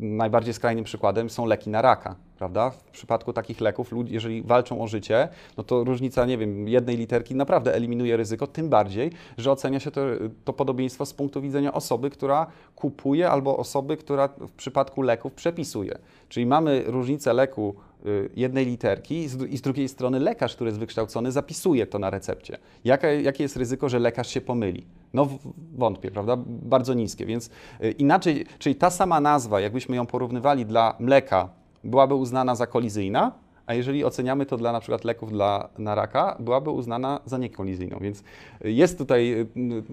Najbardziej 0.00 0.54
skrajnym 0.54 0.84
przykładem 0.84 1.30
są 1.30 1.46
leki 1.46 1.70
na 1.70 1.82
raka, 1.82 2.16
prawda? 2.38 2.70
W 2.70 2.82
przypadku 2.82 3.32
takich 3.32 3.60
leków, 3.62 3.90
jeżeli 4.06 4.42
walczą 4.42 4.82
o 4.82 4.86
życie, 4.86 5.28
no 5.56 5.64
to 5.64 5.84
różnica, 5.84 6.26
nie 6.26 6.38
wiem, 6.38 6.68
jednej 6.68 6.96
literki 6.96 7.34
naprawdę 7.34 7.74
eliminuje 7.74 8.16
ryzyko, 8.16 8.46
tym 8.46 8.68
bardziej, 8.68 9.10
że 9.38 9.52
ocenia 9.52 9.80
się 9.80 9.90
to, 9.90 10.00
to 10.44 10.52
podobieństwo 10.52 11.06
z 11.06 11.14
punktu 11.14 11.40
widzenia 11.40 11.72
osoby, 11.72 12.10
która 12.10 12.46
kupuje 12.76 13.30
albo 13.30 13.56
osoby, 13.56 13.96
która 13.96 14.28
w 14.28 14.52
przypadku 14.52 15.02
leków 15.02 15.32
przepisuje. 15.32 15.98
Czyli 16.28 16.46
mamy 16.46 16.82
różnicę 16.86 17.32
leku 17.32 17.74
y, 18.06 18.30
jednej 18.36 18.66
literki 18.66 19.18
i 19.18 19.28
z, 19.28 19.60
drugiej 19.60 19.88
strony 19.88 20.20
lekarz, 20.20 20.54
który 20.54 20.68
jest 20.68 20.80
wykształcony, 20.80 21.32
zapisuje 21.32 21.86
to 21.86 21.98
na 21.98 22.10
recepcie. 22.10 22.58
Jaka, 22.84 23.08
jakie 23.08 23.42
jest 23.42 23.56
ryzyko, 23.56 23.88
że 23.88 23.98
lekarz 23.98 24.28
się 24.28 24.40
pomyli? 24.40 24.86
No 25.14 25.28
wątpię, 25.74 26.10
prawda? 26.10 26.36
Bardzo 26.46 26.94
niskie, 26.94 27.26
więc 27.26 27.50
y, 27.84 27.90
inaczej, 27.90 28.46
czyli 28.58 28.74
ta 28.74 28.90
sama 28.90 29.20
nazwa, 29.20 29.60
jakbyśmy 29.60 29.96
ją 29.96 30.06
porównywali 30.06 30.66
dla 30.66 30.96
mleka, 30.98 31.48
byłaby 31.84 32.14
uznana 32.14 32.54
za 32.54 32.66
kolizyjna, 32.66 33.32
a 33.66 33.74
jeżeli 33.74 34.04
oceniamy 34.04 34.46
to 34.46 34.56
dla 34.56 34.72
na 34.72 34.80
przykład 34.80 35.04
leków 35.04 35.32
dla, 35.32 35.68
na 35.78 35.94
raka, 35.94 36.36
byłaby 36.40 36.70
uznana 36.70 37.20
za 37.24 37.38
niekolizyjną. 37.38 37.98
Więc 38.00 38.24
jest 38.64 38.98
tutaj 38.98 39.46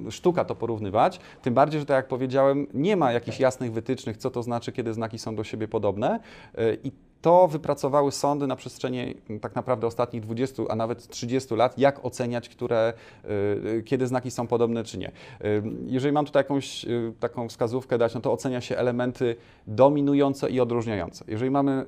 sztuka 0.09 0.45
to 0.45 0.55
porównywać, 0.55 1.19
tym 1.41 1.53
bardziej, 1.53 1.79
że 1.79 1.85
tak 1.85 1.95
jak 1.95 2.07
powiedziałem, 2.07 2.67
nie 2.73 2.95
ma 2.95 3.11
jakichś 3.11 3.39
jasnych 3.39 3.71
wytycznych, 3.71 4.17
co 4.17 4.31
to 4.31 4.43
znaczy, 4.43 4.71
kiedy 4.71 4.93
znaki 4.93 5.19
są 5.19 5.35
do 5.35 5.43
siebie 5.43 5.67
podobne. 5.67 6.19
Y, 6.59 6.77
i 6.83 6.91
to 7.21 7.47
wypracowały 7.47 8.11
sądy 8.11 8.47
na 8.47 8.55
przestrzeni 8.55 9.15
tak 9.41 9.55
naprawdę 9.55 9.87
ostatnich 9.87 10.21
20, 10.21 10.63
a 10.69 10.75
nawet 10.75 11.07
30 11.07 11.55
lat, 11.55 11.79
jak 11.79 12.05
oceniać, 12.05 12.49
które, 12.49 12.93
y, 13.77 13.83
kiedy 13.83 14.07
znaki 14.07 14.31
są 14.31 14.47
podobne, 14.47 14.83
czy 14.83 14.97
nie. 14.97 15.07
Y, 15.07 15.11
jeżeli 15.85 16.13
mam 16.13 16.25
tutaj 16.25 16.39
jakąś 16.39 16.85
y, 16.85 17.13
taką 17.19 17.49
wskazówkę 17.49 17.97
dać, 17.97 18.13
no 18.13 18.21
to 18.21 18.31
ocenia 18.31 18.61
się 18.61 18.77
elementy 18.77 19.35
dominujące 19.67 20.49
i 20.49 20.59
odróżniające. 20.59 21.25
Jeżeli 21.27 21.51
mamy 21.51 21.85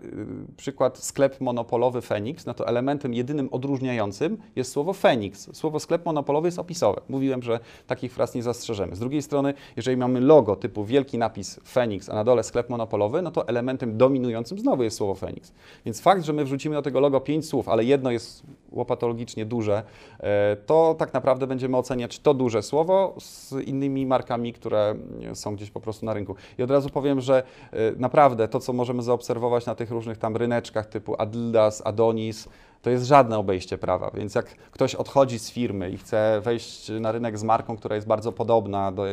przykład 0.57 0.97
sklep 0.97 1.41
monopolowy 1.41 2.01
Fenix, 2.01 2.45
no 2.45 2.53
to 2.53 2.67
elementem 2.67 3.13
jedynym 3.13 3.49
odróżniającym 3.51 4.37
jest 4.55 4.71
słowo 4.71 4.93
Fenix. 4.93 5.55
Słowo 5.55 5.79
sklep 5.79 6.05
monopolowy 6.05 6.47
jest 6.47 6.59
opisowe. 6.59 7.01
Mówiłem, 7.09 7.43
że 7.43 7.59
takich 7.87 8.13
fraz 8.13 8.35
nie 8.35 8.43
zastrzeżemy. 8.43 8.95
Z 8.95 8.99
drugiej 8.99 9.21
strony, 9.21 9.53
jeżeli 9.75 9.97
mamy 9.97 10.19
logo 10.19 10.55
typu 10.55 10.85
wielki 10.85 11.17
napis 11.17 11.59
Fenix, 11.67 12.09
a 12.09 12.15
na 12.15 12.23
dole 12.23 12.43
sklep 12.43 12.69
monopolowy, 12.69 13.21
no 13.21 13.31
to 13.31 13.47
elementem 13.47 13.97
dominującym 13.97 14.59
znowu 14.59 14.83
jest 14.83 14.97
słowo 14.97 15.15
Phoenix. 15.21 15.53
Więc 15.85 16.01
fakt, 16.01 16.25
że 16.25 16.33
my 16.33 16.45
wrzucimy 16.45 16.75
do 16.75 16.81
tego 16.81 16.99
logo 16.99 17.21
pięć 17.21 17.47
słów, 17.47 17.69
ale 17.69 17.83
jedno 17.83 18.11
jest 18.11 18.43
łopatologicznie 18.71 19.45
duże, 19.45 19.83
e, 20.19 20.57
to 20.65 20.95
tak 20.99 21.13
naprawdę 21.13 21.47
będziemy 21.47 21.77
oceniać 21.77 22.19
to 22.19 22.33
duże 22.33 22.63
słowo 22.63 23.15
z 23.19 23.53
innymi 23.65 24.05
markami, 24.05 24.53
które 24.53 24.95
są 25.33 25.55
gdzieś 25.55 25.71
po 25.71 25.79
prostu 25.79 26.05
na 26.05 26.13
rynku. 26.13 26.35
I 26.57 26.63
od 26.63 26.71
razu 26.71 26.89
powiem, 26.89 27.21
że 27.21 27.43
e, 27.71 27.77
naprawdę 27.97 28.47
to, 28.47 28.59
co 28.59 28.73
możemy 28.73 29.03
zaobserwować 29.03 29.65
na 29.65 29.75
tych 29.75 29.91
różnych 29.91 30.17
tam 30.17 30.37
ryneczkach 30.37 30.85
typu 30.85 31.15
Adidas, 31.17 31.81
Adonis, 31.85 32.49
to 32.81 32.89
jest 32.89 33.05
żadne 33.05 33.37
obejście 33.37 33.77
prawa. 33.77 34.11
Więc 34.13 34.35
jak 34.35 34.45
ktoś 34.45 34.95
odchodzi 34.95 35.39
z 35.39 35.51
firmy 35.51 35.89
i 35.89 35.97
chce 35.97 36.41
wejść 36.43 36.91
na 36.99 37.11
rynek 37.11 37.37
z 37.37 37.43
marką, 37.43 37.77
która 37.77 37.95
jest 37.95 38.07
bardzo 38.07 38.31
podobna 38.31 38.91
do 38.91 39.05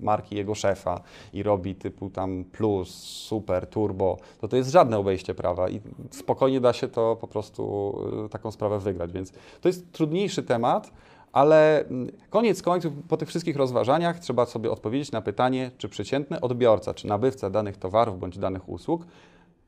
marki 0.00 0.36
jego 0.36 0.54
szefa 0.54 1.00
i 1.32 1.42
robi 1.42 1.74
typu 1.74 2.10
tam 2.10 2.44
plus, 2.44 2.88
super, 3.04 3.66
turbo, 3.66 4.16
to 4.40 4.48
to 4.48 4.56
jest 4.56 4.70
żadne 4.70 4.98
obejście 4.98 5.34
prawa 5.34 5.68
i 5.68 5.80
spokojnie 6.10 6.60
da 6.60 6.72
się 6.72 6.88
to 6.88 7.16
po 7.16 7.28
prostu 7.28 7.94
y, 8.26 8.28
taką 8.28 8.50
sprawę 8.50 8.78
wygrać. 8.78 9.12
Więc 9.12 9.32
to 9.60 9.68
jest 9.68 9.92
trudniejszy 9.92 10.42
temat, 10.42 10.92
ale 11.32 11.84
mm, 11.84 12.10
koniec 12.30 12.62
końców, 12.62 12.92
po 13.08 13.16
tych 13.16 13.28
wszystkich 13.28 13.56
rozważaniach, 13.56 14.18
trzeba 14.18 14.46
sobie 14.46 14.70
odpowiedzieć 14.70 15.12
na 15.12 15.22
pytanie, 15.22 15.70
czy 15.78 15.88
przeciętny 15.88 16.40
odbiorca, 16.40 16.94
czy 16.94 17.06
nabywca 17.06 17.50
danych 17.50 17.76
towarów 17.76 18.18
bądź 18.18 18.38
danych 18.38 18.68
usług 18.68 19.06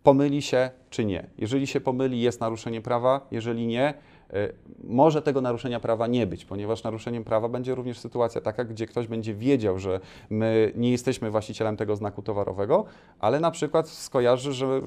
pomyli 0.03 0.42
się 0.42 0.70
czy 0.90 1.05
nie. 1.05 1.26
Jeżeli 1.38 1.66
się 1.66 1.80
pomyli, 1.80 2.20
jest 2.20 2.40
naruszenie 2.40 2.80
prawa, 2.80 3.26
jeżeli 3.30 3.66
nie, 3.66 3.94
y, 4.34 4.53
może 4.84 5.22
tego 5.22 5.40
naruszenia 5.40 5.80
prawa 5.80 6.07
nie 6.07 6.26
być, 6.26 6.44
ponieważ 6.44 6.82
naruszeniem 6.82 7.24
prawa 7.24 7.48
będzie 7.48 7.74
również 7.74 7.98
sytuacja 7.98 8.40
taka, 8.40 8.64
gdzie 8.64 8.86
ktoś 8.86 9.07
będzie 9.07 9.34
wiedział, 9.34 9.78
że 9.78 10.00
my 10.30 10.72
nie 10.76 10.90
jesteśmy 10.90 11.30
właścicielem 11.30 11.76
tego 11.76 11.96
znaku 11.96 12.22
towarowego, 12.22 12.84
ale 13.18 13.40
na 13.40 13.50
przykład 13.50 13.88
skojarzy, 13.88 14.53
że 14.53 14.80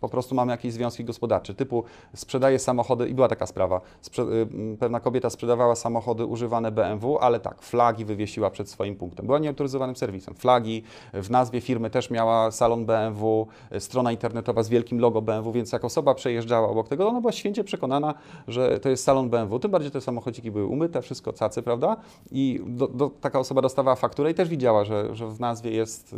po 0.00 0.08
prostu 0.08 0.34
mamy 0.34 0.52
jakieś 0.52 0.72
związki 0.72 1.04
gospodarcze, 1.04 1.54
typu 1.54 1.84
sprzedaje 2.14 2.58
samochody, 2.58 3.08
i 3.08 3.14
była 3.14 3.28
taka 3.28 3.46
sprawa, 3.46 3.80
Sprze 4.00 4.22
y, 4.22 4.76
pewna 4.78 5.00
kobieta 5.00 5.30
sprzedawała 5.30 5.74
samochody 5.74 6.26
używane 6.26 6.72
BMW, 6.72 7.18
ale 7.18 7.40
tak, 7.40 7.62
flagi 7.62 8.04
wywiesiła 8.04 8.50
przed 8.50 8.68
swoim 8.68 8.96
punktem. 8.96 9.26
Była 9.26 9.38
nieautoryzowanym 9.38 9.96
serwisem. 9.96 10.34
Flagi, 10.34 10.82
w 11.12 11.30
nazwie 11.30 11.60
firmy 11.60 11.90
też 11.90 12.10
miała 12.10 12.50
salon 12.50 12.86
BMW, 12.86 13.46
strona 13.78 14.12
internetowa 14.12 14.62
z 14.62 14.68
wielkim 14.68 15.00
logo 15.00 15.22
BMW, 15.22 15.52
więc 15.52 15.72
jak 15.72 15.84
osoba 15.84 16.14
przejeżdżała 16.14 16.68
obok 16.68 16.88
tego, 16.88 17.08
ona 17.08 17.20
była 17.20 17.32
święcie 17.32 17.64
przekonana, 17.64 18.14
że 18.48 18.80
to 18.80 18.88
jest 18.88 19.04
salon 19.04 19.30
BMW, 19.30 19.58
tym 19.58 19.70
bardziej 19.70 19.90
te 19.90 20.00
samochodziki 20.00 20.50
były 20.50 20.66
umyte, 20.66 21.02
wszystko 21.02 21.32
cacy, 21.32 21.62
prawda? 21.62 21.96
I 22.30 22.60
do, 22.66 22.88
do, 22.88 23.10
taka 23.20 23.38
osoba 23.38 23.62
dostawała 23.62 23.96
fakturę 23.96 24.30
i 24.30 24.34
też 24.34 24.48
widziała, 24.48 24.84
że, 24.84 25.14
że 25.14 25.28
w 25.28 25.40
nazwie 25.40 25.70
jest 25.70 26.12
y, 26.12 26.16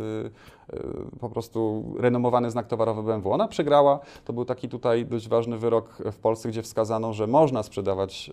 y, 0.74 1.18
po 1.20 1.28
prostu 1.28 1.85
renomowany 1.99 2.51
znak 2.51 2.66
towarowy 2.66 3.03
BMW. 3.03 3.33
Ona 3.33 3.49
przegrała 3.49 3.71
przegrała. 3.72 4.00
To 4.24 4.32
był 4.32 4.44
taki 4.44 4.68
tutaj 4.68 5.06
dość 5.06 5.28
ważny 5.28 5.58
wyrok 5.58 5.98
w 6.12 6.18
Polsce, 6.18 6.48
gdzie 6.48 6.62
wskazano, 6.62 7.12
że 7.12 7.26
można 7.26 7.62
sprzedawać 7.62 8.32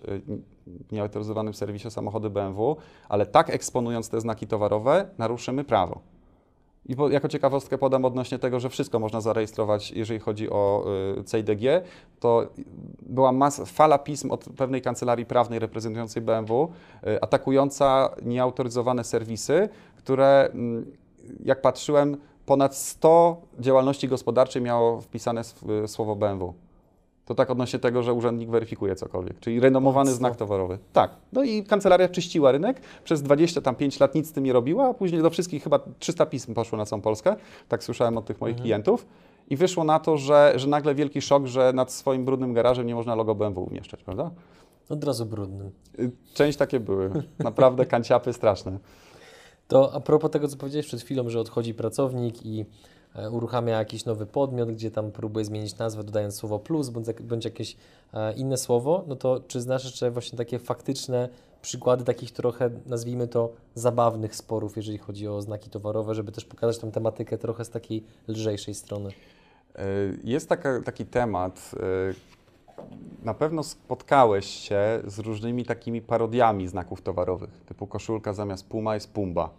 w 0.88 0.92
nieautoryzowanym 0.92 1.54
serwisie 1.54 1.90
samochody 1.90 2.30
BMW, 2.30 2.76
ale 3.08 3.26
tak 3.26 3.50
eksponując 3.50 4.08
te 4.08 4.20
znaki 4.20 4.46
towarowe, 4.46 5.08
naruszymy 5.18 5.64
prawo. 5.64 6.00
I 6.86 6.96
po, 6.96 7.08
jako 7.08 7.28
ciekawostkę 7.28 7.78
podam 7.78 8.04
odnośnie 8.04 8.38
tego, 8.38 8.60
że 8.60 8.68
wszystko 8.68 8.98
można 8.98 9.20
zarejestrować, 9.20 9.90
jeżeli 9.90 10.20
chodzi 10.20 10.50
o 10.50 10.84
y, 11.18 11.24
CIDG, 11.24 11.84
to 12.20 12.46
była 13.02 13.32
fala 13.66 13.98
pism 13.98 14.30
od 14.30 14.44
pewnej 14.56 14.82
kancelarii 14.82 15.26
prawnej 15.26 15.58
reprezentującej 15.58 16.22
BMW, 16.22 16.68
y, 17.06 17.20
atakująca 17.20 18.10
nieautoryzowane 18.22 19.04
serwisy, 19.04 19.68
które, 19.96 20.50
y, 20.54 21.40
jak 21.44 21.62
patrzyłem, 21.62 22.16
ponad 22.50 22.76
100 22.76 23.36
działalności 23.58 24.08
gospodarczej 24.08 24.62
miało 24.62 25.00
wpisane 25.00 25.42
słowo 25.86 26.16
BMW. 26.16 26.54
To 27.24 27.34
tak 27.34 27.50
odnośnie 27.50 27.78
tego, 27.78 28.02
że 28.02 28.14
urzędnik 28.14 28.50
weryfikuje 28.50 28.96
cokolwiek, 28.96 29.40
czyli 29.40 29.60
renomowany 29.60 30.12
znak 30.12 30.36
towarowy. 30.36 30.78
Tak. 30.92 31.10
No 31.32 31.44
i 31.44 31.64
kancelaria 31.64 32.08
czyściła 32.08 32.52
rynek, 32.52 32.80
przez 33.04 33.22
25 33.22 34.00
lat 34.00 34.14
nic 34.14 34.28
z 34.28 34.32
tym 34.32 34.44
nie 34.44 34.52
robiła, 34.52 34.88
a 34.88 34.94
później 34.94 35.22
do 35.22 35.30
wszystkich 35.30 35.62
chyba 35.62 35.80
300 35.98 36.26
pism 36.26 36.54
poszło 36.54 36.78
na 36.78 36.86
całą 36.86 37.02
Polskę, 37.02 37.36
tak 37.68 37.84
słyszałem 37.84 38.18
od 38.18 38.26
tych 38.26 38.40
moich 38.40 38.54
mhm. 38.54 38.62
klientów. 38.62 39.06
I 39.50 39.56
wyszło 39.56 39.84
na 39.84 39.98
to, 39.98 40.16
że, 40.16 40.52
że 40.56 40.68
nagle 40.68 40.94
wielki 40.94 41.22
szok, 41.22 41.46
że 41.46 41.72
nad 41.72 41.92
swoim 41.92 42.24
brudnym 42.24 42.54
garażem 42.54 42.86
nie 42.86 42.94
można 42.94 43.14
logo 43.14 43.34
BMW 43.34 43.62
umieszczać, 43.62 44.02
prawda? 44.02 44.30
Od 44.88 45.04
razu 45.04 45.26
brudnym. 45.26 45.70
Y, 45.98 46.10
część 46.34 46.58
takie 46.58 46.80
były. 46.80 47.10
Naprawdę 47.38 47.86
kanciapy 47.86 48.32
straszne. 48.32 48.78
To 49.70 49.94
a 49.94 50.00
propos 50.00 50.30
tego, 50.30 50.48
co 50.48 50.56
powiedziałeś 50.56 50.86
przed 50.86 51.00
chwilą, 51.00 51.28
że 51.28 51.40
odchodzi 51.40 51.74
pracownik 51.74 52.46
i 52.46 52.64
e, 53.14 53.30
uruchamia 53.30 53.78
jakiś 53.78 54.04
nowy 54.04 54.26
podmiot, 54.26 54.72
gdzie 54.72 54.90
tam 54.90 55.12
próbuje 55.12 55.44
zmienić 55.44 55.78
nazwę, 55.78 56.04
dodając 56.04 56.34
słowo 56.34 56.58
plus 56.58 56.88
bądź, 56.88 57.06
bądź 57.20 57.44
jakieś 57.44 57.76
e, 58.14 58.32
inne 58.32 58.56
słowo, 58.56 59.04
no 59.06 59.16
to 59.16 59.40
czy 59.48 59.60
znasz 59.60 59.84
jeszcze 59.84 60.10
właśnie 60.10 60.38
takie 60.38 60.58
faktyczne 60.58 61.28
przykłady 61.62 62.04
takich 62.04 62.30
trochę, 62.30 62.70
nazwijmy 62.86 63.28
to, 63.28 63.52
zabawnych 63.74 64.36
sporów, 64.36 64.76
jeżeli 64.76 64.98
chodzi 64.98 65.28
o 65.28 65.42
znaki 65.42 65.70
towarowe, 65.70 66.14
żeby 66.14 66.32
też 66.32 66.44
pokazać 66.44 66.78
tą 66.78 66.90
tematykę 66.90 67.38
trochę 67.38 67.64
z 67.64 67.70
takiej 67.70 68.04
lżejszej 68.28 68.74
strony? 68.74 69.10
E, 69.74 69.84
jest 70.24 70.48
taka, 70.48 70.82
taki 70.82 71.06
temat, 71.06 71.70
na 73.22 73.34
pewno 73.34 73.62
spotkałeś 73.62 74.46
się 74.46 75.00
z 75.04 75.18
różnymi 75.18 75.64
takimi 75.64 76.02
parodiami 76.02 76.68
znaków 76.68 77.02
towarowych, 77.02 77.50
typu 77.66 77.86
koszulka 77.86 78.32
zamiast 78.32 78.68
Puma 78.68 78.94
jest 78.94 79.12
Pumba. 79.12 79.50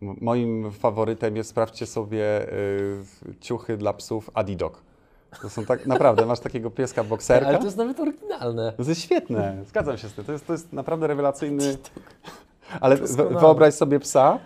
Moim 0.00 0.72
faworytem 0.72 1.36
jest, 1.36 1.50
sprawdźcie 1.50 1.86
sobie 1.86 2.52
y, 2.52 3.02
ciuchy 3.40 3.76
dla 3.76 3.92
psów 3.92 4.30
Adidok. 4.34 4.82
To 5.42 5.50
są 5.50 5.64
tak, 5.64 5.86
naprawdę, 5.86 6.26
masz 6.26 6.40
takiego 6.40 6.70
pieska 6.70 7.04
bokserka. 7.04 7.48
Ale 7.48 7.58
to 7.58 7.64
jest 7.64 7.76
nawet 7.76 8.00
oryginalne. 8.00 8.72
To 8.72 8.82
jest 8.82 9.00
świetne, 9.00 9.64
zgadzam 9.66 9.98
się 9.98 10.08
z 10.08 10.12
tym. 10.12 10.24
To 10.24 10.32
jest, 10.32 10.46
to 10.46 10.52
jest 10.52 10.72
naprawdę 10.72 11.06
rewelacyjny. 11.06 11.76
Ale 12.80 12.96
wyobraź 13.40 13.74
sobie 13.74 14.00
psa, 14.00 14.38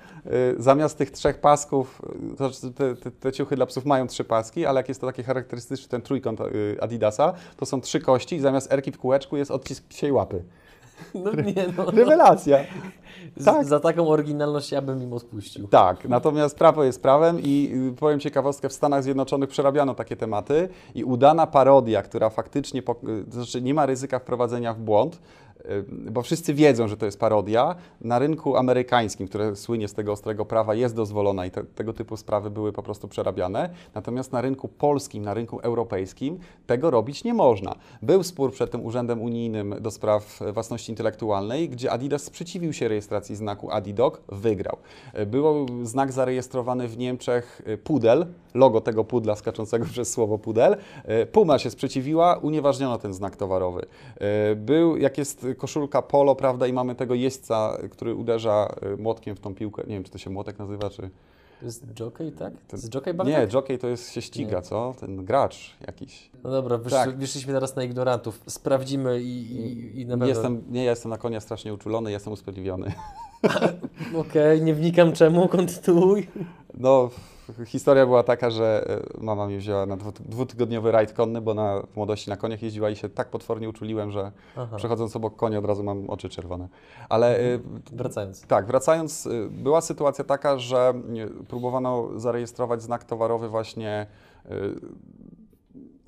zamiast 0.59 0.99
tych 0.99 1.11
trzech 1.11 1.41
pasków, 1.41 2.03
y, 2.33 2.37
to 2.37 2.49
znaczy 2.49 2.75
te, 2.75 2.97
te, 2.97 3.11
te, 3.11 3.33
ciuchy 3.33 3.57
dla 3.57 3.67
psów 3.67 3.85
mają 3.85 4.07
trzy 4.07 4.25
paski, 4.25 4.67
ale 4.67 4.81
jak 4.81 4.89
jest 4.89 5.01
to 5.01 5.07
taki 5.07 5.23
charakterystyczny 5.23 5.89
ten 5.89 6.03
trójkąt 6.03 6.41
y, 6.41 6.77
Adidasa, 6.81 7.33
to 7.57 7.67
są 7.67 7.81
trzy 7.81 8.01
kości 8.01 8.37
i 8.37 8.41
zamiast 8.41 8.73
erki 8.73 8.93
w 8.93 8.99
kółeczku 8.99 9.37
jest 9.37 9.51
odcisk 9.51 9.85
psiej 9.85 10.13
łapy. 10.13 10.45
No 11.15 11.33
nie, 11.33 11.67
no, 11.77 11.85
no. 11.85 11.91
Rewelacja. 11.91 12.59
Tak. 13.45 13.65
Za 13.65 13.81
taką 13.81 14.09
oryginalność 14.09 14.73
ja 14.73 14.83
bym 14.83 15.03
im 15.03 15.13
odpuścił. 15.13 15.69
Tak, 15.69 16.09
natomiast 16.09 16.59
prawo 16.59 16.85
jest 16.85 17.03
prawem 17.03 17.41
i 17.43 17.75
powiem 17.99 18.21
ciekawostkę, 18.21 18.69
w 18.69 18.73
Stanach 18.73 19.03
Zjednoczonych 19.03 19.49
przerabiano 19.49 19.95
takie 19.95 20.17
tematy 20.17 20.69
i 20.95 21.05
udana 21.05 21.47
parodia, 21.47 22.03
która 22.03 22.31
faktycznie, 22.31 22.83
to 22.83 22.95
znaczy 23.31 23.63
nie 23.63 23.75
ma 23.75 23.87
ryzyka 23.87 24.19
wprowadzenia 24.19 24.75
w 24.75 24.79
błąd, 24.79 25.21
bo 25.89 26.23
wszyscy 26.23 26.55
wiedzą, 26.55 26.89
że 26.89 26.97
to 26.97 27.07
jest 27.07 27.19
parodia. 27.21 27.75
Na 28.01 28.19
rynku 28.19 28.57
amerykańskim, 28.57 29.29
które 29.29 29.57
słynie 29.57 29.89
z 29.89 29.95
tego 29.95 30.13
ostrego 30.13 30.45
prawa, 30.45 30.75
jest 30.75 30.97
dozwolona 30.97 31.47
i 31.47 31.51
te, 31.51 31.65
tego 31.65 31.93
typu 31.93 32.17
sprawy 32.17 32.51
były 32.51 32.73
po 32.73 32.83
prostu 32.83 33.09
przerabiane. 33.09 33.71
Natomiast 33.95 34.33
na 34.33 34.41
rynku 34.41 34.69
polskim, 34.69 35.23
na 35.23 35.35
rynku 35.35 35.61
europejskim 35.61 36.39
tego 36.67 36.91
robić 36.91 37.25
nie 37.25 37.35
można. 37.35 37.75
Był 38.03 38.23
spór 38.23 38.53
przed 38.53 38.71
tym 38.71 38.85
Urzędem 38.87 39.23
Unijnym 39.23 39.75
do 39.81 39.91
spraw 39.91 40.41
własności 40.53 40.93
intelektualnej, 40.93 41.69
gdzie 41.69 41.91
Adidas 41.91 42.23
sprzeciwił 42.23 42.73
się 42.73 42.89
rejestracji 42.89 43.37
znaku 43.37 43.71
Adidog, 43.71 44.23
wygrał. 44.29 44.77
Był 45.27 45.67
znak 45.83 46.13
zarejestrowany 46.13 46.89
w 46.89 46.99
Niemczech 46.99 47.63
pudel, 47.85 48.27
logo 48.55 48.81
tego 48.81 49.05
pudla 49.05 49.37
skaczącego 49.37 49.87
przez 49.93 50.13
słowo 50.13 50.39
pudel. 50.39 50.77
Puma 51.33 51.59
się 51.59 51.71
sprzeciwiła, 51.71 52.37
unieważniono 52.37 52.99
ten 52.99 53.15
znak 53.15 53.37
towarowy. 53.37 53.87
Był, 54.57 54.97
jak 54.97 55.19
jest 55.19 55.47
koszulka 55.55 56.03
polo, 56.03 56.35
prawda, 56.35 56.67
i 56.67 56.73
mamy 56.73 56.95
tego 56.95 57.15
jeźdźca, 57.15 57.79
który 57.91 58.15
uderza 58.15 58.75
y, 58.83 58.97
młotkiem 58.97 59.37
w 59.37 59.41
tą 59.41 59.55
piłkę. 59.55 59.83
Nie 59.87 59.95
wiem, 59.95 60.05
czy 60.05 60.11
to 60.11 60.19
się 60.19 60.31
młotek 60.31 60.59
nazywa, 60.59 60.91
czy... 60.91 61.11
To 61.61 61.67
jest 61.67 62.01
jockey, 62.01 62.33
tak? 62.33 62.53
To 62.69 62.77
jest 62.77 62.95
jockey 62.95 63.15
Nie, 63.25 63.49
jockey 63.53 63.79
to 63.79 63.89
jest 63.89 64.13
się 64.13 64.23
ściga, 64.23 64.57
nie. 64.57 64.63
co? 64.63 64.95
Ten 65.01 65.25
gracz 65.25 65.77
jakiś. 65.87 66.31
No 66.45 66.51
dobra, 66.51 66.79
wysz, 66.79 66.93
tak. 66.93 67.17
wyszliśmy 67.17 67.53
teraz 67.53 67.77
na 67.77 67.85
ignorantów. 67.85 68.41
Sprawdzimy 68.47 69.23
i, 69.23 69.57
i, 69.57 70.01
i 70.01 70.07
na 70.07 70.13
pewno... 70.13 70.27
Jestem, 70.27 70.63
nie, 70.71 70.85
ja 70.85 70.91
jestem 70.91 71.11
na 71.11 71.19
konia 71.19 71.41
strasznie 71.41 71.75
uczulony, 71.75 72.11
jestem 72.11 72.33
usprawiedliwiony. 72.33 72.93
Okej, 73.43 74.19
okay, 74.19 74.61
nie 74.61 74.75
wnikam 74.75 75.13
czemu, 75.13 75.49
kontynuuj. 75.49 76.29
No, 76.75 77.11
historia 77.67 78.07
była 78.07 78.23
taka, 78.23 78.51
że 78.51 78.85
e, 79.19 79.25
mama 79.25 79.47
mnie 79.47 79.59
wzięła 79.59 79.87
na 79.87 79.97
dwutygodniowy 80.21 80.93
rajd 80.93 81.13
konny, 81.13 81.41
bo 81.41 81.55
na, 81.55 81.83
w 81.83 81.97
młodości 81.97 82.31
na 82.31 82.37
koniach 82.37 82.63
jeździła 82.63 82.91
i 82.91 82.97
się 82.97 83.09
tak 83.09 83.29
potwornie 83.29 83.69
uczuliłem, 83.69 84.11
że 84.11 84.33
Aha. 84.57 84.77
przechodząc 84.77 85.17
obok 85.17 85.37
konia 85.37 85.59
od 85.59 85.65
razu 85.65 85.83
mam 85.85 86.11
oczy 86.11 86.29
czerwone. 86.29 86.69
Ale 87.09 87.39
e, 87.39 87.55
mhm. 87.55 87.81
wracając. 87.93 88.47
Tak, 88.47 88.67
wracając, 88.67 89.27
e, 89.27 89.31
była 89.51 89.81
sytuacja 89.81 90.25
taka, 90.25 90.59
że 90.59 90.95
próbowano 91.49 92.09
zarejestrować 92.17 92.83
znak 92.83 93.05
towarowy 93.05 93.49
właśnie 93.49 94.07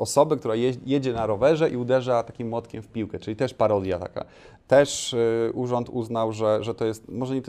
osoby, 0.03 0.37
która 0.37 0.55
jedzie 0.87 1.13
na 1.13 1.27
rowerze 1.27 1.71
i 1.71 1.77
uderza 1.77 2.23
takim 2.23 2.49
młotkiem 2.49 2.83
w 2.83 2.89
piłkę, 2.89 3.19
czyli 3.19 3.37
też 3.37 3.55
parodia 3.55 3.99
taka. 3.99 4.25
Też 4.69 5.13
y, 5.13 5.51
urząd 5.55 5.89
uznał, 5.89 6.33
że, 6.33 6.65
że 6.65 6.75
to 6.75 6.85
jest 6.85 7.09
może 7.09 7.35
nie, 7.35 7.43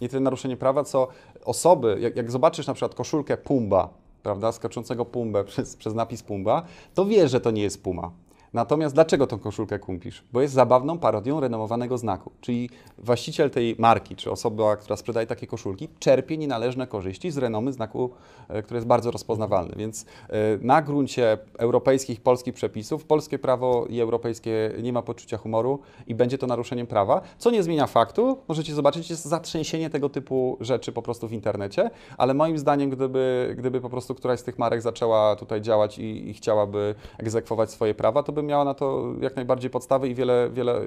nie 0.00 0.08
tyle 0.08 0.20
naruszenie 0.20 0.56
prawa, 0.56 0.84
co 0.84 1.08
osoby, 1.44 1.98
jak, 2.00 2.16
jak 2.16 2.30
zobaczysz 2.30 2.66
na 2.66 2.74
przykład 2.74 2.94
koszulkę 2.94 3.36
Pumba, 3.36 3.88
prawda, 4.22 4.52
skaczącego 4.52 5.04
Pumbę 5.04 5.44
przez, 5.44 5.76
przez 5.76 5.94
napis 5.94 6.22
Pumba, 6.22 6.62
to 6.94 7.04
wiesz, 7.04 7.30
że 7.30 7.40
to 7.40 7.50
nie 7.50 7.62
jest 7.62 7.82
Puma. 7.82 8.10
Natomiast 8.52 8.94
dlaczego 8.94 9.26
tą 9.26 9.38
koszulkę 9.38 9.78
kupisz? 9.78 10.24
Bo 10.32 10.40
jest 10.40 10.54
zabawną 10.54 10.98
parodią 10.98 11.40
renomowanego 11.40 11.98
znaku. 11.98 12.30
Czyli 12.40 12.70
właściciel 12.98 13.50
tej 13.50 13.76
marki, 13.78 14.16
czy 14.16 14.30
osoba, 14.30 14.76
która 14.76 14.96
sprzedaje 14.96 15.26
takie 15.26 15.46
koszulki, 15.46 15.88
czerpie 15.98 16.36
nienależne 16.36 16.86
korzyści 16.86 17.30
z 17.30 17.38
renomy 17.38 17.72
znaku, 17.72 18.10
e, 18.48 18.62
który 18.62 18.76
jest 18.76 18.86
bardzo 18.86 19.10
rozpoznawalny. 19.10 19.74
Więc 19.76 20.06
e, 20.28 20.34
na 20.60 20.82
gruncie 20.82 21.38
europejskich, 21.58 22.20
polskich 22.20 22.54
przepisów, 22.54 23.04
polskie 23.04 23.38
prawo 23.38 23.86
i 23.86 24.00
europejskie 24.00 24.72
nie 24.82 24.92
ma 24.92 25.02
poczucia 25.02 25.36
humoru 25.36 25.78
i 26.06 26.14
będzie 26.14 26.38
to 26.38 26.46
naruszeniem 26.46 26.86
prawa, 26.86 27.20
co 27.38 27.50
nie 27.50 27.62
zmienia 27.62 27.86
faktu, 27.86 28.38
możecie 28.48 28.74
zobaczyć, 28.74 29.10
jest 29.10 29.24
zatrzęsienie 29.24 29.90
tego 29.90 30.08
typu 30.08 30.56
rzeczy 30.60 30.92
po 30.92 31.02
prostu 31.02 31.28
w 31.28 31.32
internecie, 31.32 31.90
ale 32.18 32.34
moim 32.34 32.58
zdaniem, 32.58 32.90
gdyby, 32.90 33.54
gdyby 33.58 33.80
po 33.80 33.90
prostu 33.90 34.14
któraś 34.14 34.40
z 34.40 34.42
tych 34.42 34.58
marek 34.58 34.82
zaczęła 34.82 35.36
tutaj 35.36 35.60
działać 35.60 35.98
i, 35.98 36.28
i 36.28 36.34
chciałaby 36.34 36.94
egzekwować 37.18 37.70
swoje 37.70 37.94
prawa, 37.94 38.22
to 38.22 38.32
by 38.32 38.39
miała 38.42 38.64
na 38.64 38.74
to 38.74 39.14
jak 39.20 39.36
najbardziej 39.36 39.70
podstawy 39.70 40.08
i 40.08 40.14
wiele, 40.14 40.50
wiele 40.52 40.80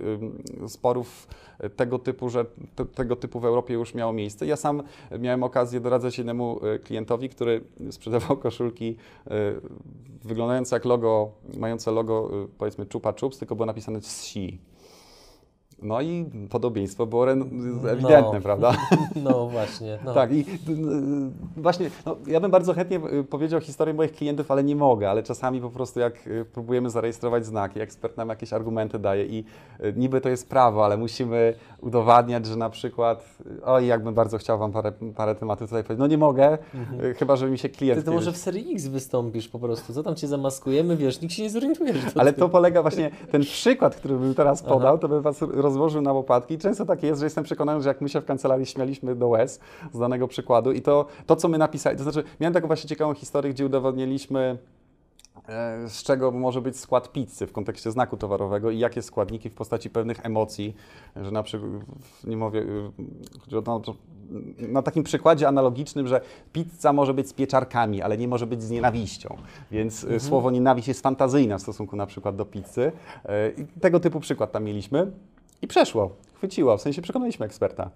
sporów 0.67 1.27
tego 1.75 1.99
typu, 1.99 2.29
że 2.29 2.45
te, 2.75 2.85
tego 2.85 3.15
typu 3.15 3.39
w 3.39 3.45
Europie 3.45 3.73
już 3.73 3.93
miało 3.93 4.13
miejsce. 4.13 4.45
Ja 4.45 4.55
sam 4.55 4.83
miałem 5.19 5.43
okazję 5.43 5.79
doradzać 5.79 6.17
jednemu 6.17 6.59
y, 6.75 6.79
klientowi, 6.79 7.29
który 7.29 7.61
sprzedawał 7.91 8.37
koszulki 8.37 8.95
y, 9.27 9.31
wyglądające 10.23 10.75
jak 10.75 10.85
logo, 10.85 11.31
mające 11.57 11.91
logo 11.91 12.29
y, 12.43 12.47
powiedzmy 12.57 12.85
Chupa 12.93 13.13
Chups, 13.19 13.37
tylko 13.37 13.55
było 13.55 13.65
napisane 13.65 13.97
Xi. 13.97 14.59
No 15.83 16.01
i 16.01 16.25
podobieństwo 16.49 17.05
było 17.05 17.31
ewidentne, 17.31 18.33
no. 18.33 18.41
prawda? 18.41 18.75
No 19.23 19.47
właśnie. 19.47 19.99
No. 20.05 20.13
Tak, 20.13 20.31
i 20.31 20.45
właśnie, 21.57 21.89
no, 22.05 22.15
ja 22.27 22.39
bym 22.39 22.51
bardzo 22.51 22.73
chętnie 22.73 22.99
y, 23.19 23.23
powiedział 23.23 23.59
historię 23.59 23.93
moich 23.93 24.11
klientów, 24.11 24.51
ale 24.51 24.63
nie 24.63 24.75
mogę, 24.75 25.09
ale 25.09 25.23
czasami 25.23 25.61
po 25.61 25.69
prostu 25.69 25.99
jak 25.99 26.27
y, 26.27 26.45
próbujemy 26.45 26.89
zarejestrować 26.89 27.45
znaki, 27.45 27.79
ekspert 27.79 28.17
nam 28.17 28.29
jakieś 28.29 28.53
argumenty 28.53 28.99
daje 28.99 29.25
i 29.25 29.45
y, 29.83 29.93
niby 29.97 30.21
to 30.21 30.29
jest 30.29 30.49
prawo, 30.49 30.85
ale 30.85 30.97
musimy 30.97 31.53
udowadniać, 31.81 32.45
że 32.45 32.55
na 32.55 32.69
przykład, 32.69 33.37
oj, 33.63 33.87
jakbym 33.87 34.13
bardzo 34.13 34.37
chciał 34.37 34.59
Wam 34.59 34.71
parę, 34.71 34.91
parę 35.15 35.35
tematów 35.35 35.69
tutaj 35.69 35.83
powiedzieć, 35.83 35.99
no 35.99 36.07
nie 36.07 36.17
mogę, 36.17 36.57
mhm. 36.75 37.13
chyba, 37.13 37.35
żeby 37.35 37.51
mi 37.51 37.57
się 37.57 37.69
klient... 37.69 37.99
Ty 37.99 38.05
to 38.05 38.11
może 38.11 38.31
w 38.31 38.37
serii 38.37 38.73
X 38.73 38.87
wystąpisz 38.87 39.47
po 39.47 39.59
prostu, 39.59 39.93
co 39.93 40.03
tam 40.03 40.15
Cię 40.15 40.27
zamaskujemy, 40.27 40.97
wiesz, 40.97 41.21
nikt 41.21 41.33
się 41.33 41.43
nie 41.43 41.49
zorientuje. 41.49 41.93
ale 42.15 42.33
to 42.33 42.49
polega 42.49 42.81
właśnie, 42.81 43.11
ten 43.31 43.41
przykład, 43.41 43.95
który 43.95 44.15
bym 44.15 44.35
teraz 44.35 44.61
podał, 44.63 44.93
Aha. 44.93 44.97
to 44.97 45.07
by 45.07 45.21
Was 45.21 45.41
roz 45.41 45.72
rozłożył 45.73 46.01
na 46.01 46.13
łopatki. 46.13 46.57
Często 46.57 46.85
tak 46.85 47.03
jest, 47.03 47.19
że 47.19 47.25
jestem 47.25 47.43
przekonany, 47.43 47.81
że 47.81 47.89
jak 47.89 48.01
my 48.01 48.09
się 48.09 48.21
w 48.21 48.25
kancelarii 48.25 48.65
śmialiśmy 48.65 49.15
do 49.15 49.27
łez 49.27 49.59
z 49.93 49.99
danego 49.99 50.27
przykładu 50.27 50.71
i 50.71 50.81
to, 50.81 51.05
to 51.25 51.35
co 51.35 51.47
my 51.47 51.57
napisali, 51.57 51.97
to 51.97 52.03
znaczy 52.03 52.23
miałem 52.39 52.53
taką 52.53 52.67
właśnie 52.67 52.89
ciekawą 52.89 53.13
historię, 53.13 53.53
gdzie 53.53 53.65
udowodniliśmy 53.65 54.57
e, 55.47 55.89
z 55.89 56.03
czego 56.03 56.31
może 56.31 56.61
być 56.61 56.77
skład 56.77 57.11
pizzy 57.11 57.47
w 57.47 57.51
kontekście 57.51 57.91
znaku 57.91 58.17
towarowego 58.17 58.71
i 58.71 58.79
jakie 58.79 59.01
składniki 59.01 59.49
w 59.49 59.53
postaci 59.53 59.89
pewnych 59.89 60.25
emocji, 60.25 60.75
że 61.15 61.31
na 61.31 61.43
przykład, 61.43 61.71
nie 62.23 62.37
mówię, 62.37 62.65
no, 63.65 63.81
na 64.59 64.81
takim 64.81 65.03
przykładzie 65.03 65.47
analogicznym, 65.47 66.07
że 66.07 66.21
pizza 66.53 66.93
może 66.93 67.13
być 67.13 67.29
z 67.29 67.33
pieczarkami, 67.33 68.01
ale 68.01 68.17
nie 68.17 68.27
może 68.27 68.47
być 68.47 68.63
z 68.63 68.69
nienawiścią. 68.69 69.37
Więc 69.71 70.03
e, 70.03 70.03
mhm. 70.03 70.19
słowo 70.19 70.51
nienawiść 70.51 70.87
jest 70.87 71.01
fantazyjne 71.01 71.57
w 71.57 71.61
stosunku 71.61 71.95
na 71.95 72.05
przykład 72.05 72.35
do 72.35 72.45
pizzy. 72.45 72.91
E, 73.25 73.49
I 73.49 73.65
tego 73.81 73.99
typu 73.99 74.19
przykład 74.19 74.51
tam 74.51 74.63
mieliśmy. 74.63 75.11
I 75.63 75.67
przeszło, 75.67 76.09
chwyciło, 76.33 76.77
w 76.77 76.81
sensie 76.81 77.01
przekonaliśmy 77.01 77.45
eksperta. 77.45 77.89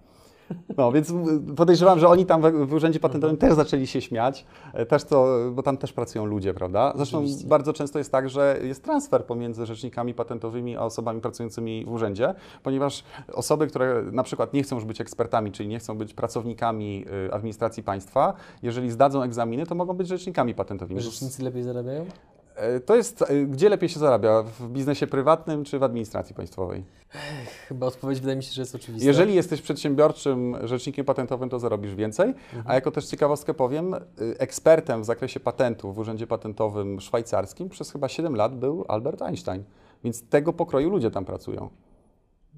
No, 0.77 0.91
więc 0.91 1.13
podejrzewam, 1.55 1.99
że 1.99 2.07
oni 2.07 2.25
tam 2.25 2.41
w, 2.41 2.67
w 2.67 2.73
Urzędzie 2.73 2.99
Patentowym 2.99 3.33
mhm. 3.33 3.49
też 3.49 3.57
zaczęli 3.57 3.87
się 3.87 4.01
śmiać, 4.01 4.45
e, 4.73 4.85
też 4.85 5.03
to, 5.03 5.37
bo 5.51 5.63
tam 5.63 5.77
też 5.77 5.93
pracują 5.93 6.25
ludzie, 6.25 6.53
prawda? 6.53 6.93
Zresztą 6.95 7.17
Oczywiście. 7.17 7.47
bardzo 7.47 7.73
często 7.73 7.97
jest 7.97 8.11
tak, 8.11 8.29
że 8.29 8.59
jest 8.63 8.83
transfer 8.83 9.25
pomiędzy 9.25 9.65
rzecznikami 9.65 10.13
patentowymi 10.13 10.77
a 10.77 10.81
osobami 10.81 11.21
pracującymi 11.21 11.85
w 11.85 11.91
urzędzie, 11.91 12.33
ponieważ 12.63 13.03
osoby, 13.33 13.67
które 13.67 14.03
na 14.11 14.23
przykład 14.23 14.53
nie 14.53 14.63
chcą 14.63 14.75
już 14.75 14.85
być 14.85 15.01
ekspertami, 15.01 15.51
czyli 15.51 15.69
nie 15.69 15.79
chcą 15.79 15.97
być 15.97 16.13
pracownikami 16.13 17.05
y, 17.27 17.33
administracji 17.33 17.83
państwa, 17.83 18.33
jeżeli 18.63 18.91
zdadzą 18.91 19.21
egzaminy, 19.21 19.65
to 19.65 19.75
mogą 19.75 19.93
być 19.93 20.07
rzecznikami 20.07 20.55
patentowymi. 20.55 21.01
Rzecznicy 21.01 21.43
lepiej 21.43 21.63
zarabiają? 21.63 22.05
E, 22.57 22.79
to 22.79 22.95
jest, 22.95 23.21
e, 23.21 23.45
gdzie 23.45 23.69
lepiej 23.69 23.89
się 23.89 23.99
zarabia? 23.99 24.43
W 24.43 24.69
biznesie 24.69 25.07
prywatnym 25.07 25.63
czy 25.63 25.79
w 25.79 25.83
administracji 25.83 26.35
państwowej? 26.35 26.83
Chyba 27.67 27.85
odpowiedź 27.85 28.19
wydaje 28.19 28.37
mi 28.37 28.43
się, 28.43 28.53
że 28.53 28.61
jest 28.61 28.75
oczywista. 28.75 29.07
Jeżeli 29.07 29.35
jesteś 29.35 29.61
przedsiębiorczym 29.61 30.57
rzecznikiem 30.63 31.05
patentowym, 31.05 31.49
to 31.49 31.59
zarobisz 31.59 31.95
więcej. 31.95 32.29
Mhm. 32.29 32.63
A 32.67 32.73
jako 32.73 32.91
też 32.91 33.05
ciekawostkę 33.05 33.53
powiem, 33.53 33.93
y, 33.93 33.99
ekspertem 34.39 35.01
w 35.01 35.05
zakresie 35.05 35.39
patentów 35.39 35.95
w 35.95 35.99
Urzędzie 35.99 36.27
Patentowym 36.27 37.01
Szwajcarskim 37.01 37.69
przez 37.69 37.91
chyba 37.91 38.07
7 38.09 38.35
lat 38.35 38.59
był 38.59 38.85
Albert 38.87 39.21
Einstein. 39.21 39.63
Więc 40.03 40.29
tego 40.29 40.53
pokroju 40.53 40.89
ludzie 40.89 41.11
tam 41.11 41.25
pracują. 41.25 41.69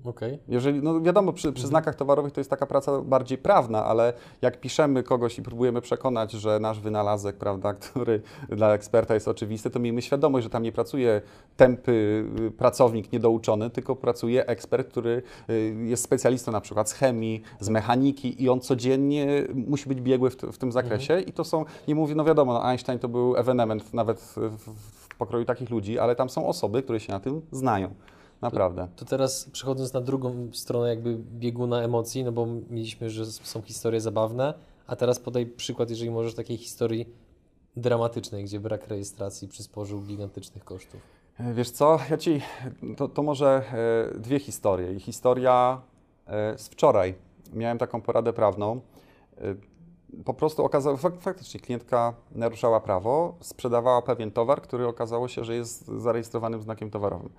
Okay. 0.06 0.40
Jeżeli, 0.48 0.82
no 0.82 1.02
wiadomo, 1.02 1.34
przy, 1.34 1.42
przy, 1.42 1.64
mhm. 1.64 1.68
znakach 1.68 1.96
towarowych 1.96 2.34
to 2.34 2.40
jest 2.40 2.50
taka 2.50 2.66
praca 2.66 3.02
bardziej 3.02 3.38
prawna, 3.38 3.86
ale 3.86 4.14
jak 4.42 4.60
piszemy 4.60 5.04
kogoś 5.04 5.40
i 5.40 5.42
próbujemy 5.42 5.82
przekonać, 5.82 6.32
że 6.32 6.60
nasz 6.60 6.80
wynalazek, 6.80 7.36
prawda, 7.36 7.74
który 7.92 8.22
dla 8.50 8.74
eksperta 8.74 9.14
jest 9.14 9.28
oczywisty, 9.28 9.70
to 9.70 9.80
miejmy 9.80 10.02
świadomość, 10.02 10.44
że 10.44 10.50
tam 10.50 10.64
nie 10.64 10.72
pracuje 10.72 11.22
tępy 11.58 12.26
y, 12.40 12.52
pracownik 12.52 13.12
niedouczony, 13.12 13.70
tylko 13.70 13.96
pracuje 13.96 14.46
ekspert, 14.46 14.88
który 14.88 15.22
y, 15.50 15.76
jest 15.86 16.04
specjalistą 16.04 16.52
na 16.52 16.62
przykład 16.62 16.90
z 16.90 16.94
chemii, 16.94 17.42
z 17.60 17.70
mechaniki 17.70 18.44
i 18.44 18.50
on 18.50 18.60
codziennie 18.60 19.44
musi 19.54 19.90
być 19.90 20.02
biegły 20.02 20.30
w, 20.30 20.36
w 20.36 20.58
tym 20.58 20.72
zakresie 20.72 21.14
mhm. 21.14 21.30
i 21.30 21.34
to 21.34 21.44
są, 21.44 21.66
nie 21.88 21.96
mówię, 21.96 22.16
no 22.16 22.24
wiadomo, 22.24 22.54
no 22.54 22.66
Einstein 22.66 23.00
to 23.00 23.08
był 23.08 23.38
ewenement 23.38 23.94
nawet 23.94 24.20
w, 24.20 24.38
w 24.38 25.16
pokroju 25.18 25.46
takich 25.46 25.70
ludzi, 25.70 26.00
ale 26.00 26.16
tam 26.16 26.30
są 26.30 26.48
osoby, 26.48 26.84
które 26.84 27.00
się 27.00 27.14
na 27.14 27.20
tym 27.20 27.42
znają. 27.52 27.94
Naprawdę. 28.42 28.88
To, 28.96 29.06
to, 29.06 29.10
teraz 29.10 29.50
przechodząc 29.52 29.94
na 29.94 30.02
drugą 30.02 30.50
stronę 30.54 30.90
jakby 30.90 31.18
bieguna 31.18 31.82
emocji, 31.82 32.24
no 32.24 32.32
bo 32.32 32.48
mieliśmy, 32.70 33.10
że 33.10 33.26
są 33.26 33.62
historie 33.62 34.02
zabawne, 34.02 34.54
a 34.88 34.96
teraz 34.96 35.20
podaj 35.20 35.46
przykład, 35.46 35.90
jeżeli 35.90 36.12
możesz, 36.12 36.34
takiej 36.34 36.58
historii 36.58 37.10
dramatycznej, 37.78 38.44
gdzie 38.44 38.60
brak 38.60 38.88
rejestracji 38.88 39.48
przysporzył 39.48 40.02
gigantycznych 40.02 40.64
kosztów. 40.64 41.02
E, 41.40 41.54
wiesz 41.54 41.72
co, 41.72 42.00
ja 42.10 42.18
Ci, 42.18 42.42
to, 42.98 43.08
to 43.08 43.24
może 43.24 43.64
e, 44.16 44.20
dwie 44.20 44.40
historie. 44.40 44.94
I 44.94 45.00
historia 45.00 45.82
e, 46.28 46.58
z 46.58 46.68
wczoraj. 46.68 47.16
Miałem 47.54 47.78
taką 47.78 48.02
poradę 48.02 48.34
prawną. 48.34 48.82
Po 50.26 50.34
prostu 50.34 50.66
okazało, 50.66 50.98
fak, 50.98 51.22
faktycznie 51.22 51.60
klientka 51.60 52.14
naruszała 52.32 52.80
prawo, 52.80 53.36
sprzedawała 53.40 54.02
pewien 54.02 54.32
towar, 54.32 54.62
który 54.62 54.88
okazało 54.88 55.28
się, 55.28 55.44
że 55.44 55.56
jest 55.56 55.88
zarejestrowanym 55.88 56.62
znakiem 56.62 56.92
towarowym. 56.92 57.30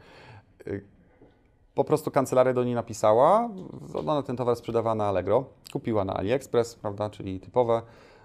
Po 1.75 1.85
prostu 1.85 2.11
kancelaria 2.11 2.53
do 2.55 2.65
niej 2.65 2.75
napisała, 2.75 3.49
ona 3.95 4.23
ten 4.23 4.37
towar 4.37 4.57
sprzedawała 4.57 4.95
na 4.95 5.07
Allegro, 5.07 5.45
kupiła 5.73 6.05
na 6.05 6.15
AliExpress, 6.15 6.75
prawda, 6.75 7.11
czyli 7.11 7.41
typowe. 7.41 7.83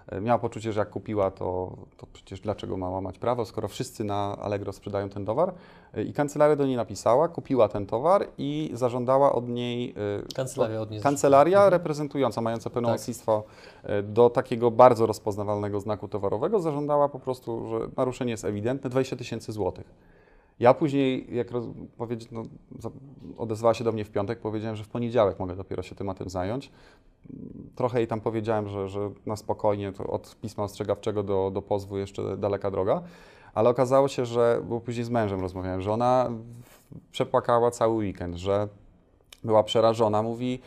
E, 0.08 0.20
Miała 0.20 0.38
poczucie, 0.38 0.72
że 0.72 0.80
jak 0.80 0.90
kupiła, 0.90 1.30
to, 1.30 1.76
to 1.96 2.06
przecież 2.12 2.40
dlaczego 2.40 2.76
ma 2.76 2.90
łamać 2.90 3.18
prawo, 3.18 3.44
skoro 3.44 3.68
wszyscy 3.68 4.04
na 4.04 4.36
Allegro 4.40 4.72
sprzedają 4.72 5.08
ten 5.08 5.24
towar. 5.26 5.54
E, 5.94 6.02
I 6.02 6.12
kancelaria 6.12 6.56
do 6.56 6.66
niej 6.66 6.76
napisała, 6.76 7.28
kupiła 7.28 7.68
ten 7.68 7.86
towar 7.86 8.26
i 8.38 8.70
zażądała 8.74 9.32
od 9.32 9.48
niej. 9.48 9.94
Kancelaria 10.36 10.80
od 10.80 10.90
niej 10.90 11.00
Kancelaria 11.00 11.58
Mhm. 11.58 11.72
reprezentująca, 11.72 12.40
mająca 12.40 12.64
Tak. 12.64 12.72
pełnomocnictwo 12.72 13.42
e, 13.82 14.02
do 14.02 14.30
takiego 14.30 14.70
bardzo 14.70 15.06
rozpoznawalnego 15.06 15.80
znaku 15.80 16.08
towarowego, 16.08 16.60
zażądała 16.60 17.08
po 17.08 17.18
prostu, 17.18 17.68
że 17.68 17.78
naruszenie 17.96 18.30
jest 18.30 18.44
ewidentne, 18.44 18.90
20 18.90 19.16
tysięcy 19.16 19.52
złotych. 19.52 19.86
Ja 20.60 20.74
później, 20.74 21.36
jak 21.36 21.50
roz, 21.50 21.64
powiedzi, 21.96 22.28
no, 22.30 22.42
odezwała 23.38 23.74
się 23.74 23.84
do 23.84 23.92
mnie 23.92 24.04
w 24.04 24.10
piątek, 24.10 24.38
powiedziałem, 24.38 24.76
że 24.76 24.84
w 24.84 24.88
poniedziałek 24.88 25.38
mogę 25.38 25.56
dopiero 25.56 25.82
się 25.82 25.94
tematem 25.94 26.30
zająć. 26.30 26.70
Trochę 27.74 27.98
jej 27.98 28.06
tam 28.06 28.20
powiedziałem, 28.20 28.68
że, 28.68 28.88
że 28.88 29.10
na 29.26 29.36
spokojnie, 29.36 29.92
od 30.08 30.36
pisma 30.40 30.64
ostrzegawczego 30.64 31.22
do, 31.22 31.50
do 31.54 31.62
pozwu 31.62 31.98
jeszcze 31.98 32.36
daleka 32.36 32.70
droga, 32.70 33.02
ale 33.54 33.70
okazało 33.70 34.08
się, 34.08 34.26
że, 34.26 34.62
bo 34.68 34.80
później 34.80 35.04
z 35.04 35.10
mężem 35.10 35.40
rozmawiałem, 35.40 35.82
że 35.82 35.92
ona 35.92 36.30
przepłakała 37.10 37.70
cały 37.70 37.94
weekend, 37.94 38.36
że 38.36 38.68
była 39.44 39.62
przerażona, 39.62 40.22
mówi, 40.22 40.60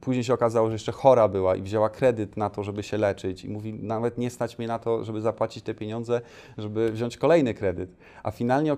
później 0.00 0.24
się 0.24 0.34
okazało, 0.34 0.68
że 0.68 0.72
jeszcze 0.72 0.92
chora 0.92 1.28
była 1.28 1.56
i 1.56 1.62
wzięła 1.62 1.90
kredyt 1.90 2.36
na 2.36 2.50
to, 2.50 2.62
żeby 2.62 2.82
się 2.82 2.98
leczyć 2.98 3.44
i 3.44 3.50
mówi, 3.50 3.74
nawet 3.74 4.18
nie 4.18 4.30
stać 4.30 4.58
mnie 4.58 4.68
na 4.68 4.78
to, 4.78 5.04
żeby 5.04 5.20
zapłacić 5.20 5.64
te 5.64 5.74
pieniądze, 5.74 6.20
żeby 6.58 6.92
wziąć 6.92 7.16
kolejny 7.16 7.54
kredyt. 7.54 7.96
A 8.22 8.30
finalnie 8.30 8.76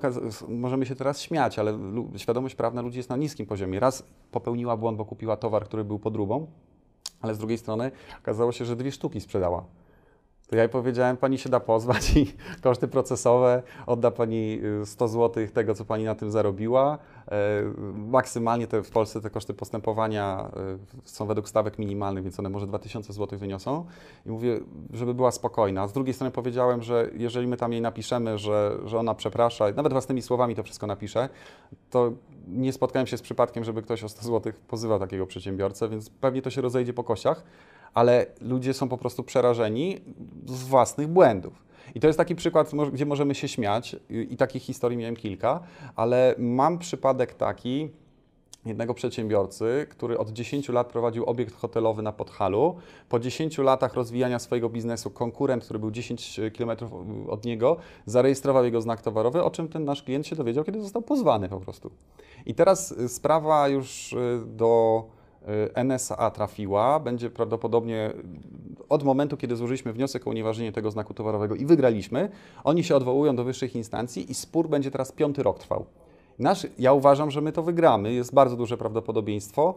możemy 0.49 0.87
się 0.87 0.95
teraz 0.95 1.21
śmiać, 1.21 1.59
ale 1.59 1.79
świadomość 2.17 2.55
prawna 2.55 2.83
ludzi 2.83 2.99
jest 2.99 3.11
na 3.11 3.17
niskim 3.17 3.47
poziomie. 3.47 3.81
Raz 3.81 4.03
popełniła 4.31 4.77
błąd, 4.77 4.99
bo 4.99 5.05
kupiła 5.05 5.37
towar, 5.37 5.65
który 5.65 5.85
był 5.85 5.99
podróbą, 5.99 6.47
ale 7.21 7.35
z 7.35 7.39
drugiej 7.39 7.59
strony 7.59 7.91
okazało 8.19 8.53
się, 8.53 8.65
że 8.65 8.77
dwie 8.77 8.93
sztuki 8.93 9.21
sprzedała. 9.21 9.65
To 10.47 10.57
ja 10.57 10.63
jej 10.63 10.71
powiedziałem, 10.71 11.17
pani 11.17 11.39
się 11.39 11.49
da 11.49 11.61
pozwać 11.61 12.17
i 12.17 12.33
koszty 12.63 12.89
procesowe 12.89 13.63
odda 13.87 14.11
pani 14.11 14.61
y, 14.83 14.87
100 14.87 15.09
zł 15.09 15.47
tego, 15.55 15.75
co 15.75 15.85
pani 15.85 16.05
na 16.05 16.15
tym 16.15 16.31
zarobiła. 16.31 16.99
E, 17.29 17.63
Maksymalnie 17.95 18.67
te, 18.67 18.83
w 18.83 18.91
Polsce 18.91 19.21
te 19.21 19.31
koszty 19.31 19.55
postępowania 19.55 20.51
y, 21.07 21.11
są 21.11 21.27
według 21.27 21.49
stawek 21.49 21.79
minimalnych, 21.79 22.25
więc 22.25 22.39
one 22.39 22.49
może 22.49 22.67
2000 22.67 23.13
zł 23.13 23.39
wyniosą. 23.39 23.85
I 24.27 24.31
mówię, 24.31 24.61
żeby 24.93 25.15
była 25.15 25.31
spokojna. 25.31 25.89
Z 25.89 25.93
drugiej 25.93 26.15
strony 26.15 26.31
powiedziałem, 26.31 26.83
że 26.83 27.11
jeżeli 27.15 27.47
my 27.47 27.57
tam 27.57 27.73
jej 27.73 27.81
napiszemy, 27.81 28.39
że, 28.39 28.79
że 28.85 28.99
ona 28.99 29.15
przeprasza, 29.15 29.65
nawet 29.77 29.93
własnymi 29.93 30.23
słowami 30.23 30.55
to 30.55 30.63
wszystko 30.63 30.87
napisze, 30.87 31.29
to 31.91 32.13
nie 32.49 32.73
spotkałem 32.73 33.07
się 33.07 33.19
z 33.19 33.23
przypadkiem, 33.23 33.65
żeby 33.65 33.83
ktoś 33.83 34.05
o 34.05 34.09
100 34.09 34.23
zł 34.23 34.53
pozywał 34.69 34.99
takiego 34.99 35.27
przedsiębiorcę, 35.27 35.89
więc 35.89 36.11
pewnie 36.11 36.43
to 36.43 36.51
się 36.51 36.61
rozejdzie 36.61 36.93
po 36.93 37.05
kościach 37.05 37.43
ale 37.97 38.27
ludzie 38.41 38.75
są 38.75 38.89
po 38.89 38.99
prostu 38.99 39.23
przerażeni 39.23 40.01
z 40.47 40.63
własnych 40.63 41.09
błędów. 41.09 41.65
I 41.95 42.01
to 42.01 42.07
jest 42.07 42.17
taki 42.17 42.35
przykład, 42.35 42.73
gdzie 42.93 43.07
możemy 43.07 43.35
się 43.35 43.49
śmiać, 43.49 43.97
i 44.11 44.37
takich 44.37 44.63
historii 44.63 44.99
miałem 44.99 45.17
kilka, 45.17 45.61
ale 45.95 46.35
mam 46.39 46.79
przypadek 46.79 47.35
taki 47.35 47.91
jednego 48.67 48.95
przedsiębiorcy, 48.95 49.87
który 49.91 50.19
od 50.19 50.31
10 50.31 50.69
lat 50.69 50.87
prowadził 50.87 51.25
obiekt 51.25 51.55
hotelowy 51.55 52.03
na 52.03 52.13
Podhalu. 52.13 52.77
Po 53.09 53.19
10 53.19 53.59
latach 53.59 53.95
rozwijania 53.95 54.39
swojego 54.39 54.69
biznesu 54.69 55.11
konkurent, 55.11 55.65
który 55.65 55.79
był 55.79 55.91
10 55.91 56.41
km 56.59 56.71
od 57.29 57.45
niego, 57.45 57.77
zarejestrował 58.07 58.65
jego 58.65 58.81
znak 58.81 59.03
towarowy, 59.03 59.43
o 59.43 59.51
czym 59.51 59.69
ten 59.69 59.85
nasz 59.85 60.03
klient 60.03 60.27
się 60.27 60.37
dowiedział, 60.37 60.65
kiedy 60.65 60.83
został 60.83 61.03
pozwany 61.03 61.49
po 61.49 61.61
prostu. 61.61 61.91
I 62.47 62.55
teraz 62.55 62.93
y, 62.93 63.09
sprawa 63.09 63.69
już 63.69 64.15
do 64.47 65.05
NSA 65.85 66.31
trafiła, 66.31 67.01
będzie 67.01 67.31
prawdopodobnie 67.31 68.11
y, 68.81 68.89
od 68.89 69.03
momentu, 69.03 69.37
kiedy 69.37 69.57
złożyliśmy 69.57 69.93
wniosek 69.93 70.27
o 70.27 70.31
unieważnienie 70.31 70.73
tego 70.73 70.91
znaku 70.91 71.15
towarowego 71.15 71.55
i 71.55 71.67
wygraliśmy, 71.67 72.29
oni 72.65 72.85
się 72.85 72.97
odwołują 72.97 73.37
do 73.37 73.45
wyższych 73.45 73.77
instancji 73.77 74.31
i 74.31 74.35
spór 74.35 74.69
będzie 74.69 74.91
teraz 74.91 75.13
piąty 75.13 75.43
rok 75.43 75.59
trwał. 75.59 75.87
Nasz, 76.39 76.67
ja 76.79 76.93
uważam, 76.93 77.31
że 77.31 77.41
my 77.41 77.53
to 77.53 77.63
wygramy, 77.63 78.13
jest 78.13 78.35
bardzo 78.35 78.57
duże 78.57 78.77
prawdopodobieństwo. 78.77 79.75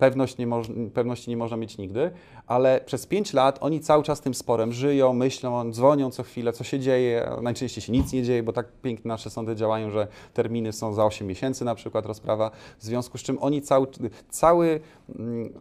Pewność 0.00 0.38
nie 0.38 0.46
moż, 0.46 0.68
pewności 0.94 1.30
nie 1.30 1.36
można 1.36 1.56
mieć 1.56 1.78
nigdy, 1.78 2.10
ale 2.46 2.80
przez 2.86 3.06
5 3.06 3.32
lat 3.32 3.58
oni 3.60 3.80
cały 3.80 4.02
czas 4.02 4.20
tym 4.20 4.34
sporem 4.34 4.72
żyją, 4.72 5.12
myślą, 5.12 5.72
dzwonią 5.72 6.10
co 6.10 6.22
chwilę, 6.22 6.52
co 6.52 6.64
się 6.64 6.80
dzieje. 6.80 7.30
Najczęściej 7.42 7.82
się 7.82 7.92
nic 7.92 8.12
nie 8.12 8.22
dzieje, 8.22 8.42
bo 8.42 8.52
tak 8.52 8.72
pięknie 8.82 9.08
nasze 9.08 9.30
sądy 9.30 9.56
działają, 9.56 9.90
że 9.90 10.08
terminy 10.34 10.72
są 10.72 10.92
za 10.92 11.04
8 11.04 11.26
miesięcy 11.26 11.64
na 11.64 11.74
przykład 11.74 12.06
rozprawa, 12.06 12.50
w 12.78 12.84
związku 12.84 13.18
z 13.18 13.22
czym 13.22 13.38
oni 13.40 13.62
cały, 13.62 13.86
cały 14.30 14.80
mm, 15.18 15.52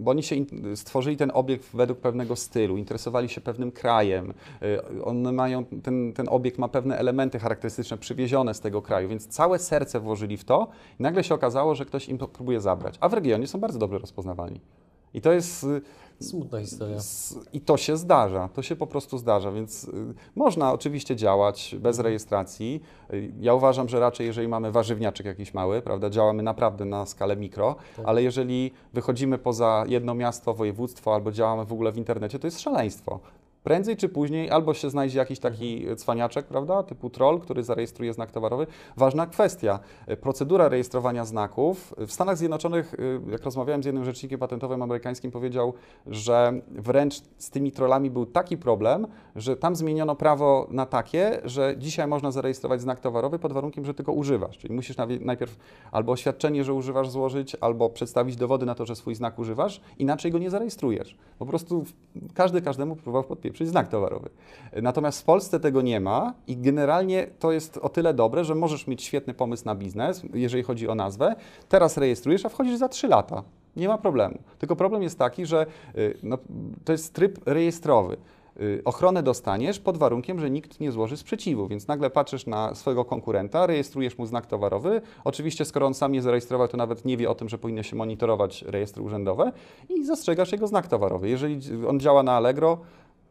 bo 0.00 0.10
oni 0.10 0.22
się 0.22 0.36
stworzyli 0.74 1.16
ten 1.16 1.30
obiekt 1.34 1.68
według 1.74 1.98
pewnego 1.98 2.36
stylu, 2.36 2.76
interesowali 2.76 3.28
się 3.28 3.40
pewnym 3.40 3.72
krajem, 3.72 4.34
y, 4.62 5.04
one 5.04 5.32
mają, 5.32 5.64
ten, 5.64 6.12
ten 6.12 6.28
obiekt 6.28 6.58
ma 6.58 6.68
pewne 6.68 6.98
elementy 6.98 7.38
charakterystyczne 7.38 7.98
przywiezione 7.98 8.54
z 8.54 8.60
tego 8.60 8.82
kraju, 8.82 9.08
więc 9.08 9.26
całe 9.26 9.58
serce 9.58 10.00
włożyli 10.00 10.36
w 10.36 10.44
to 10.44 10.68
i 11.00 11.02
nagle 11.02 11.24
się 11.24 11.34
okazało, 11.34 11.74
że 11.74 11.84
ktoś 11.84 12.08
im 12.08 12.18
to 12.18 12.28
próbuje 12.28 12.60
zabrać. 12.60 12.94
A 13.00 13.08
w 13.08 13.12
regionie 13.14 13.46
są 13.46 13.60
bardzo 13.60 13.78
dobrze 13.82 13.98
rozpoznawalni. 13.98 14.60
I 15.14 15.20
to 15.20 15.32
jest. 15.32 15.64
y, 15.64 15.80
Smutna 16.20 16.60
historia. 16.60 16.96
I 17.52 17.60
to 17.60 17.76
się 17.76 17.96
zdarza, 17.96 18.48
to 18.48 18.62
się 18.62 18.76
po 18.76 18.86
prostu 18.86 19.18
zdarza, 19.18 19.52
więc 19.52 19.84
y, 19.84 19.90
można 20.36 20.72
oczywiście 20.72 21.16
działać 21.16 21.76
bez 21.80 21.98
rejestracji. 21.98 22.82
Y, 23.12 23.32
Ja 23.40 23.54
uważam, 23.54 23.88
że 23.88 24.00
raczej 24.00 24.26
jeżeli 24.26 24.48
mamy 24.48 24.72
warzywniaczek 24.72 25.26
jakiś 25.26 25.54
mały, 25.54 25.82
prawda, 25.82 26.10
działamy 26.10 26.42
naprawdę 26.42 26.84
na 26.84 27.06
skalę 27.06 27.36
mikro, 27.36 27.76
Tak. 27.96 28.06
ale 28.08 28.22
jeżeli 28.22 28.70
wychodzimy 28.92 29.38
poza 29.38 29.84
jedno 29.88 30.14
miasto, 30.14 30.54
województwo 30.54 31.14
albo 31.14 31.32
działamy 31.32 31.64
w 31.64 31.72
ogóle 31.72 31.92
w 31.92 31.96
internecie, 31.96 32.38
to 32.38 32.46
jest 32.46 32.60
szaleństwo. 32.60 33.20
Prędzej 33.64 33.96
czy 33.96 34.08
później 34.08 34.50
albo 34.50 34.74
się 34.74 34.90
znajdzie 34.90 35.18
jakiś 35.18 35.38
taki 35.38 35.86
cwaniaczek, 35.96 36.46
prawda, 36.46 36.82
typu 36.82 37.10
troll, 37.10 37.40
który 37.40 37.62
zarejestruje 37.62 38.12
znak 38.12 38.30
towarowy. 38.30 38.66
Ważna 38.96 39.26
kwestia, 39.26 39.78
procedura 40.20 40.68
rejestrowania 40.68 41.24
znaków. 41.24 41.94
W 41.98 42.12
Stanach 42.12 42.36
Zjednoczonych, 42.36 42.94
y, 42.94 43.20
jak 43.30 43.42
rozmawiałem 43.42 43.82
z 43.82 43.86
jednym 43.86 44.04
rzecznikiem 44.04 44.40
patentowym 44.40 44.82
amerykańskim, 44.82 45.30
powiedział, 45.30 45.74
że 46.06 46.52
wręcz 46.70 47.22
z 47.38 47.50
tymi 47.50 47.72
trollami 47.72 48.10
był 48.10 48.26
taki 48.26 48.56
problem, 48.56 49.06
że 49.36 49.56
tam 49.56 49.76
zmieniono 49.76 50.16
prawo 50.16 50.66
na 50.70 50.86
takie, 50.86 51.40
że 51.44 51.74
dzisiaj 51.78 52.06
można 52.06 52.30
zarejestrować 52.30 52.80
znak 52.80 53.00
towarowy 53.00 53.38
pod 53.38 53.52
warunkiem, 53.52 53.84
że 53.84 53.94
tylko 53.94 54.12
używasz. 54.12 54.58
Czyli 54.58 54.74
musisz 54.74 54.96
najpierw 55.20 55.56
albo 55.92 56.12
oświadczenie, 56.12 56.64
że 56.64 56.74
używasz 56.74 57.10
złożyć, 57.10 57.56
albo 57.60 57.90
przedstawić 57.90 58.36
dowody 58.36 58.66
na 58.66 58.74
to, 58.74 58.86
że 58.86 58.96
swój 58.96 59.14
znak 59.14 59.38
używasz, 59.38 59.80
inaczej 59.98 60.32
go 60.32 60.38
nie 60.38 60.50
zarejestrujesz. 60.50 61.16
Po 61.38 61.46
prostu 61.46 61.84
każdy 62.34 62.62
każdemu 62.62 62.96
próbował 62.96 63.22
podpieprzyć 63.52 63.68
znak 63.68 63.88
towarowy. 63.88 64.30
Natomiast 64.82 65.20
w 65.20 65.24
Polsce 65.24 65.60
tego 65.60 65.82
nie 65.82 66.00
ma 66.00 66.34
i 66.46 66.56
generalnie 66.56 67.26
to 67.38 67.52
jest 67.52 67.78
o 67.78 67.88
tyle 67.88 68.14
dobre, 68.14 68.44
że 68.44 68.54
możesz 68.54 68.86
mieć 68.86 69.02
świetny 69.02 69.34
pomysł 69.34 69.64
na 69.64 69.74
biznes, 69.74 70.22
jeżeli 70.34 70.62
chodzi 70.62 70.88
o 70.88 70.94
nazwę, 70.94 71.36
teraz 71.68 71.96
rejestrujesz, 71.96 72.46
a 72.46 72.48
wchodzisz 72.48 72.76
za 72.76 72.88
3 72.88 73.08
lata. 73.08 73.42
Nie 73.76 73.88
ma 73.88 73.98
problemu. 73.98 74.38
Tylko 74.58 74.76
problem 74.76 75.02
jest 75.02 75.18
taki, 75.18 75.46
że 75.46 75.66
y, 75.96 76.18
no, 76.22 76.38
to 76.84 76.92
jest 76.92 77.14
tryb 77.14 77.38
rejestrowy. 77.46 78.16
Y, 78.60 78.82
Ochronę 78.84 79.22
dostaniesz 79.22 79.78
pod 79.78 79.96
warunkiem, 79.96 80.40
że 80.40 80.50
nikt 80.50 80.80
nie 80.80 80.92
złoży 80.92 81.16
sprzeciwu, 81.16 81.68
więc 81.68 81.88
nagle 81.88 82.10
patrzysz 82.10 82.46
na 82.46 82.74
swojego 82.74 83.04
konkurenta, 83.04 83.66
rejestrujesz 83.66 84.18
mu 84.18 84.26
znak 84.26 84.46
towarowy. 84.46 85.00
Oczywiście, 85.24 85.64
skoro 85.64 85.86
on 85.86 85.94
sam 85.94 86.12
nie 86.12 86.22
zarejestrował, 86.22 86.68
to 86.68 86.76
nawet 86.76 87.04
nie 87.04 87.16
wie 87.16 87.30
o 87.30 87.34
tym, 87.34 87.48
że 87.48 87.58
powinno 87.58 87.82
się 87.82 87.96
monitorować 87.96 88.62
rejestry 88.62 89.02
urzędowe 89.02 89.52
i 89.88 90.04
zastrzegasz 90.04 90.52
jego 90.52 90.66
znak 90.66 90.86
towarowy. 90.86 91.28
Jeżeli 91.28 91.60
on 91.88 92.00
działa 92.00 92.22
na 92.22 92.32
Allegro, 92.32 92.78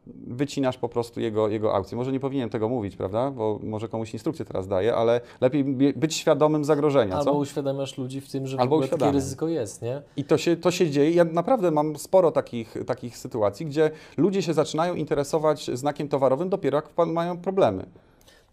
wycinasz 0.08 0.78
po 0.78 0.89
prostu 0.89 1.20
jego, 1.20 1.47
jego 1.47 1.76
aukcję. 1.76 1.97
Może 1.97 2.12
nie 2.12 2.20
powinienem 2.20 2.49
tego 2.49 2.70
mówić, 2.70 2.95
prawda? 2.95 3.32
Bo 3.32 3.60
może 3.64 3.88
komuś 3.88 4.14
instrukcję 4.14 4.45
teraz 4.45 4.68
daję, 4.68 4.95
ale 4.95 5.22
lepiej 5.41 5.64
być 5.93 6.16
świadomym 6.16 6.66
zagrożenia, 6.66 7.16
Albo 7.16 7.32
co? 7.32 7.38
uświadamiasz 7.38 7.97
ludzi 7.97 8.22
w 8.22 8.32
tym, 8.32 8.47
że 8.47 8.58
w 8.58 8.60
Albo 8.60 8.76
ogóle 8.76 8.89
takie 8.89 9.12
ryzyko 9.12 9.47
jest, 9.47 9.82
nie? 9.82 10.02
I 10.18 10.24
to 10.24 10.38
się, 10.38 10.58
to 10.58 10.72
się 10.72 10.89
dzieje. 10.89 11.12
Ja 11.12 11.24
naprawdę 11.24 11.72
mam 11.72 11.97
sporo 11.97 12.32
takich, 12.32 12.76
takich 12.86 13.18
sytuacji, 13.18 13.66
gdzie 13.66 13.91
ludzie 14.18 14.41
się 14.41 14.54
zaczynają 14.54 14.95
interesować 14.95 15.70
znakiem 15.74 16.08
towarowym 16.08 16.49
dopiero 16.49 16.78
jak 16.78 17.08
mają 17.08 17.38
problemy. 17.38 17.86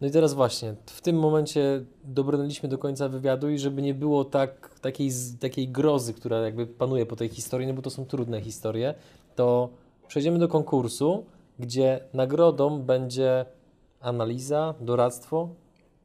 No 0.01 0.07
i 0.07 0.11
teraz 0.11 0.35
właśnie, 0.35 0.75
w 0.87 1.01
tym 1.01 1.19
momencie 1.19 1.85
dobrnęliśmy 2.05 2.69
do 2.69 2.79
końca 2.79 3.09
wywiadu 3.09 3.51
i 3.51 3.59
żeby 3.59 3.83
nie 3.83 3.95
było 3.95 4.25
tak, 4.25 4.79
takiej, 4.81 5.11
takiej 5.41 5.69
grozy, 5.69 6.15
która 6.15 6.39
jakby 6.39 6.67
panuje 6.67 7.07
po 7.07 7.17
tej 7.17 7.29
historii, 7.29 7.67
no 7.67 7.75
bo 7.75 7.83
to 7.83 7.91
są 7.91 8.07
trudne 8.07 8.41
historie, 8.41 8.95
to 9.35 9.69
przejdziemy 10.09 10.39
do 10.39 10.49
konkursu, 10.49 11.25
gdzie 11.59 12.01
nagrodą 12.15 12.83
będzie 12.83 13.45
analiza, 14.01 14.75
doradztwo 14.81 15.49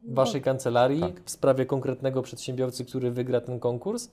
Waszej 0.08 0.42
kancelarii 0.42 1.02
tak. 1.02 1.22
w 1.26 1.30
sprawie 1.30 1.66
konkretnego 1.66 2.22
przedsiębiorcy, 2.22 2.86
który 2.86 3.12
wygra 3.12 3.42
ten 3.42 3.60
konkurs. 3.60 4.10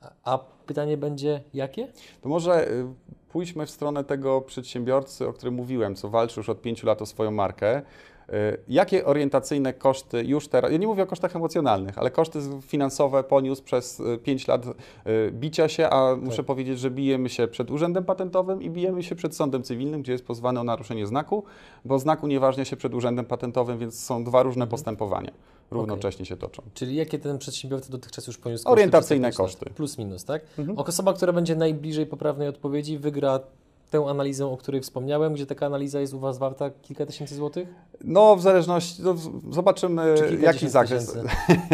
A, 0.00 0.10
a 0.24 0.38
pytanie 0.38 0.96
będzie 0.96 1.42
jakie? 1.54 1.88
To 2.20 2.28
może 2.28 2.68
y, 2.70 2.86
pójdźmy 3.28 3.66
w 3.66 3.70
stronę 3.70 4.04
tego 4.04 4.40
przedsiębiorcy, 4.40 5.28
o 5.28 5.32
którym 5.32 5.54
mówiłem, 5.54 5.94
co 5.94 6.08
walczy 6.08 6.40
już 6.40 6.48
od 6.48 6.62
pięciu 6.62 6.86
lat 6.86 7.02
o 7.02 7.06
swoją 7.06 7.30
markę. 7.30 7.82
Jakie 8.68 9.04
orientacyjne 9.04 9.72
koszty 9.72 10.24
już 10.24 10.48
teraz, 10.48 10.72
ja 10.72 10.78
nie 10.78 10.86
mówię 10.86 11.02
o 11.02 11.06
kosztach 11.06 11.36
emocjonalnych, 11.36 11.98
ale 11.98 12.10
koszty 12.10 12.38
finansowe 12.62 13.24
poniósł 13.24 13.62
przez 13.62 14.02
5 14.22 14.48
lat 14.48 14.66
bicia 15.30 15.68
się, 15.68 15.90
a 15.90 16.16
muszę 16.16 16.36
tak. 16.36 16.46
powiedzieć, 16.46 16.78
że 16.78 16.90
bijemy 16.90 17.28
się 17.28 17.48
przed 17.48 17.70
Urzędem 17.70 18.04
Patentowym 18.04 18.62
i 18.62 18.70
bijemy 18.70 19.02
się 19.02 19.14
przed 19.14 19.36
Sądem 19.36 19.62
Cywilnym, 19.62 20.02
gdzie 20.02 20.12
jest 20.12 20.24
pozwany 20.24 20.60
o 20.60 20.64
naruszenie 20.64 21.06
znaku, 21.06 21.44
bo 21.84 21.98
znaku 21.98 22.26
nieważnie 22.26 22.64
się 22.64 22.76
przed 22.76 22.94
Urzędem 22.94 23.24
Patentowym, 23.24 23.78
więc 23.78 24.04
są 24.04 24.24
dwa 24.24 24.42
różne 24.42 24.62
mhm. 24.62 24.70
postępowania 24.70 25.30
równocześnie 25.70 26.22
okay. 26.22 26.26
się 26.26 26.36
toczą. 26.36 26.62
Czyli 26.74 26.94
jakie 26.94 27.18
ten 27.18 27.38
przedsiębiorca 27.38 27.92
dotychczas 27.92 28.26
już 28.26 28.38
poniósł 28.38 28.64
koszty? 28.64 28.72
Orientacyjne 28.72 29.32
koszty. 29.32 29.70
Plus 29.70 29.98
minus, 29.98 30.24
tak? 30.24 30.42
Mhm. 30.58 30.78
Osoba, 30.78 31.12
która 31.12 31.32
będzie 31.32 31.56
najbliżej 31.56 32.06
poprawnej 32.06 32.48
odpowiedzi, 32.48 32.98
wygra 32.98 33.40
tę 33.92 34.04
analizę, 34.08 34.46
o 34.46 34.56
której 34.56 34.80
wspomniałem, 34.80 35.34
gdzie 35.34 35.46
taka 35.46 35.66
analiza 35.66 36.00
jest 36.00 36.14
u 36.14 36.18
Was 36.18 36.38
warta 36.38 36.70
kilka 36.70 37.06
tysięcy 37.06 37.34
złotych? 37.34 37.68
No, 38.04 38.36
w 38.36 38.42
zależności, 38.42 39.02
no, 39.02 39.14
zobaczymy 39.50 40.14
jaki 40.40 40.68
zakres. 40.68 41.16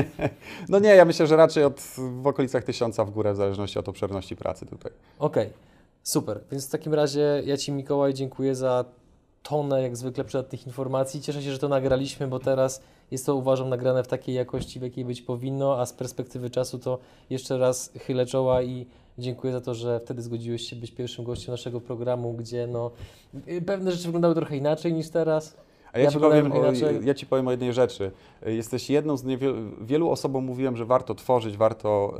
no 0.68 0.78
nie, 0.78 0.88
ja 0.88 1.04
myślę, 1.04 1.26
że 1.26 1.36
raczej 1.36 1.64
od, 1.64 1.80
w 2.22 2.26
okolicach 2.26 2.64
tysiąca 2.64 3.04
w 3.04 3.10
górę, 3.10 3.32
w 3.32 3.36
zależności 3.36 3.78
od 3.78 3.88
obszerności 3.88 4.36
pracy 4.36 4.66
tutaj. 4.66 4.92
Okej, 5.18 5.46
okay. 5.46 5.58
super. 6.02 6.40
Więc 6.50 6.68
w 6.68 6.70
takim 6.70 6.94
razie 6.94 7.42
ja 7.44 7.56
Ci, 7.56 7.72
Mikołaj, 7.72 8.14
dziękuję 8.14 8.54
za 8.54 8.84
tonę 9.42 9.82
jak 9.82 9.96
zwykle 9.96 10.24
przydatnych 10.24 10.66
informacji. 10.66 11.20
Cieszę 11.20 11.42
się, 11.42 11.52
że 11.52 11.58
to 11.58 11.68
nagraliśmy, 11.68 12.28
bo 12.28 12.38
teraz 12.38 12.82
jest 13.10 13.26
to 13.26 13.34
uważam 13.34 13.68
nagrane 13.68 14.02
w 14.02 14.08
takiej 14.08 14.34
jakości, 14.34 14.80
w 14.80 14.82
jakiej 14.82 15.04
być 15.04 15.22
powinno, 15.22 15.80
a 15.80 15.86
z 15.86 15.92
perspektywy 15.92 16.50
czasu 16.50 16.78
to 16.78 16.98
jeszcze 17.30 17.58
raz 17.58 17.92
chylę 17.98 18.26
czoła 18.26 18.62
i 18.62 18.86
dziękuję 19.18 19.52
za 19.52 19.60
to, 19.60 19.74
że 19.74 20.00
wtedy 20.00 20.22
zgodziłeś 20.22 20.62
się 20.62 20.76
być 20.76 20.90
pierwszym 20.90 21.24
gościem 21.24 21.52
naszego 21.52 21.80
programu, 21.80 22.32
gdzie 22.32 22.66
no, 22.66 22.90
pewne 23.66 23.92
rzeczy 23.92 24.04
wyglądały 24.04 24.34
trochę 24.34 24.56
inaczej 24.56 24.92
niż 24.92 25.08
teraz. 25.08 25.56
A 25.98 26.00
ja, 26.00 26.04
ja, 26.04 26.10
ci 26.10 26.18
powiem 26.18 26.52
o, 26.52 26.62
ja 27.04 27.14
Ci 27.14 27.26
powiem 27.26 27.48
o 27.48 27.50
jednej 27.50 27.72
rzeczy. 27.72 28.10
Jesteś 28.46 28.90
jedną 28.90 29.16
z 29.16 29.24
niewielu, 29.24 29.54
wielu 29.80 30.10
osobom 30.10 30.44
mówiłem, 30.44 30.76
że 30.76 30.84
warto 30.84 31.14
tworzyć, 31.14 31.56
warto 31.56 32.14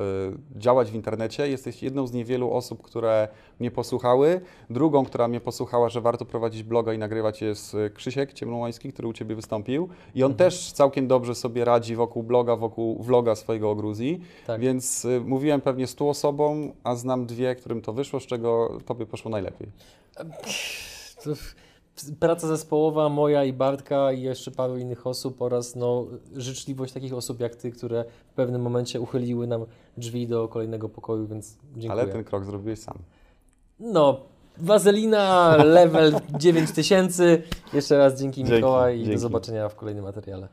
y, 0.54 0.58
działać 0.60 0.90
w 0.90 0.94
internecie. 0.94 1.48
Jesteś 1.48 1.82
jedną 1.82 2.06
z 2.06 2.12
niewielu 2.12 2.52
osób, 2.52 2.82
które 2.82 3.28
mnie 3.60 3.70
posłuchały. 3.70 4.40
Drugą, 4.70 5.04
która 5.04 5.28
mnie 5.28 5.40
posłuchała, 5.40 5.88
że 5.88 6.00
warto 6.00 6.24
prowadzić 6.24 6.62
bloga 6.62 6.92
i 6.92 6.98
nagrywać 6.98 7.42
jest 7.42 7.76
Krzysiek 7.94 8.32
Ciemnołański, 8.32 8.92
który 8.92 9.08
u 9.08 9.12
Ciebie 9.12 9.34
wystąpił. 9.34 9.88
I 10.14 10.24
on 10.24 10.32
mhm. 10.32 10.50
też 10.50 10.72
całkiem 10.72 11.08
dobrze 11.08 11.34
sobie 11.34 11.64
radzi 11.64 11.96
wokół 11.96 12.22
bloga, 12.22 12.56
wokół 12.56 13.02
vloga 13.02 13.34
swojego 13.34 13.70
o 13.70 13.74
Gruzji. 13.74 14.20
Tak. 14.46 14.60
Więc 14.60 15.04
y, 15.04 15.20
mówiłem 15.20 15.60
pewnie 15.60 15.86
stu 15.86 16.08
osobom, 16.08 16.72
a 16.84 16.94
znam 16.94 17.26
dwie, 17.26 17.54
którym 17.54 17.82
to 17.82 17.92
wyszło, 17.92 18.20
z 18.20 18.26
czego 18.26 18.78
Tobie 18.86 19.06
poszło 19.06 19.30
najlepiej. 19.30 19.68
To 21.24 21.30
praca 22.20 22.46
zespołowa 22.46 23.08
moja 23.08 23.44
i 23.44 23.52
Bartka 23.52 24.12
i 24.12 24.22
jeszcze 24.22 24.50
paru 24.50 24.76
innych 24.76 25.06
osób 25.06 25.42
oraz 25.42 25.76
no, 25.76 26.06
życzliwość 26.36 26.92
takich 26.92 27.14
osób 27.14 27.40
jak 27.40 27.56
Ty, 27.56 27.70
które 27.70 28.04
w 28.30 28.34
pewnym 28.34 28.62
momencie 28.62 29.00
uchyliły 29.00 29.46
nam 29.46 29.64
drzwi 29.96 30.26
do 30.26 30.48
kolejnego 30.48 30.88
pokoju, 30.88 31.26
więc 31.26 31.56
dziękuję. 31.76 32.02
Ale 32.02 32.06
ten 32.06 32.24
krok 32.24 32.44
zrobiłeś 32.44 32.78
sam. 32.78 32.98
No, 33.80 34.20
Wazelina, 34.60 35.56
level 35.56 36.12
9000. 36.38 37.42
Jeszcze 37.72 37.98
raz 37.98 38.20
dzięki, 38.20 38.40
dzięki 38.40 38.54
Mikołaj 38.54 38.94
i 38.94 38.98
dzięki. 38.98 39.12
do 39.12 39.18
zobaczenia 39.18 39.68
w 39.68 39.74
kolejnym 39.74 40.04
materiale. 40.04 40.48